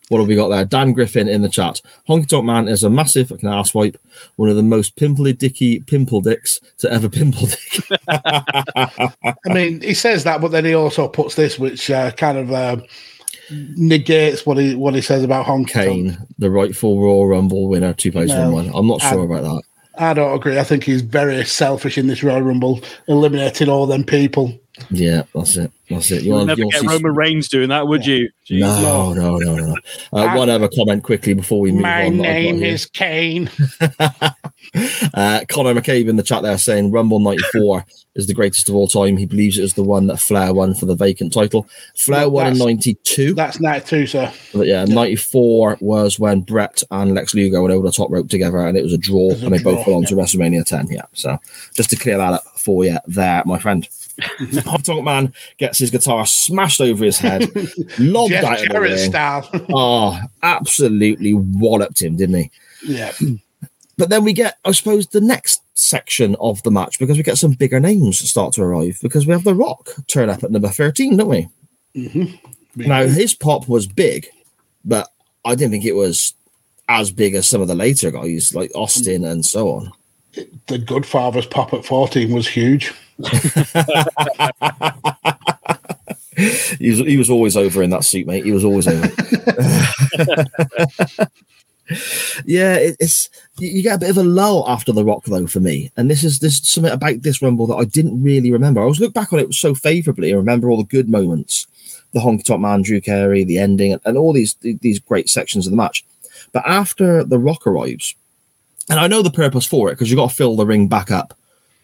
[0.09, 0.63] What have we got there?
[0.63, 1.81] Dan Griffin in the chat.
[2.07, 3.97] Honky Tonk Man is a massive i fucking asswipe,
[4.37, 7.99] one of the most pimply dicky pimple dicks to ever pimple dick.
[8.07, 12.51] I mean, he says that, but then he also puts this, which uh, kind of
[12.51, 12.77] uh,
[13.75, 15.85] negates what he what he says about Honky Tonk.
[15.87, 18.71] Kane, the rightful Raw Rumble winner, 2001.
[18.73, 19.61] I'm not sure Um, about that.
[19.99, 20.59] I don't agree.
[20.59, 24.57] I think he's very selfish in this Royal Rumble, eliminating all them people.
[24.89, 25.71] Yeah, that's it.
[25.89, 26.23] That's it.
[26.23, 28.29] You would never you'll get see- Roman Reigns doing that, would you?
[28.49, 28.59] Jeez.
[28.59, 29.75] No, no, no, no.
[30.13, 32.17] Uh, one other comment quickly before we move My on.
[32.17, 32.67] that I've got name here.
[32.73, 33.49] is Kane.
[35.13, 37.85] Uh, Connor McCabe in the chat there saying Rumble 94
[38.15, 39.15] is the greatest of all time.
[39.17, 41.67] He believes it is the one that Flair won for the vacant title.
[41.95, 43.33] Flair Well, won in 92.
[43.33, 44.33] That's 92, sir.
[44.53, 48.57] But yeah, 94 was when Brett and Lex Luger went over the top rope together
[48.59, 50.65] and it was a draw was a and they both draw, went on to WrestleMania
[50.65, 50.87] 10.
[50.87, 51.03] Yeah.
[51.13, 51.37] So
[51.73, 53.87] just to clear that up for you there, my friend.
[54.63, 57.49] Pop Tonk Man gets his guitar smashed over his head,
[57.99, 59.49] lobbed Jeff out of the style.
[59.69, 62.51] Oh, absolutely walloped him, didn't he?
[62.85, 63.11] yeah.
[63.97, 67.37] But then we get, I suppose, the next section of the match because we get
[67.37, 70.69] some bigger names start to arrive because we have The Rock turn up at number
[70.69, 71.49] 13, don't we?
[71.95, 72.87] Mm-hmm.
[72.87, 74.27] Now, his pop was big,
[74.85, 75.09] but
[75.43, 76.33] I didn't think it was
[76.87, 79.31] as big as some of the later guys like Austin mm.
[79.31, 79.91] and so on.
[80.33, 82.93] The Goodfather's pop at 14 was huge.
[86.79, 88.45] He was, he was always over in that suit, mate.
[88.45, 89.07] He was always over.
[92.45, 93.27] yeah, it, it's
[93.57, 96.23] you, get a bit of a lull after the Rock though for me, and this
[96.23, 98.81] is this something about this Rumble that I didn't really remember.
[98.81, 101.65] I was look back on it so favourably and remember all the good moments,
[102.13, 105.65] the Honky Tonk Man, Drew Carey, the ending, and, and all these these great sections
[105.65, 106.05] of the match.
[106.51, 108.15] But after the Rock arrives,
[108.91, 111.09] and I know the purpose for it because you've got to fill the ring back
[111.09, 111.33] up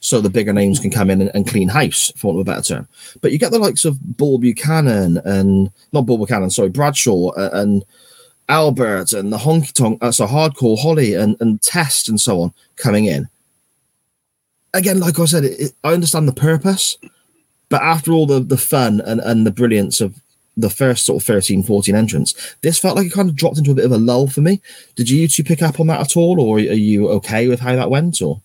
[0.04, 2.52] so the bigger names can come in and, and clean house, for want of a
[2.52, 2.88] better term.
[3.22, 7.50] But you get the likes of Bull Buchanan and not Bull Buchanan, sorry, Bradshaw uh,
[7.54, 7.86] and
[8.50, 12.54] Albert and the Honky Tonk, uh, so Hardcore Holly and, and Test and so on
[12.76, 13.30] coming in.
[14.74, 16.98] Again, like I said, it, it, I understand the purpose,
[17.70, 20.22] but after all the, the fun and, and the brilliance of
[20.58, 23.72] the first sort of 13, 14 entrants, this felt like it kind of dropped into
[23.72, 24.60] a bit of a lull for me.
[24.96, 27.78] Did you two pick up on that at all, or are you okay with how
[27.78, 28.22] that went?
[28.22, 28.42] Or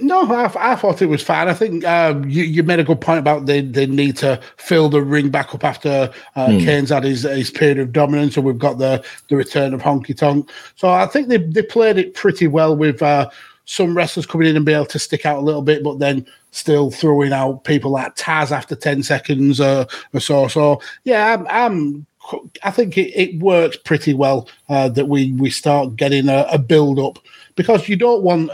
[0.00, 1.48] No, I, I thought it was fine.
[1.48, 4.88] I think um, you, you made a good point about they, they need to fill
[4.88, 6.58] the ring back up after uh, Hmm.
[6.60, 10.16] Kane's had his, his period of dominance, and we've got the, the return of Honky
[10.16, 10.48] Tonk.
[10.76, 13.28] So I think they, they played it pretty well with uh,
[13.64, 16.24] some wrestlers coming in and be able to stick out a little bit, but then
[16.52, 19.84] still throwing out people like Taz after 10 seconds uh,
[20.14, 20.46] or so.
[20.46, 22.06] So, yeah, I'm, I'm
[22.62, 26.58] I think it, it works pretty well uh, that we, we start getting a, a
[26.58, 27.18] build up
[27.56, 28.50] because you don't want.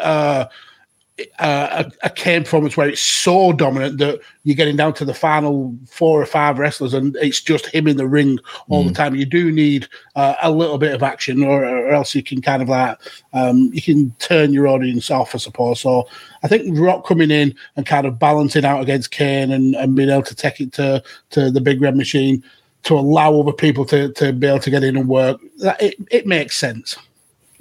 [1.39, 5.15] Uh, a, a Kane performance where it's so dominant that you're getting down to the
[5.15, 9.15] final four or five wrestlers and it's just him in the ring all the time.
[9.15, 9.87] You do need
[10.17, 12.99] uh, a little bit of action, or, or else you can kind of like
[13.33, 15.81] um, you can turn your audience off, I suppose.
[15.81, 16.09] So
[16.43, 20.11] I think Rock coming in and kind of balancing out against Kane and, and being
[20.11, 21.01] able to take it to
[21.31, 22.43] to the big red machine
[22.85, 25.41] to allow other people to, to be able to get in and work.
[25.59, 26.97] That, it, it makes sense.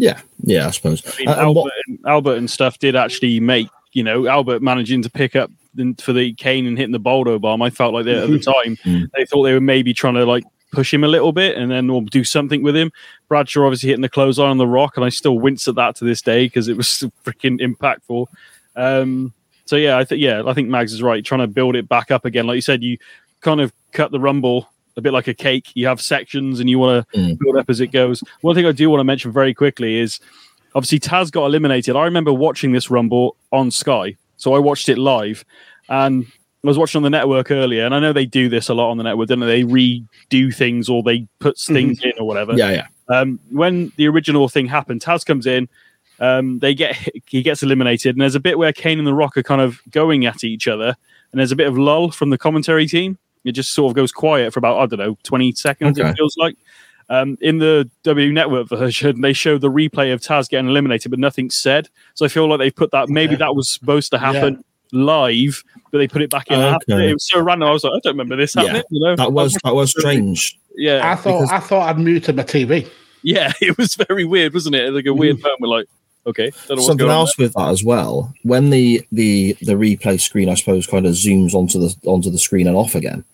[0.04, 1.02] Yeah, yeah, I suppose.
[1.06, 4.62] I mean, Uh, Albert, what- and, Albert and stuff did actually make you know Albert
[4.62, 5.50] managing to pick up
[6.00, 7.62] for the Kane and hitting the Baldo bomb.
[7.62, 9.10] I felt like they, at the time Mm.
[9.16, 11.90] they thought they were maybe trying to like push him a little bit and then
[11.90, 12.92] or do something with him.
[13.30, 16.06] Bradshaw obviously hitting the clothesline on the Rock, and I still wince at that to
[16.06, 16.88] this day because it was
[17.26, 18.26] freaking impactful.
[18.76, 19.34] Um,
[19.66, 21.24] so yeah, I think yeah, I think Mags is right.
[21.24, 22.98] Trying to build it back up again, like you said, you
[23.42, 24.68] kind of cut the Rumble
[24.98, 25.68] a bit like a cake.
[25.74, 27.40] You have sections and you want to Mm.
[27.40, 28.24] build up as it goes.
[28.41, 30.20] One thing I do want to mention very quickly is
[30.76, 31.95] obviously Taz got eliminated.
[31.95, 35.44] I remember watching this Rumble on Sky, so I watched it live,
[35.90, 36.26] and
[36.64, 37.86] I was watching on the network earlier.
[37.86, 39.64] And I know they do this a lot on the network, don't they?
[39.64, 39.68] They
[40.32, 42.53] redo things or they put things in or whatever.
[42.53, 42.88] yeah, yeah.
[43.10, 45.68] Um, when the original thing happened, Taz comes in.
[46.20, 46.95] Um, they get
[47.26, 49.82] he gets eliminated, and there's a bit where Kane and The Rock are kind of
[49.91, 50.95] going at each other,
[51.32, 53.18] and there's a bit of lull from the commentary team.
[53.44, 55.99] It just sort of goes quiet for about I don't know 20 seconds.
[55.99, 56.10] Okay.
[56.10, 56.56] It feels like.
[57.10, 61.20] Um, in the W Network version, they show the replay of Taz getting eliminated, but
[61.20, 61.90] nothing's said.
[62.14, 63.10] So I feel like they've put that.
[63.10, 64.64] Maybe that was supposed to happen
[64.94, 66.94] live, but they put it back in after.
[66.94, 67.10] Okay.
[67.10, 67.68] It was so random.
[67.68, 68.84] I was like, I don't remember this Yeah, happening.
[68.90, 70.57] You know, That was that was strange.
[70.76, 72.90] yeah, I thought I thought I'd muted my TV.
[73.22, 73.52] yeah.
[73.61, 74.94] It was very weird, wasn't it?
[74.94, 75.61] Like a weird moment.
[75.70, 75.86] Like,
[76.26, 78.34] okay, don't know what's Something going on else with that as well.
[78.44, 82.40] When the the the replay screen, I suppose, kind of zooms onto the onto the
[82.40, 83.26] screen and off again.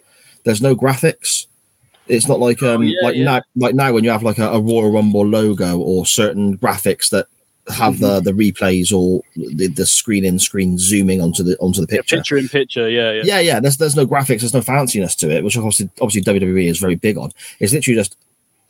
[0.44, 1.48] There's no graphics.
[2.08, 3.24] It's not like um Oh, yeah, like yeah.
[3.24, 7.10] now like now when you have like a, a Royal Rumble logo or certain graphics
[7.12, 7.28] that
[7.68, 11.88] have the the replays or the, the screen in screen zooming onto the onto the
[11.88, 12.00] there.
[12.00, 12.18] picture.
[12.18, 13.22] Picture in picture, yeah, yeah.
[13.24, 13.60] Yeah, yeah.
[13.60, 16.96] There's there's no graphics, there's no fanciness to it, which obviously obviously WWE is very
[16.96, 17.32] big on.
[17.60, 18.18] It's literally just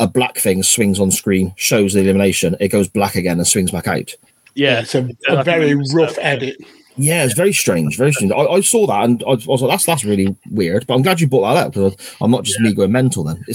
[0.01, 3.71] a black thing swings on screen, shows the elimination, it goes black again and swings
[3.71, 4.13] back out.
[4.55, 6.57] Yeah, it's a, I a think very rough edit.
[6.97, 8.31] Yeah, it's very strange, very strange.
[8.31, 10.85] I, I saw that and I, was like, that's that's really weird.
[10.85, 13.43] But I'm glad you brought that up because I'm not just me going mental then.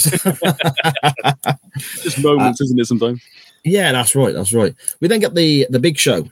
[2.02, 2.86] Just moments, isn't it?
[2.86, 3.20] Sometimes.
[3.64, 4.74] yeah, that's right, that's right.
[5.00, 6.28] We then get the the big show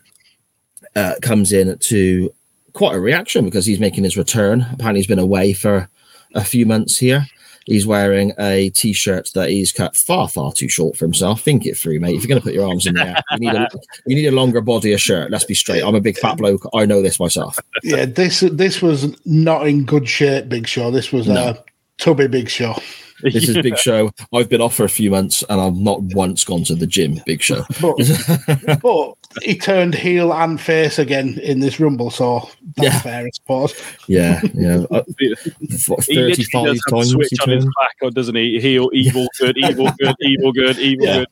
[0.96, 2.32] uh, comes in to
[2.72, 4.66] quite a reaction because he's making his return.
[4.72, 5.88] Apparently, he's been away for
[6.34, 7.26] a few months here.
[7.66, 11.43] He's wearing a t-shirt that he's cut far, far too short for himself.
[11.43, 12.14] Think it through, mate.
[12.16, 13.68] If you're going to put your arms in there, you need a
[14.06, 15.30] you need a longer body of shirt.
[15.30, 15.82] Let's be straight.
[15.82, 16.68] I'm a big fat bloke.
[16.74, 17.59] I know this myself.
[17.82, 20.90] Yeah, this this was not in good shape, Big Show.
[20.90, 21.34] This was No.
[21.51, 21.64] a
[21.98, 22.74] tubby Big Show.
[23.22, 24.10] This is Big Show.
[24.32, 27.20] I've been off for a few months and I've not once gone to the gym.
[27.26, 27.64] Big Show.
[27.80, 27.96] But,
[28.82, 33.00] but he turned heel and face again in this rumble, so that's Yeah.
[33.00, 33.74] fair, I suppose.
[34.06, 34.84] yeah, yeah.
[34.90, 35.28] Uh, He
[36.18, 37.10] literally does have times.
[37.12, 37.74] switch he on his turned?
[38.00, 38.60] back, doesn't he?
[38.60, 41.16] Heel, evil, good, evil, good, evil, good, evil, Yeah.
[41.18, 41.26] good.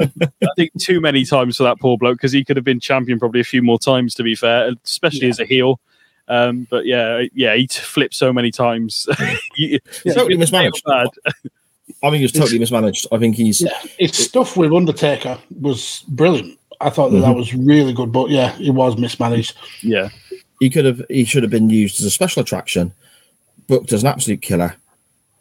[0.00, 0.12] Um,
[0.42, 3.18] I think too many times for that poor bloke because he could have been champion
[3.18, 4.14] probably a few more times.
[4.14, 5.80] To be fair, especially as a heel.
[6.28, 9.06] Um, but yeah, yeah, he flipped so many times.
[9.56, 10.84] You- Yeah, totally mismanaged.
[10.84, 11.08] Bad.
[12.02, 13.06] I think he's totally mismanaged.
[13.10, 16.58] I think he's Yeah, his stuff with Undertaker was brilliant.
[16.80, 17.26] I thought that Mm-hmm.
[17.26, 19.56] that was really good, but yeah, it was mismanaged.
[19.82, 20.10] Yeah,
[20.60, 22.92] he could have he should have been used as a special attraction,
[23.66, 24.76] booked as an absolute killer.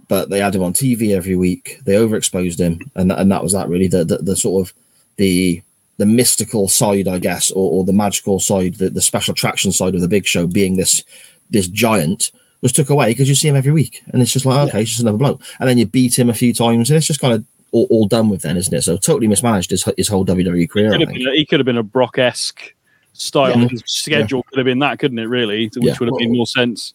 [0.08, 1.80] But they had him on TV every week.
[1.86, 4.74] They overexposed him, and and that was that really the the, the sort of
[5.18, 5.62] the
[5.98, 9.96] the mystical side, I guess, or, or the magical side, the, the special attraction side
[9.96, 11.04] of the Big Show, being this
[11.50, 14.70] this giant, was took away because you see him every week, and it's just like
[14.70, 17.08] okay, he's just another bloke, and then you beat him a few times, and it's
[17.08, 18.82] just kind of all, all done with then, isn't it?
[18.84, 20.92] So totally mismanaged his his whole WWE career.
[20.92, 21.24] could have think.
[21.24, 22.74] been, he could have been a Brock esque
[23.14, 23.58] style.
[23.60, 23.68] Yeah.
[23.70, 25.26] His schedule could have been that, couldn't it?
[25.26, 25.96] Really, which Yeah.
[26.00, 26.94] would have made more sense.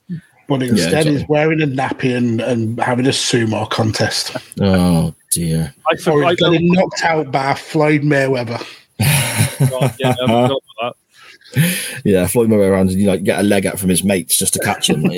[0.49, 1.13] But instead, exactly.
[1.19, 4.37] he's wearing a nappy and, and having a sumo contest.
[4.61, 5.73] Oh dear.
[5.91, 6.31] I Or forgot.
[6.31, 8.63] he's getting knocked out by Floyd Mayweather.
[9.03, 10.97] Yeah, I forgot about
[12.05, 14.55] Yeah, Floyd Mayweather around and you like get a leg out from his mates just
[14.55, 15.03] to catch him.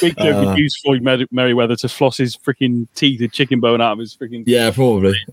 [0.00, 3.60] Big Joe Uh, could use Floyd Mer- Merriweather to floss his freaking teeth, and chicken
[3.60, 4.42] bone out of his freaking.
[4.46, 5.14] yeah, probably.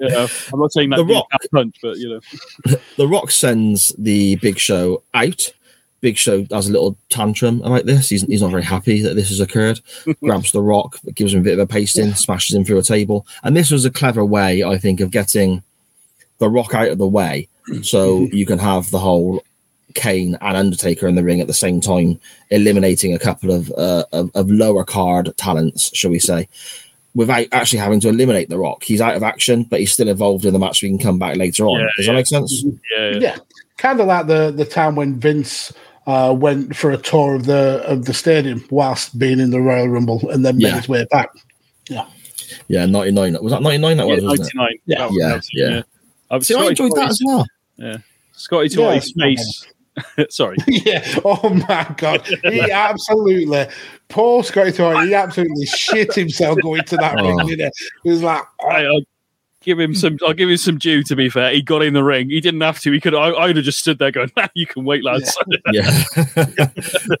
[0.00, 1.26] Know, I'm not saying that The Rock.
[1.52, 5.52] punch, but you know, the Rock sends the Big Show out.
[6.00, 8.08] Big Show has a little tantrum about this.
[8.08, 9.80] He's, he's not very happy that this has occurred.
[10.24, 13.26] Grabs the Rock, gives him a bit of a pasting, smashes him through a table.
[13.44, 15.62] And this was a clever way, I think, of getting
[16.40, 17.48] the Rock out of the way,
[17.82, 19.42] so you can have the whole
[19.94, 22.18] Kane and Undertaker in the ring at the same time,
[22.50, 26.48] eliminating a couple of uh, of, of lower card talents, shall we say,
[27.14, 28.82] without actually having to eliminate the Rock.
[28.82, 30.82] He's out of action, but he's still involved in the match.
[30.82, 31.80] We can come back later on.
[31.80, 32.12] Yeah, Does yeah.
[32.12, 32.62] that make sense?
[32.64, 33.18] yeah, yeah.
[33.20, 33.36] Yeah,
[33.76, 35.72] kind of like the the time when Vince
[36.06, 39.88] uh, went for a tour of the of the stadium whilst being in the Royal
[39.88, 40.76] Rumble and then made Yeah.
[40.76, 41.30] his way back.
[41.88, 42.06] Yeah,
[42.68, 43.36] yeah, 99.
[43.42, 44.54] Was that 99 that Yeah, was, wasn't it?
[44.56, 44.78] 99.
[44.86, 44.98] Yeah.
[44.98, 45.82] That was Yeah, 99, yeah.
[46.30, 47.46] I've See, I enjoyed that as well.
[47.76, 47.98] Yeah.
[48.32, 49.66] Scotty to Yeah, face.
[50.30, 50.56] Sorry.
[50.66, 51.04] yeah.
[51.24, 52.26] Oh my god.
[52.44, 53.66] He absolutely
[54.08, 57.24] Paul Scotty Toy, he absolutely shit himself going to that Oh.
[57.36, 57.70] ring, he?
[58.04, 59.00] He was like, oh, I,
[59.62, 60.18] give him some.
[60.26, 61.02] I'll give him some due.
[61.04, 62.30] To be fair, he got in the ring.
[62.30, 62.92] He didn't have to.
[62.92, 63.14] He could.
[63.14, 65.36] I, I'd have just stood there going, nah, "You can wait, lads."
[65.72, 66.02] Yeah.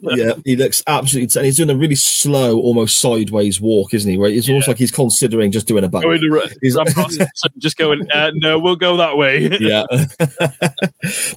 [0.00, 1.38] yeah, he looks absolutely.
[1.38, 4.18] And he's doing a really slow, almost sideways walk, isn't he?
[4.18, 6.02] Where it's almost like he's considering just doing a back.
[6.02, 6.22] bump.
[6.22, 9.84] in He's- run past us and just going, uh, "No, we'll go that way." yeah.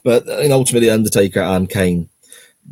[0.03, 2.09] but uh, and ultimately, Undertaker and Kane,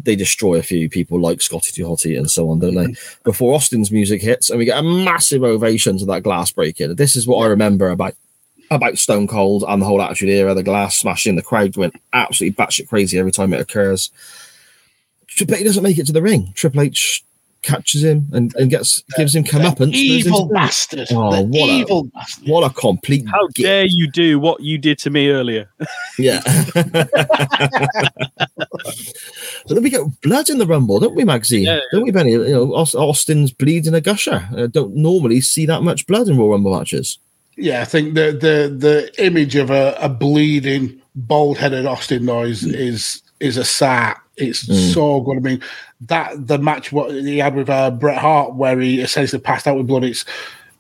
[0.03, 2.85] they destroy a few people like Scotty Hotty and so on, don't they?
[2.85, 3.21] Mm-hmm.
[3.23, 6.95] Before Austin's music hits, and we get a massive ovation to that glass breaking.
[6.95, 8.15] This is what I remember about
[8.69, 10.53] about Stone Cold and the whole Attitude Era.
[10.53, 14.11] The glass smashing, the crowd went absolutely batshit crazy every time it occurs.
[15.27, 16.53] Triple H doesn't make it to the ring.
[16.55, 17.23] Triple H
[17.61, 19.93] catches him and, and gets uh, gives him comeuppance.
[19.93, 21.07] evil bastard.
[21.11, 22.47] Oh, the what a- bastard.
[22.47, 23.65] What a complete How git.
[23.65, 25.69] dare you do what you did to me earlier?
[26.19, 26.41] Yeah.
[26.75, 27.09] but
[29.67, 31.63] then we get blood in the rumble, don't we, Maxine?
[31.63, 32.33] Yeah, Don't we, Benny?
[32.33, 34.47] You know, Aus- Austin's bleeding a gusher.
[34.55, 37.17] I don't normally see that much blood in Royal Rumble matches.
[37.57, 42.61] Yeah, I think the the the image of a, a bleeding, bald headed Austin noise
[42.61, 42.73] hmm.
[42.73, 44.17] is is a sight.
[44.37, 45.37] It's so good.
[45.37, 45.61] I mean,
[46.07, 49.77] that the match what he had with uh, Bret Hart, where he essentially passed out
[49.77, 50.03] with blood.
[50.03, 50.25] It's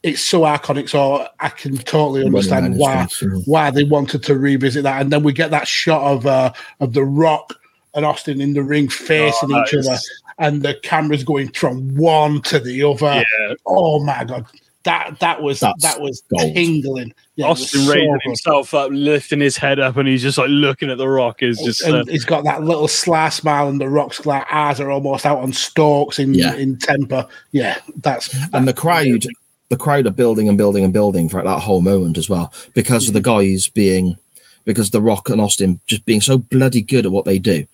[0.03, 0.89] it's so iconic.
[0.89, 3.07] So I can totally understand why
[3.45, 5.01] why they wanted to revisit that.
[5.01, 7.53] And then we get that shot of uh, of the Rock
[7.93, 9.99] and Austin in the ring facing Oh, each that is- other,
[10.39, 13.21] and the cameras going from one to the other.
[13.39, 14.45] Yeah, Oh my god,
[14.83, 16.53] that that was That's that was gold.
[16.55, 17.13] tingling.
[17.35, 20.37] Yeah, it was Austin so raising himself up, lifting his head up, and he's just
[20.37, 21.43] like looking at the Rock.
[21.43, 24.89] Is just uh, he's got that little sly smile, and the rocks like eyes are
[24.89, 26.55] almost out on stalks in Yeah.
[26.55, 27.27] in temper.
[27.51, 29.25] Yeah, that's And the crowd,
[29.69, 33.07] the crowd are building and building and building for that whole moment as well because
[33.07, 34.17] of the guys being,
[34.65, 37.65] because The Rock and Austin just being so bloody good at what they do.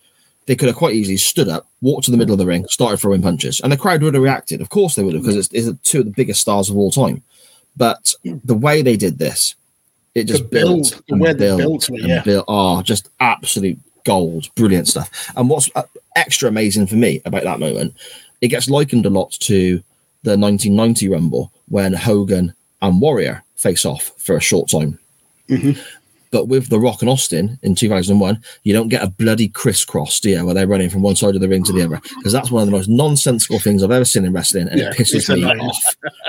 [0.48, 2.98] They could have quite easily stood up, walked to the middle of the ring, started
[2.98, 4.62] throwing punches, and the crowd would have reacted.
[4.62, 6.92] Of course they would have, because it's, it's two of the biggest stars of all
[6.92, 7.22] time.
[7.76, 9.56] But the way they did this,
[10.16, 12.24] it just The built the and built built and yeah.
[12.24, 12.46] built.
[12.48, 15.32] Oh, just absolute gold, brilliant stuff.
[15.36, 15.84] And what's uh,
[16.16, 17.94] extra amazing for me about that moment,
[18.42, 19.84] it gets likened a lot to
[20.24, 24.98] the 1990 Rumble when Hogan and Warrior face off for a short time.
[26.32, 30.30] But with The Rock and Austin in 2001, you don't get a bloody crisscross, do
[30.30, 32.02] you, where they're running from one side of the ring to the other.
[32.18, 34.90] Because that's one of the most nonsensical things I've ever seen in wrestling, and Yeah,
[34.90, 35.60] it pisses me annoying.
[35.62, 35.84] off.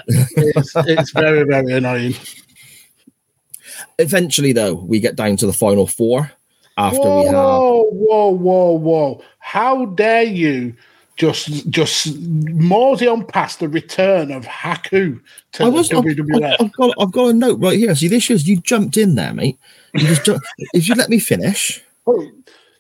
[0.07, 2.15] it's, it's very, very annoying.
[3.99, 6.31] Eventually, though, we get down to the final four
[6.77, 7.35] after we have.
[7.35, 9.23] Whoa, whoa, whoa, whoa!
[9.41, 10.75] How dare you
[11.16, 15.20] just just mosey on past the return of Haku
[15.53, 16.57] to I was, the I've, WWF?
[16.61, 17.95] I've, got, I've got a note right here.
[17.95, 19.59] See, this is you jumped in there, mate.
[19.94, 20.39] You just ju-
[20.74, 22.31] if you let me finish, Well,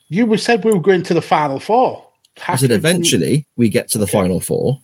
[0.08, 2.04] you were said we were going to the final four.
[2.46, 4.80] I said eventually we get to the final four.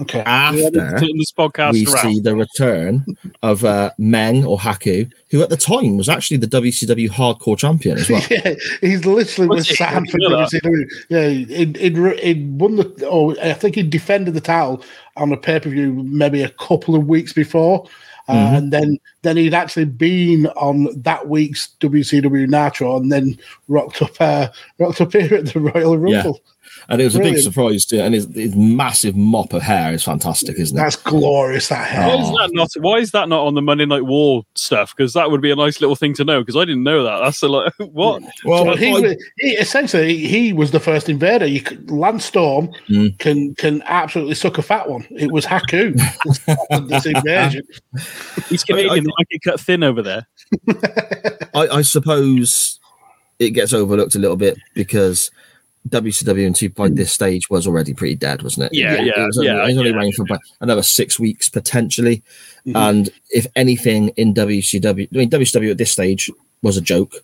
[0.00, 0.20] Okay.
[0.26, 1.98] After this podcast we around.
[2.14, 3.04] see the return
[3.44, 7.98] of uh, Meng or Haku, who at the time was actually the WCW Hardcore Champion
[7.98, 8.20] as well.
[8.30, 9.76] yeah, he's literally was Was he?
[9.76, 10.50] for You know that?
[10.50, 10.84] WCW.
[11.10, 13.08] Yeah, he he he won the.
[13.08, 14.82] Oh, I think he defended the title
[15.16, 17.88] on a pay per view maybe a couple of weeks before,
[18.28, 18.54] uh, Mm-hmm.
[18.56, 23.38] and then then he'd actually been on that week's WCW Nitro, and then
[23.68, 24.48] rocked up uh,
[24.78, 26.40] rocked up here at the Royal Rumble.
[26.88, 28.00] And it was a big surprise too.
[28.00, 30.80] And his, his massive mop of hair is fantastic, isn't it?
[30.80, 31.68] That's glorious.
[31.68, 32.08] That hair.
[32.08, 32.70] Why is that not?
[32.82, 34.94] Why is that not on the Monday Night War stuff?
[34.96, 36.40] Because that would be a nice little thing to know.
[36.40, 37.18] Because I didn't know that.
[37.24, 37.72] That's a lot.
[37.92, 38.22] What?
[38.44, 41.46] well, So he, was- he essentially he was the first invader.
[41.46, 43.18] You could, Lance Storm Mm.
[43.18, 45.06] can can absolutely suck a fat one.
[45.10, 47.62] It was Haku who started this invasion.
[48.48, 48.94] He's Canadian.
[48.94, 50.26] They might get cut thin over there.
[51.54, 52.78] I, I suppose
[53.38, 55.30] it gets overlooked a little bit because
[55.88, 58.74] WCW and 2 by this stage was already pretty dead, wasn't it?
[58.74, 59.96] Yeah, it, yeah, it was only, yeah, it was only yeah.
[59.96, 62.22] running for about another six weeks potentially.
[62.66, 62.90] Mhm.
[62.90, 66.30] And if anything in WCW, I mean, WCW at this stage
[66.62, 67.16] was a joke.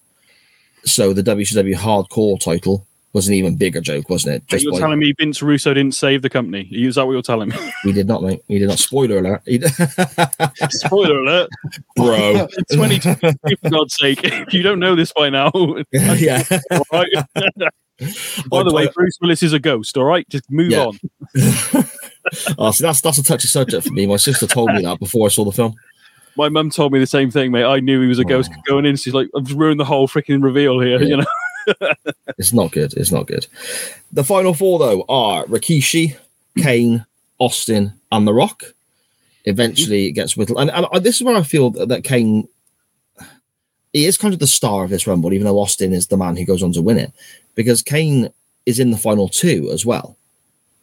[0.85, 4.47] So the WCW hardcore title was an even bigger joke, wasn't it?
[4.47, 6.69] Just you're by- telling me Vince Russo didn't save the company?
[6.71, 7.57] Is that what you're telling me?
[7.85, 8.41] we did not, mate.
[8.49, 8.79] We did not.
[8.79, 9.43] Spoiler alert.
[9.47, 9.61] He-
[10.71, 11.49] Spoiler alert,
[11.97, 12.47] Bro.
[12.71, 14.21] 2020 for God's sake!
[14.23, 15.51] If you don't know this by now,
[15.93, 16.43] yeah.
[16.71, 17.09] all right.
[18.49, 19.97] by the way, uh, Bruce Willis is a ghost.
[19.97, 20.87] All right, just move Yeah.
[20.87, 20.99] on.
[22.59, 24.07] oh, see, that's that's a touchy subject for me.
[24.07, 25.75] My sister told me that before I saw the film.
[26.37, 27.65] My mum told me the same thing, mate.
[27.65, 28.63] I knew he was a ghost Oh.
[28.67, 28.97] going in.
[28.97, 31.03] She's like, I've ruined the whole freaking reveal here.
[31.03, 31.27] You know,
[32.39, 32.95] It's not good.
[32.95, 33.47] It's not good.
[34.13, 36.17] The final four, though, are Rikishi,
[36.59, 37.05] Kane,
[37.39, 38.65] Austin, and The Rock.
[39.45, 40.59] Eventually, it gets whittled.
[40.59, 42.49] And, and this is where I feel that, that Kane,
[43.93, 46.37] he is kind of the star of this Rumble, even though Austin is the man
[46.37, 47.13] who goes on to win it,
[47.55, 48.31] because Kane
[48.67, 50.17] is in the final two as well.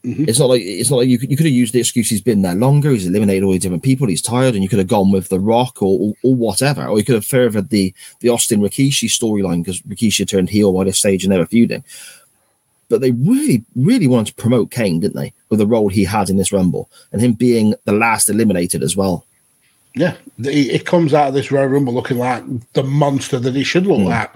[0.08, 0.28] Mhm.
[0.30, 2.22] It's not like it's not like you could, you could have used the excuse he's
[2.22, 2.92] been there longer.
[2.92, 4.08] He's eliminated all these different people.
[4.08, 6.98] He's tired, and you could have gone with the Rock or or, or whatever, or
[6.98, 10.98] you could have furthered the the Austin Rikishi storyline because Rikishi turned heel by this
[10.98, 11.84] stage and they were feuding.
[12.90, 16.30] But they really, really wanted to promote Kane, didn't they, with the role he had
[16.30, 19.26] in this Rumble and him being the last eliminated as well.
[19.94, 22.44] Yeah, the, it comes out of this Royal Rumble looking like
[22.74, 24.06] the monster that he should look Mm.
[24.06, 24.32] like.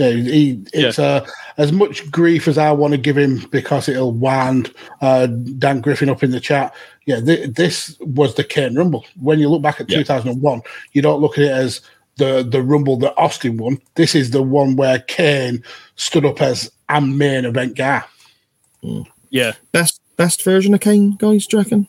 [0.00, 1.26] Yeah, he, it's uh,
[1.58, 4.72] as much grief as I want to give him because it'll wind
[5.02, 6.74] uh, Dan Griffin up in the chat.
[7.04, 9.04] Yeah, th- this was the Kane Rumble.
[9.20, 9.98] When you look back at Yeah.
[9.98, 10.62] 2001,
[10.92, 11.82] you don't look at it as
[12.16, 13.78] the the Rumble that Austin won.
[13.96, 15.62] This is the one where Kane
[15.96, 18.02] stood up as a main event guy.
[19.28, 19.52] yeah.
[19.72, 21.86] Best best version of Kane, guys, do you reckon?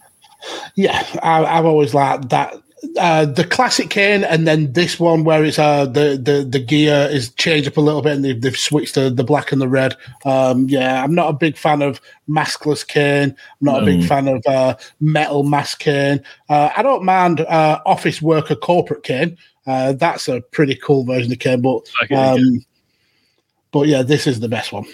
[0.76, 2.56] Yeah, I, I've always liked that.
[2.98, 7.08] Uh, the classic Kane, and then this one where it's uh, the the the gear
[7.12, 9.68] is changed up a little bit, and they've, they've switched to the black and the
[9.68, 9.96] red.
[10.26, 13.30] Um, yeah, I'm not a big fan of maskless Kane.
[13.30, 16.24] I'm not a big fan of uh, metal mask Kane.
[16.50, 19.38] Uh, I don't mind uh, office worker corporate Kane.
[19.68, 22.66] Uh, that's a pretty cool version of Kane, but um,
[23.72, 24.86] but yeah, this is the best one.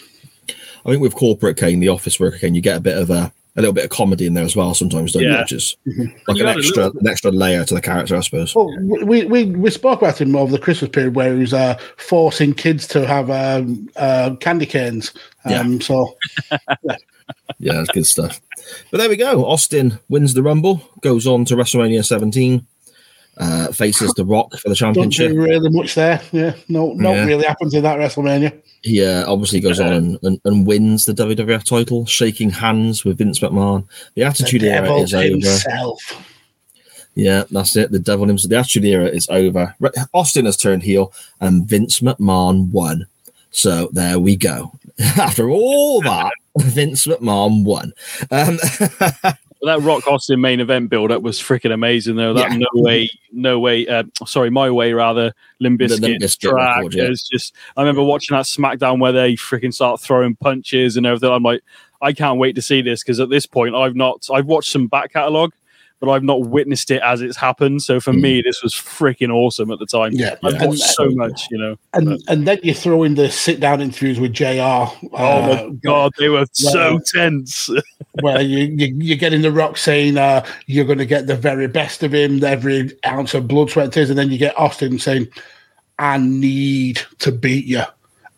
[0.86, 3.32] I think with corporate Kane, the office worker Kane, you get a bit of a
[3.58, 5.30] a little bit of comedy in there as well sometimes, don't you?
[5.30, 5.42] Yeah.
[5.42, 6.14] Which is Mhm.
[6.28, 8.54] like You an extra little- an extra layer to the character, I suppose.
[8.56, 11.78] Well, we, we we spoke about him over the Christmas period where he was uh,
[11.98, 15.12] forcing kids to have um, uh, candy canes.
[15.46, 16.16] Um, So
[17.60, 18.40] Yeah, that's good stuff.
[18.92, 19.46] But there we go.
[19.46, 22.66] Austin wins the Rumble, goes on to WrestleMania 17,
[23.40, 25.32] uh, faces The Rock for the championship.
[25.36, 26.22] really much there.
[26.32, 27.26] Yeah, no, not Yeah.
[27.26, 28.60] really happens in that WrestleMania.
[28.84, 33.18] He uh, obviously goes on and, and, and wins the WWF title, shaking hands with
[33.18, 33.86] Vince McMahon.
[34.16, 35.96] The The Attitude Era devil is over.
[37.16, 37.92] Yeah, that's it.
[37.92, 38.50] The devil himself.
[38.50, 39.76] The Attitude Era is over.
[40.14, 41.12] Austin has turned heel,
[41.42, 43.08] and Vince McMahon won.
[43.50, 44.72] So there we go.
[45.00, 47.92] After all that, Vince McMahon won.
[48.30, 48.60] Um,
[49.64, 52.34] that Rock Austin main event build up was freaking amazing though.
[52.34, 52.58] That Yeah.
[52.58, 53.88] no way, no way.
[53.88, 55.34] Uh, sorry, my way rather.
[55.60, 57.10] Limp The Limp Bizkit Bizkit track record, yeah.
[57.10, 57.54] is just.
[57.76, 61.32] I remember watching that SmackDown where they freaking start throwing punches and everything.
[61.32, 61.62] I'm like,
[62.02, 64.28] I can't wait to see this because at this point I've not.
[64.32, 65.52] I've watched some back catalog.
[66.00, 67.82] But I've not witnessed it as it's happened.
[67.82, 70.12] So for me, this was freaking awesome at the time.
[70.14, 70.66] Yeah, I've yeah.
[70.66, 71.76] watched so much, you know.
[71.94, 74.46] And and then you throw in the sit down interviews with Jr.
[74.46, 77.70] Oh uh, my god, they were so tense.
[78.22, 81.68] where you, you you're getting the Rock saying uh, you're going to get the very
[81.68, 85.28] best of him, every ounce of blood, sweat, tears, and then you get Austin saying,
[86.00, 87.84] "I need to beat you."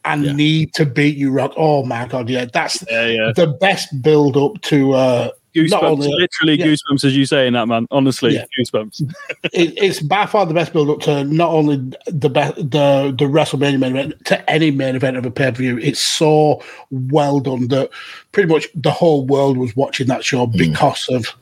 [0.05, 1.53] I need to beat you, Rock.
[1.57, 3.31] Oh my god, yeah, that's yeah, yeah.
[3.35, 6.65] the best build up to uh, Goosebumps, only literally yeah.
[6.65, 7.87] goosebumps as you say in that man.
[7.89, 8.45] Honestly, Yeah.
[8.59, 9.13] goosebumps.
[9.45, 13.25] it, it's by far the best build up to not only the best the the
[13.25, 15.79] WrestleMania main event to any main event of a pay per view.
[15.79, 16.61] It's so
[16.91, 17.89] well done that
[18.31, 20.57] pretty much the whole world was watching that show mm.
[20.57, 21.35] because of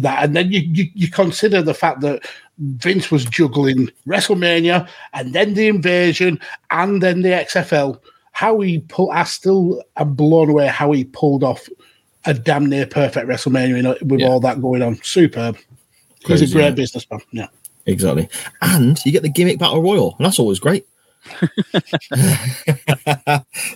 [0.00, 0.24] that.
[0.24, 2.26] And then you, you you consider the fact that
[2.58, 6.40] Vince was juggling WrestleMania and then the invasion
[6.70, 8.00] and then the XFL.
[8.32, 11.68] How he pull, I still am blown away how he pulled off
[12.26, 14.28] a damn near perfect WrestleMania you know, with Yeah.
[14.28, 14.96] all that going on.
[15.02, 15.58] Superb.
[16.26, 16.70] He's a great yeah.
[16.70, 17.20] businessman.
[17.32, 17.48] Yeah.
[17.86, 18.28] Exactly.
[18.62, 20.86] And you get the gimmick battle royal, and that's always great.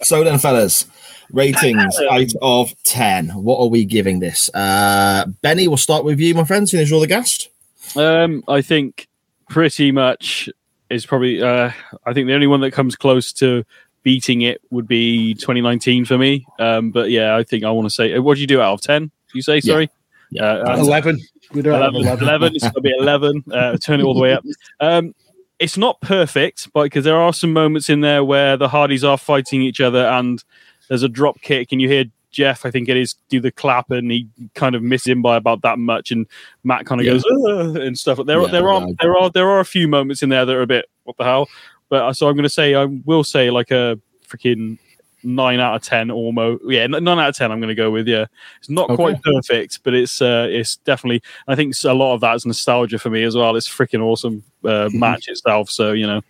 [0.03, 0.87] so then, fellas,
[1.33, 3.31] ratings out of 10.
[3.31, 4.49] What are we giving this?
[4.55, 7.51] Uh, Benny, we'll start with you, my friend, seeing as you're the guest.
[7.97, 9.09] Um, I think
[9.49, 10.49] pretty much
[10.91, 11.43] is probably.
[11.43, 11.71] Uh,
[12.07, 13.65] I think the only one that comes close to
[14.03, 16.47] beating it would be 2019 for me.
[16.59, 18.19] Um, but yeah, I think I want to say.
[18.19, 19.11] What do you do out of 10?
[19.35, 19.91] You say sorry.
[20.31, 20.45] Yeah.
[20.45, 21.19] Uh, uh, 11.
[21.55, 22.29] We don't have 11, 11.
[22.29, 22.53] 11.
[22.55, 23.45] It's going to be 11.
[23.53, 24.45] Uh, turn it all the way up.
[24.81, 25.15] Um,
[25.59, 29.19] it's not perfect, but because there are some moments in there where the Hardys are
[29.19, 30.43] fighting each other and
[30.89, 33.91] there's a drop kick, and you hear Jeff, I think it is, do the clap,
[33.91, 36.27] and he kind of misses him by about that much, and
[36.63, 37.15] Matt kind of Yeah.
[37.15, 38.21] goes and stuff.
[38.25, 38.95] There, Yeah, there are yeah.
[39.01, 41.25] there are there are a few moments in there that are a bit what the
[41.25, 41.49] hell.
[41.89, 44.79] But uh, so I'm going to say I will say like a freaking
[45.25, 46.63] nine out of ten almost.
[46.67, 47.51] Yeah, nine out of ten.
[47.51, 48.27] I'm going to go with yeah.
[48.59, 48.97] It's not Okay.
[48.97, 51.23] quite perfect, but it's uh, it's definitely.
[51.49, 53.57] I think a lot of that is nostalgia for me as well.
[53.57, 55.71] It's freaking awesome uh, match itself.
[55.71, 56.21] So you know,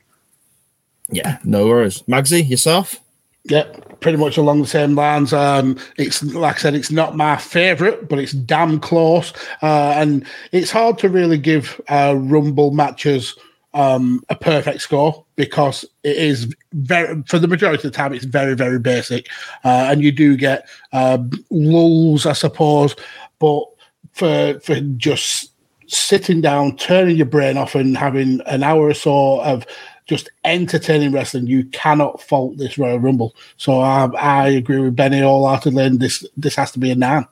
[1.11, 2.03] Yeah, no worries.
[2.03, 3.01] Magsy, yourself?
[3.45, 3.65] Yeah,
[4.01, 5.33] pretty much along the same lines.
[5.33, 9.33] Um, it's like I said, it's not my favorite, but it's damn close.
[9.63, 13.37] Uh, and it's hard to really give uh, Rumble matches
[13.75, 18.25] um, a perfect score because it is very, for the majority of the time, it's
[18.25, 19.29] very, very basic.
[19.65, 22.95] Uh, and you do get um lulls, I suppose,
[23.39, 23.65] but
[24.13, 25.53] for for just
[25.87, 29.67] sitting down, turning your brain off, and having an hour or so of
[30.07, 33.35] just entertaining wrestling, you cannot fault this Royal Rumble.
[33.59, 37.27] So I, I agree with Benny wholeheartedly, and this this has to be a nine.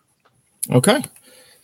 [0.70, 1.02] Okay,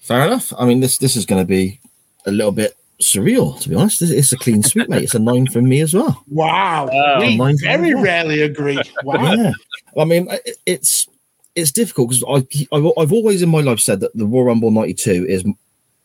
[0.01, 0.53] fair enough.
[0.59, 1.81] I mean, this this is going to be
[2.25, 4.03] a little bit surreal, to be honest.
[4.03, 5.05] It's, it's a clean sweep, mate.
[5.05, 6.23] It's a nine from me as well.
[6.29, 7.21] Wow, Wow.
[7.21, 8.81] we very rarely agree.
[9.05, 9.33] Wow.
[9.35, 9.53] Yeah,
[9.99, 10.29] I mean,
[10.67, 11.07] it's
[11.55, 14.71] it's difficult because I I've, I've always in my life said that the Royal Rumble
[14.71, 15.45] '92 is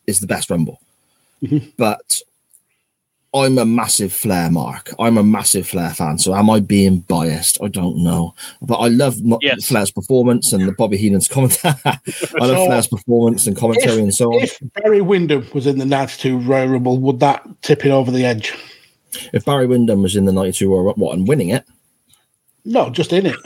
[0.06, 0.80] is the best Rumble,
[1.42, 1.68] mm-hmm.
[1.76, 2.20] but
[3.34, 4.92] I'm a massive Flair mark.
[4.98, 6.18] I'm a massive Flair fan.
[6.18, 7.58] So am I being biased?
[7.62, 9.66] I don't know, but I love not Yes.
[9.68, 11.74] Flair's performance and the Bobby Heenan's commentary.
[11.84, 11.98] I
[12.40, 14.42] love So- Flair's performance and commentary and so on.
[14.44, 18.24] If Barry Windham was in the 92 Royal Rumble, would that tip it over the
[18.24, 18.54] edge?
[19.34, 21.64] If Barry Windham was in the '92 Royal Rumble, what and winning it,
[22.64, 23.36] No, just in it.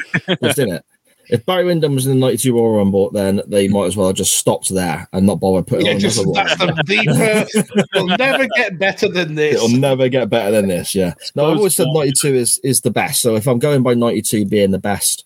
[0.42, 0.84] just in it.
[1.32, 4.16] If Barry Windham was in the '92 Royal Rumble, then they might as well have
[4.16, 6.46] just stopped there and not bother putting Yeah, on just another one.
[6.46, 7.86] that's the deeper.
[7.94, 9.54] It'll never get better than this.
[9.56, 10.94] It'll never get better than this.
[10.94, 11.14] Yeah.
[11.34, 13.22] No, I've always said 92 is is the best.
[13.22, 15.24] So if I'm going by 92 being the best,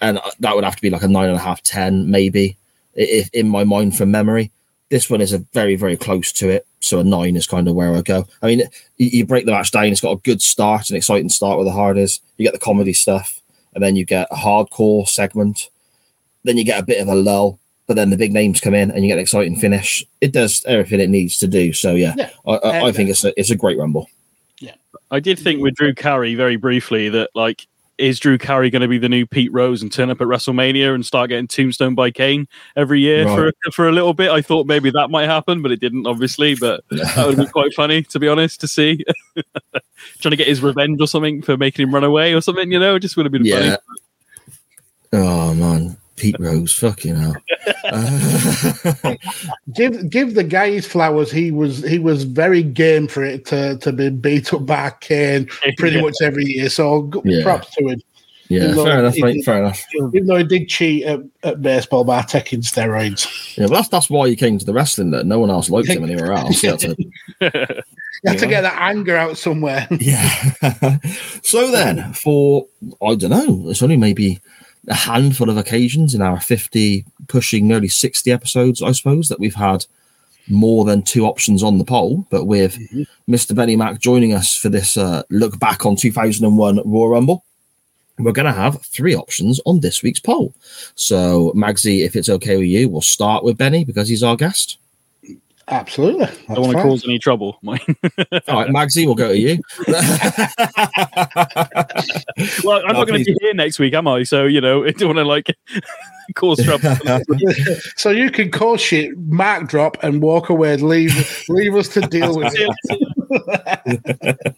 [0.00, 2.56] and that would have to be like a nine and a half, 10, maybe,
[2.94, 4.50] if in my mind from memory.
[4.90, 6.66] This one is a very, very close to it.
[6.80, 8.26] So a nine is kind of where I go.
[8.40, 8.60] I mean,
[8.96, 11.66] you, you break the match down, it's got a good start, an exciting start with
[11.66, 12.20] the Hardys.
[12.38, 13.37] You get the comedy stuff,
[13.78, 15.70] and then you get a hardcore segment.
[16.42, 18.90] Then you get a bit of a lull, but then the big names come in
[18.90, 20.04] and you get an exciting finish.
[20.20, 21.72] It does everything it needs to do.
[21.72, 22.30] So yeah, Yeah.
[22.44, 24.10] I, I, I think uh, it's a, it's a great rumble.
[24.58, 24.74] Yeah,
[25.12, 27.68] I did think with Drew Carey very briefly that like
[27.98, 30.94] is Drew Carey going to be the new Pete Rose and turn up at WrestleMania
[30.94, 32.46] and start getting tombstone by Kane
[32.76, 34.30] every year for for a little bit?
[34.30, 36.54] I thought maybe that might happen, but it didn't, obviously.
[36.54, 39.04] But that would be quite funny, to be honest, to see.
[40.20, 42.78] Trying to get his revenge or something for making him run away or something, you
[42.78, 43.76] know, it just would have been Yeah.
[43.76, 43.76] funny.
[45.12, 47.36] Oh man, Pete Rose, fucking hell.
[49.74, 51.30] Give give the guy his flowers.
[51.30, 55.46] He was he was very game for it to, to be beat up by Kane
[55.76, 56.02] pretty Yeah.
[56.02, 56.68] much every year.
[56.68, 57.42] So Yeah.
[57.42, 58.00] props to him.
[58.50, 59.32] Yeah, Even fair enough, mate.
[59.34, 59.84] did- Fair enough.
[60.14, 63.26] Even though he did cheat at, at baseball by taking steroids.
[63.58, 65.10] Yeah, well, that's that's why he came to the wrestling.
[65.10, 66.60] That no one else liked him anywhere else.
[66.60, 66.96] He had to-
[68.24, 69.86] You have to get that anger out somewhere.
[70.00, 70.98] yeah.
[71.42, 72.66] so then, for
[73.06, 74.40] I don't know, it's only maybe
[74.88, 79.54] a handful of occasions in our fifty, pushing nearly sixty episodes, I suppose, that we've
[79.54, 79.86] had
[80.48, 82.26] more than two options on the poll.
[82.30, 82.78] But with
[83.28, 83.54] Mr.
[83.54, 87.10] Benny Mack joining us for this uh, look back on two thousand and one Royal
[87.10, 87.44] Rumble.
[88.18, 90.52] We're going to have three options on this week's poll.
[90.96, 94.78] So, Magsy, if it's okay with you, we'll start with Benny because he's our guest.
[95.70, 96.24] Absolutely.
[96.48, 97.58] I don't want to cause any trouble.
[97.66, 99.58] All right, Magsy, we'll go to you.
[102.64, 103.26] well, I'm No, not going to please.
[103.26, 104.22] be here next week, am I?
[104.22, 105.54] So you know, I don't want to like
[106.34, 106.96] cause trouble.
[107.96, 110.72] so you can call shit, mark drop, and walk away.
[110.74, 114.56] And leave leave us to deal with it.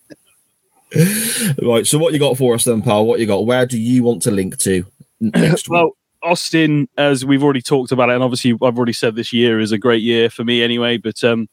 [1.62, 1.86] right.
[1.86, 3.06] So, what you got for us then, pal?
[3.06, 3.46] What you got?
[3.46, 4.84] Where do you want to link to
[5.20, 5.92] next week?
[6.22, 9.72] Austin, as we've already talked about it, and obviously I've already said this year is
[9.72, 10.97] a great year for me anyway.
[10.97, 11.48] But um,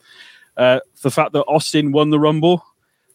[0.55, 2.65] uh, the fact that Austin won the Rumble,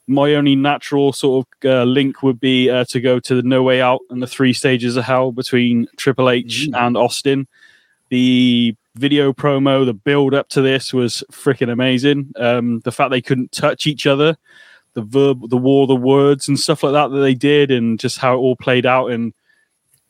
[0.07, 3.63] my only natural sort of uh, link would be uh, to go to the No
[3.63, 7.47] Way Out and the three stages of hell between Triple H and Austin.
[8.09, 12.33] The video promo, the build up to this was freaking amazing.
[12.37, 14.37] Um, the fact they couldn't touch each other,
[14.95, 18.19] the verb, the war, the words, and stuff like that that they did, and just
[18.19, 19.33] how it all played out, and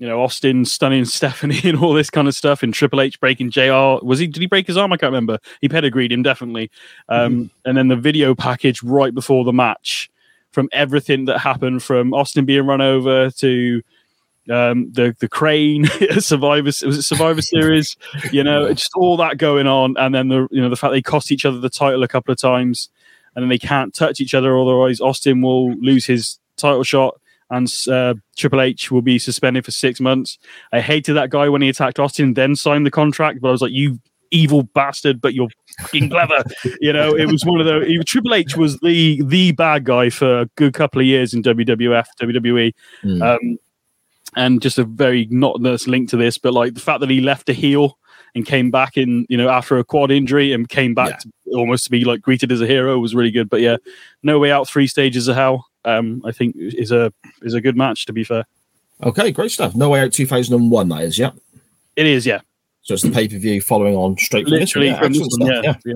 [0.03, 3.53] you know Austin stunning Stephanie and all this kind of stuff, and Triple H breaking
[3.53, 4.05] Jr.
[4.05, 4.27] Was he?
[4.27, 4.93] Did he break his arm?
[4.93, 5.39] I can't remember.
[5.61, 6.73] He pedigreed him definitely.
[7.09, 10.11] Um, And then the video package right before the match,
[10.51, 13.81] from everything that happened, from Austin being run over to
[14.51, 15.85] um, the the crane,
[16.19, 17.97] Survivor was it Survivor Series,
[18.33, 21.01] you know, just all that going on, and then the you know the fact they
[21.01, 22.89] cost each other the title a couple of times,
[23.37, 27.21] and then they can't touch each other, otherwise Austin will lose his title shot,
[27.53, 30.39] and uh, Triple H will be suspended for six months.
[30.73, 33.63] I hated that guy when he attacked Austin, then signed the contract, but I was
[33.63, 34.01] like, you
[34.31, 35.51] evil bastard, but you're
[35.83, 36.43] fucking clever.
[36.81, 40.09] you know, it was one of the he- Triple H was the the bad guy
[40.09, 42.73] for a good couple of years in WWF, WWE.
[43.05, 43.23] Mm.
[43.23, 43.59] Um,
[44.35, 47.21] and just a very not that's linked to this, but like the fact that he
[47.21, 47.99] left a heel
[48.35, 51.85] and came back in, you know, after a quad injury and came back to almost
[51.85, 53.51] to be like greeted as a hero was really good.
[53.51, 53.77] But yeah,
[54.23, 55.67] no way out, three stages of hell.
[55.85, 58.45] Um, I think is a is a good match to be fair.
[59.03, 59.75] Okay, great stuff.
[59.75, 61.33] No Way Out 2001, that is, yeah.
[61.97, 62.41] It is, yeah.
[62.83, 64.85] So it's the pay per view following on straight from this one.
[64.85, 65.95] Literally Yeah, from this one, stuff, yeah, yeah.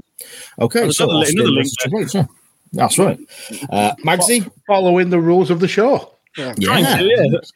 [0.65, 2.27] Okay, There's so another- another link versus yeah.
[2.73, 3.19] That's right.
[3.71, 4.51] Uh, Magsy?
[4.67, 6.13] Following the rules of the show.
[6.37, 6.53] Yeah.
[6.59, 6.99] Yeah.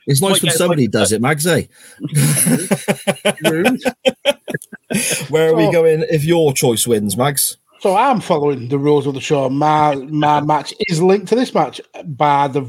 [0.07, 1.69] It's nice when somebody does it, Magsy.
[5.31, 7.57] Where are we going if your choice wins, Mags?
[7.81, 9.49] So I'm following the rules of the show.
[9.49, 12.61] My my match is linked to this match by the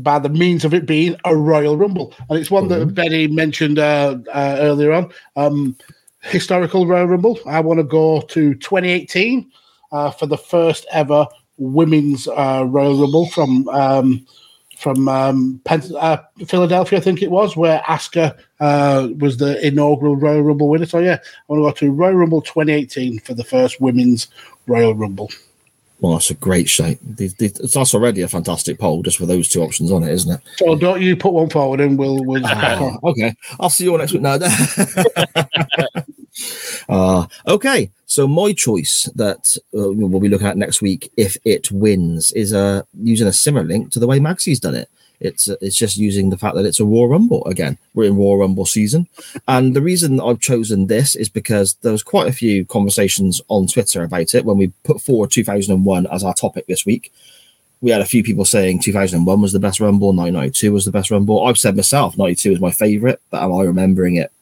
[0.00, 3.78] by the means of it being a Royal Rumble, and it's one that Benny mentioned
[3.78, 5.12] uh, uh, earlier on.
[5.36, 5.76] Um,
[6.22, 7.38] historical Royal Rumble.
[7.46, 9.52] I want to go to 2018
[9.92, 11.26] uh, for the first ever
[11.58, 14.26] women's uh, Royal Rumble from um,
[14.78, 20.42] from um, uh, Philadelphia, I think it was, where Asuka uh, was the inaugural Royal
[20.42, 20.86] Rumble winner.
[20.86, 24.28] So yeah, I want to go to Royal Rumble 2018 for the first women's
[24.66, 25.30] Royal Rumble.
[26.00, 26.98] Well, that's a great shape.
[27.02, 30.40] That's already a fantastic poll just with those two options on it, isn't it?
[30.56, 32.42] So don't you put one forward and we'll we'll.
[32.44, 34.20] Oh, okay, I'll see you all next week.
[34.20, 34.38] No.
[36.88, 41.72] uh, okay, so my choice that uh, we'll be looking at next week, if it
[41.72, 44.90] wins, is uh, using a similar link to the way Magsy's done it.
[45.24, 47.78] It's it's just using the fact that it's a Royal Rumble again.
[47.94, 49.08] We're in Royal Rumble season,
[49.48, 53.66] and the reason I've chosen this is because there was quite a few conversations on
[53.66, 57.12] Twitter about it when we put forward 2001 as our topic this week
[57.84, 61.10] we had a few people saying 2001 was the best Rumble, 1992 was the best
[61.10, 61.44] Rumble.
[61.44, 64.32] I've said myself 92 is my favorite, but am I remembering it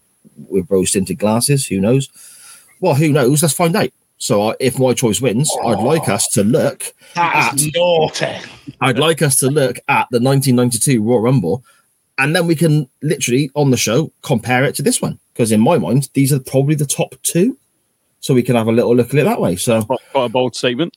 [0.48, 1.66] with rose tinted glasses?
[1.66, 2.08] Who knows?
[2.78, 3.42] Well, who knows?
[3.42, 3.90] Let's find out.
[4.22, 6.84] So, uh, if my choice wins, I'd like us to look
[7.16, 8.36] That's naughty.
[8.80, 11.64] I'd like us to look at the 1992 Royal Rumble,
[12.18, 15.60] and then we can literally on the show compare it to this one because in
[15.60, 17.58] my mind these are probably the top two,
[18.20, 19.56] so we can have a little look at it that way.
[19.56, 20.96] So quite, quite a bold statement.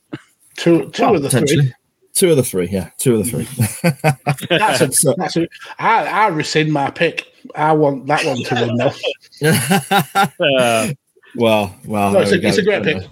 [0.56, 1.72] Two two Well, of the three.
[2.14, 3.48] Two of the three, yeah, two of the three.
[4.48, 5.48] That's a, So- that's a,
[5.80, 7.26] I, I rescind my pick.
[7.56, 8.54] I want that one to
[9.40, 9.46] win
[10.86, 10.92] now.
[11.36, 13.02] well, well, No, it's, there a, it's a great pick.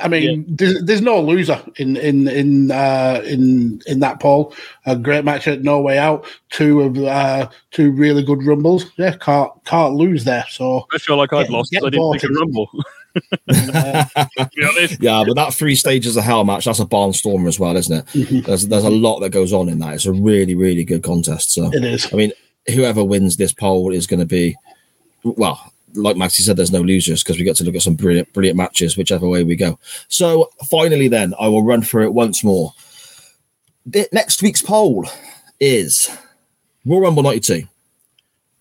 [0.00, 4.54] I mean, there's, there's no loser in in in uh, in in that poll.
[4.86, 6.26] A great match at No Way Out.
[6.50, 8.86] Two of uh, two really good rumbles.
[8.96, 10.44] Yeah, can't can't lose there.
[10.50, 11.70] So I feel like I'd Get- lost.
[11.72, 12.68] get I didn't pick a rumble.
[13.48, 14.96] to.
[15.00, 18.06] Yeah, but that three stages of hell match, that's a barnstormer as well, isn't it?
[18.06, 18.40] Mm-hmm.
[18.40, 19.94] There's there's a lot that goes on in that.
[19.94, 21.52] It's a really, really good contest.
[21.52, 22.12] So It is.
[22.12, 22.32] I mean,
[22.74, 24.56] whoever wins this poll is going to be,
[25.22, 28.32] well, like Magsy said, there's no losers because we get to look at some brilliant,
[28.32, 29.78] brilliant matches, whichever way we go.
[30.08, 32.72] So finally, then I will run through it once more.
[33.86, 35.06] The, next week's poll
[35.60, 36.10] is
[36.84, 37.66] Royal Rumble 92,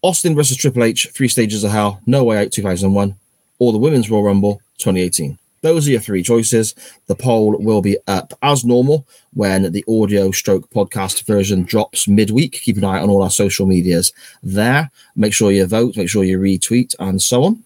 [0.02, 3.16] Austin versus Triple H, Three Stages of Hell, No Way Out 2001,
[3.60, 5.38] or the Women's Royal Rumble 2018.
[5.64, 6.76] Those are your three choices.
[7.08, 12.52] The poll will be up as normal when the audio stroke podcast version drops midweek.
[12.52, 14.12] Keep an eye on all our social medias
[14.44, 14.92] there.
[15.16, 17.64] Make sure you vote, make sure you retweet, and so on.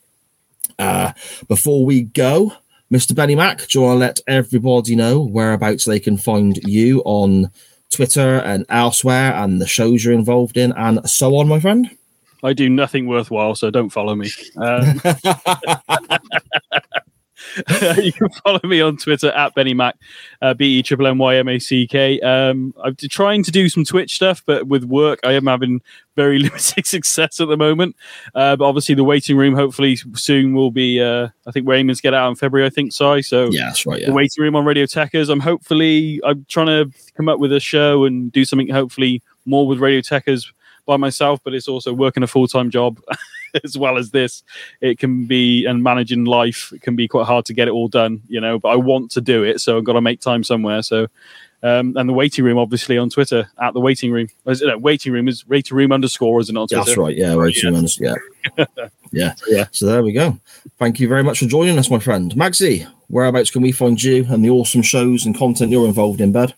[0.78, 1.14] Uh,
[1.48, 2.54] before we go,
[2.92, 3.16] Mr.
[3.16, 7.50] Benny Mack, do you want to let everybody know whereabouts they can find you on
[7.90, 11.90] Twitter and elsewhere and the shows you're involved in and so on, my friend?
[12.44, 14.30] I do nothing worthwhile, so don't follow me.
[14.56, 15.02] Um,
[18.02, 19.96] you can follow me on Twitter at Benny Mack,
[20.42, 22.20] uh, B E triple M Y M A C K.
[22.22, 25.82] Um, I'm trying to do some Twitch stuff, but with work, I am having
[26.16, 27.96] very limited success at the moment.
[28.36, 31.02] Uh, but obviously, the waiting room hopefully soon will be.
[31.02, 32.66] Uh, I think Raymond's get out in February.
[32.68, 33.22] I think so.
[33.22, 34.06] So Yeah, that's right.
[34.06, 35.30] the waiting room on Radio Techers.
[35.30, 39.68] I'm hopefully I'm trying to come up with a show and do something hopefully more
[39.68, 40.52] with Radio Techers
[40.86, 43.00] by myself, but it's also working a full time job
[43.64, 44.44] as well as this.
[44.82, 47.88] It can be and managing life it can be quite hard to get it all
[47.88, 48.60] done, you know.
[48.60, 50.82] But I want to do it, so I've got to make time somewhere.
[50.82, 51.08] So.
[51.64, 54.28] Um, and the waiting room, obviously, on Twitter at the waiting room.
[54.46, 56.60] Is it, no, waiting room is waiting room underscore, isn't it?
[56.60, 56.90] On Yeah, Twitter?
[56.92, 57.18] that's right.
[57.18, 58.00] Yeah, waiting rooms.
[58.00, 58.14] Yeah.
[59.12, 59.34] yeah.
[59.48, 59.66] Yeah.
[59.72, 60.40] So there we go.
[60.78, 62.32] Thank you very much for joining us, my friend.
[62.34, 66.32] Magsy, whereabouts can we find you and the awesome shows and content you're involved in,
[66.32, 66.54] bud?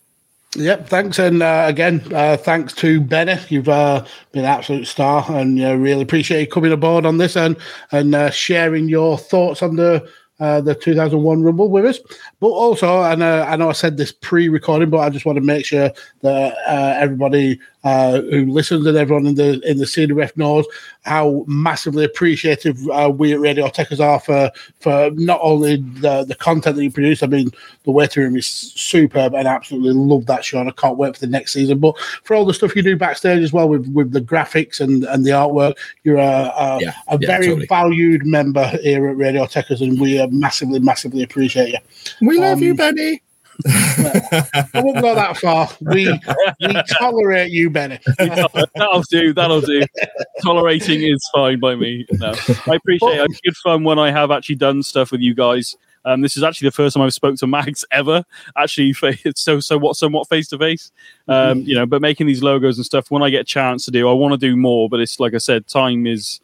[0.56, 3.36] Yep, thanks, and uh, again, uh, thanks to Benny.
[3.50, 7.38] You've uh, been an absolute star, and uh, really appreciate you coming aboard on this
[7.38, 7.56] and
[7.92, 10.10] and uh, sharing your thoughts on the
[10.40, 12.00] uh, the 2001 Rumble with us.
[12.40, 15.44] But also, and uh, I know I said this pre-recording, but I just want to
[15.44, 15.92] make sure
[16.22, 20.66] that uh, everybody uh, who listens and everyone in the in the CDF knows
[21.04, 26.36] how massively appreciative uh, we at Radio Techers are for for not only the the
[26.36, 27.24] content that you produce.
[27.24, 27.52] I mean,
[27.84, 31.16] the waiting room is superb, and I absolutely love that show, and I can't wait
[31.16, 31.80] for the next season.
[31.80, 35.06] But for all the stuff you do backstage as well with with the graphics and
[35.06, 37.66] and the artwork, you're a a, Yeah, a yeah, very totally.
[37.68, 41.80] valued member here at Radio Techers, and we uh, massively massively appreciate you.
[42.30, 43.22] We love you, Benny.
[43.68, 45.68] I won't go that far.
[45.82, 46.08] We
[46.62, 48.00] we tolerate you, Benny.
[48.18, 49.34] that'll do.
[49.34, 49.82] That'll do.
[50.42, 52.06] Tolerating is fine by me.
[52.14, 52.34] No,
[52.68, 53.28] I appreciate it.
[53.30, 55.76] It's good fun when I have actually done stuff with you guys.
[56.06, 58.24] Um, this is actually the first time I've spoke to Mags ever.
[58.56, 60.92] Actually, fa- it's so so what somewhat face to face.
[61.28, 63.92] Um, You know, but making these logos and stuff when I get a chance to
[63.92, 64.88] do, I want to do more.
[64.88, 66.40] But it's like I said, time is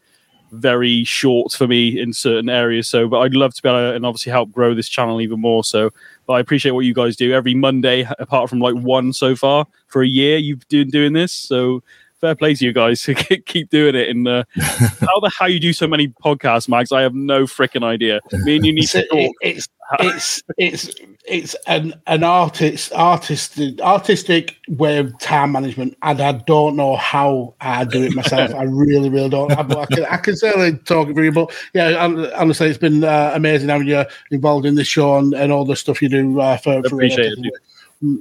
[0.51, 2.87] very short for me in certain areas.
[2.87, 5.39] So, but I'd love to be able to, and obviously help grow this channel even
[5.39, 5.63] more.
[5.63, 5.91] So,
[6.25, 9.65] but I appreciate what you guys do every Monday, apart from like one so far
[9.87, 10.37] for a year.
[10.37, 11.83] You've been doing this, so
[12.25, 13.07] fair play to you guys.
[13.45, 14.09] Keep doing it.
[14.09, 16.91] And uh, how the how you do so many podcasts, Mags?
[16.91, 18.19] I have no freaking idea.
[18.31, 19.35] Me and you need It's, to talk.
[19.41, 19.67] it's
[19.99, 20.89] it's it's
[21.27, 27.53] it's an an artist artistic artistic way of time management, and I don't know how
[27.61, 28.55] I do it myself.
[28.55, 29.51] I really, really don't.
[29.51, 32.03] I, but I can, I can certainly talk it for you, but yeah,
[32.35, 35.75] honestly, it's been uh, amazing having you involved in this show and, and all the
[35.75, 37.51] stuff you do uh, for, for Appreciate it, Radio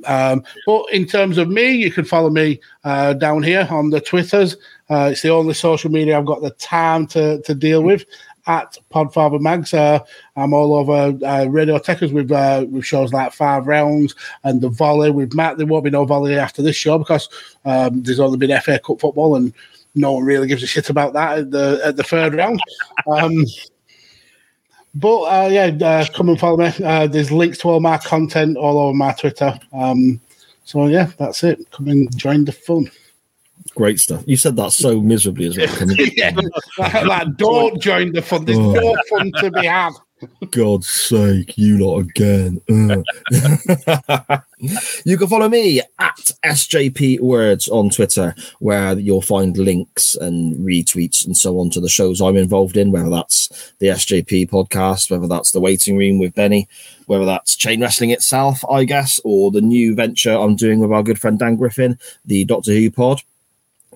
[0.07, 4.01] um, but in terms of me, you can follow me uh, down here on the
[4.01, 4.57] Twitters.
[4.89, 8.05] Uh, it's the only social media I've got the time to, to deal with
[8.47, 9.73] at Podfather Mags.
[9.73, 10.01] Uh,
[10.37, 14.15] I'm all over uh, Radio Techers with uh, with shows like Five Rounds
[14.45, 15.57] and the Volley with Matt.
[15.57, 17.29] There won't be no Volley after this show because
[17.65, 19.53] um, there's only been FA Cup football and
[19.95, 22.61] no one really gives a shit about that at the at the third round.
[23.07, 23.45] Um,
[24.95, 26.73] but uh, yeah, uh, come and follow me.
[26.85, 29.59] Uh, there's links to all my content all over my Twitter.
[29.73, 30.21] Um,
[30.65, 31.71] so yeah, that's it.
[31.73, 32.91] Come and join the fun.
[33.75, 34.23] Great stuff.
[34.27, 35.67] You said that so miserably as well.
[35.77, 36.31] Can yeah,
[36.79, 38.45] like, like, don't join the fun.
[38.45, 38.73] There's Oh.
[38.73, 39.93] no fun to be had.
[40.51, 42.61] God's sake, you lot again.
[42.69, 44.43] Mm.
[45.05, 51.27] You can follow me at SJP Words on Twitter, where you'll find links and retweets
[51.27, 55.27] and so on to the shows I'm involved in, whether that's the SJP podcast, whether
[55.27, 56.69] that's the waiting room with Benny,
[57.07, 61.03] whether that's chain wrestling itself, I guess, or the new venture I'm doing with our
[61.03, 63.21] good friend Dan Griffin, the Doctor Who pod.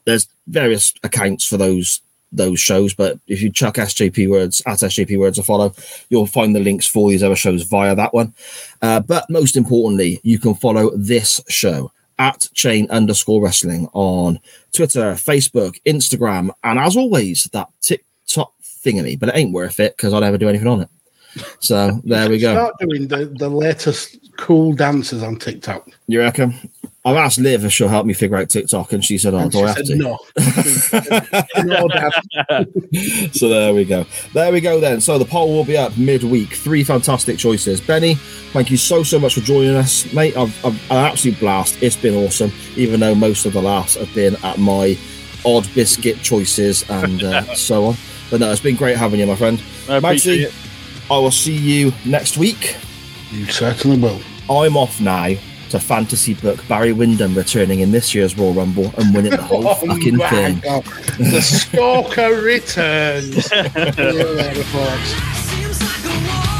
[0.05, 2.03] There's various accounts for those
[2.33, 5.73] those shows, but if you chuck SJP words at SJP words a follow,
[6.11, 8.35] you'll find the links for these other shows via that one.
[8.83, 14.41] Uh, but most importantly, you can follow this show at chain underscore wrestling on
[14.73, 19.19] Twitter, Facebook, Instagram, and as always, that TikTok thingy.
[19.19, 20.89] But it ain't worth it because I'll never do anything on it.
[21.61, 22.55] So there we go.
[22.55, 25.89] Start doing the, the latest cool dances on TikTok.
[26.07, 26.55] You reckon?
[27.05, 29.51] I've asked Liv if she'll help me figure out TikTok, and she said, "Oh, And
[29.51, 30.19] do she I have said to?" no.
[31.65, 31.89] no,
[33.33, 34.05] so there we go.
[34.35, 35.01] There we go then.
[35.01, 36.51] So the poll will be up midweek.
[36.55, 37.81] Three fantastic choices.
[37.81, 38.17] Benny,
[38.53, 40.37] thank you so so much for joining us, mate.
[40.37, 41.83] I've, I've an absolute blast.
[41.83, 44.99] It's been awesome, even though most of the laughs have been at my
[45.47, 47.97] odd biscuit choices and uh, so on.
[48.31, 49.63] But no, it's been great having you, my friend.
[49.89, 50.68] I appreciate Magsy,
[51.11, 52.77] I will see you next week.
[53.31, 54.21] You certainly will.
[54.51, 55.35] I'm off now
[55.71, 59.67] to fantasy book Barry Windham returning in this year's Royal Rumble and winning the whole
[59.69, 60.61] oh, fucking thing.
[60.61, 60.85] God.
[61.19, 63.51] The stalker returns.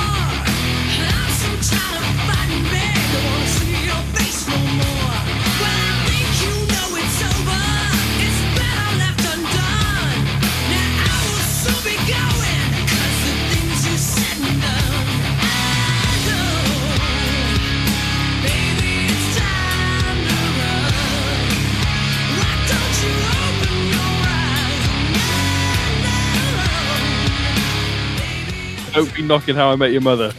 [29.05, 30.33] Don't be knocking How I Met Your Mother.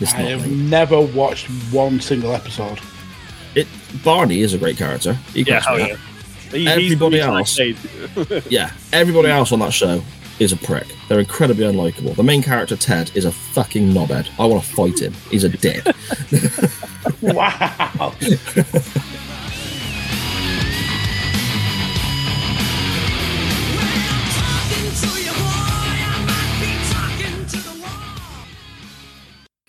[0.00, 0.56] It's I have me.
[0.56, 2.80] never watched one single episode.
[3.54, 3.66] It
[4.04, 5.14] Barney is a great character.
[5.32, 5.96] He Yeah, hell yeah.
[6.50, 7.38] He- Everybody the reason I
[8.38, 8.46] else.
[8.50, 10.02] Yeah, everybody else on that show
[10.38, 10.86] is a prick.
[11.08, 12.14] They're incredibly unlikable.
[12.16, 14.28] The main character Ted is a fucking knobhead.
[14.38, 15.12] I want to fight him.
[15.30, 15.84] He's a dick.
[17.20, 18.14] Wow.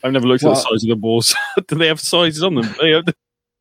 [0.05, 1.35] I've never looked at the size of the balls.
[1.67, 2.75] Do they have sizes on them?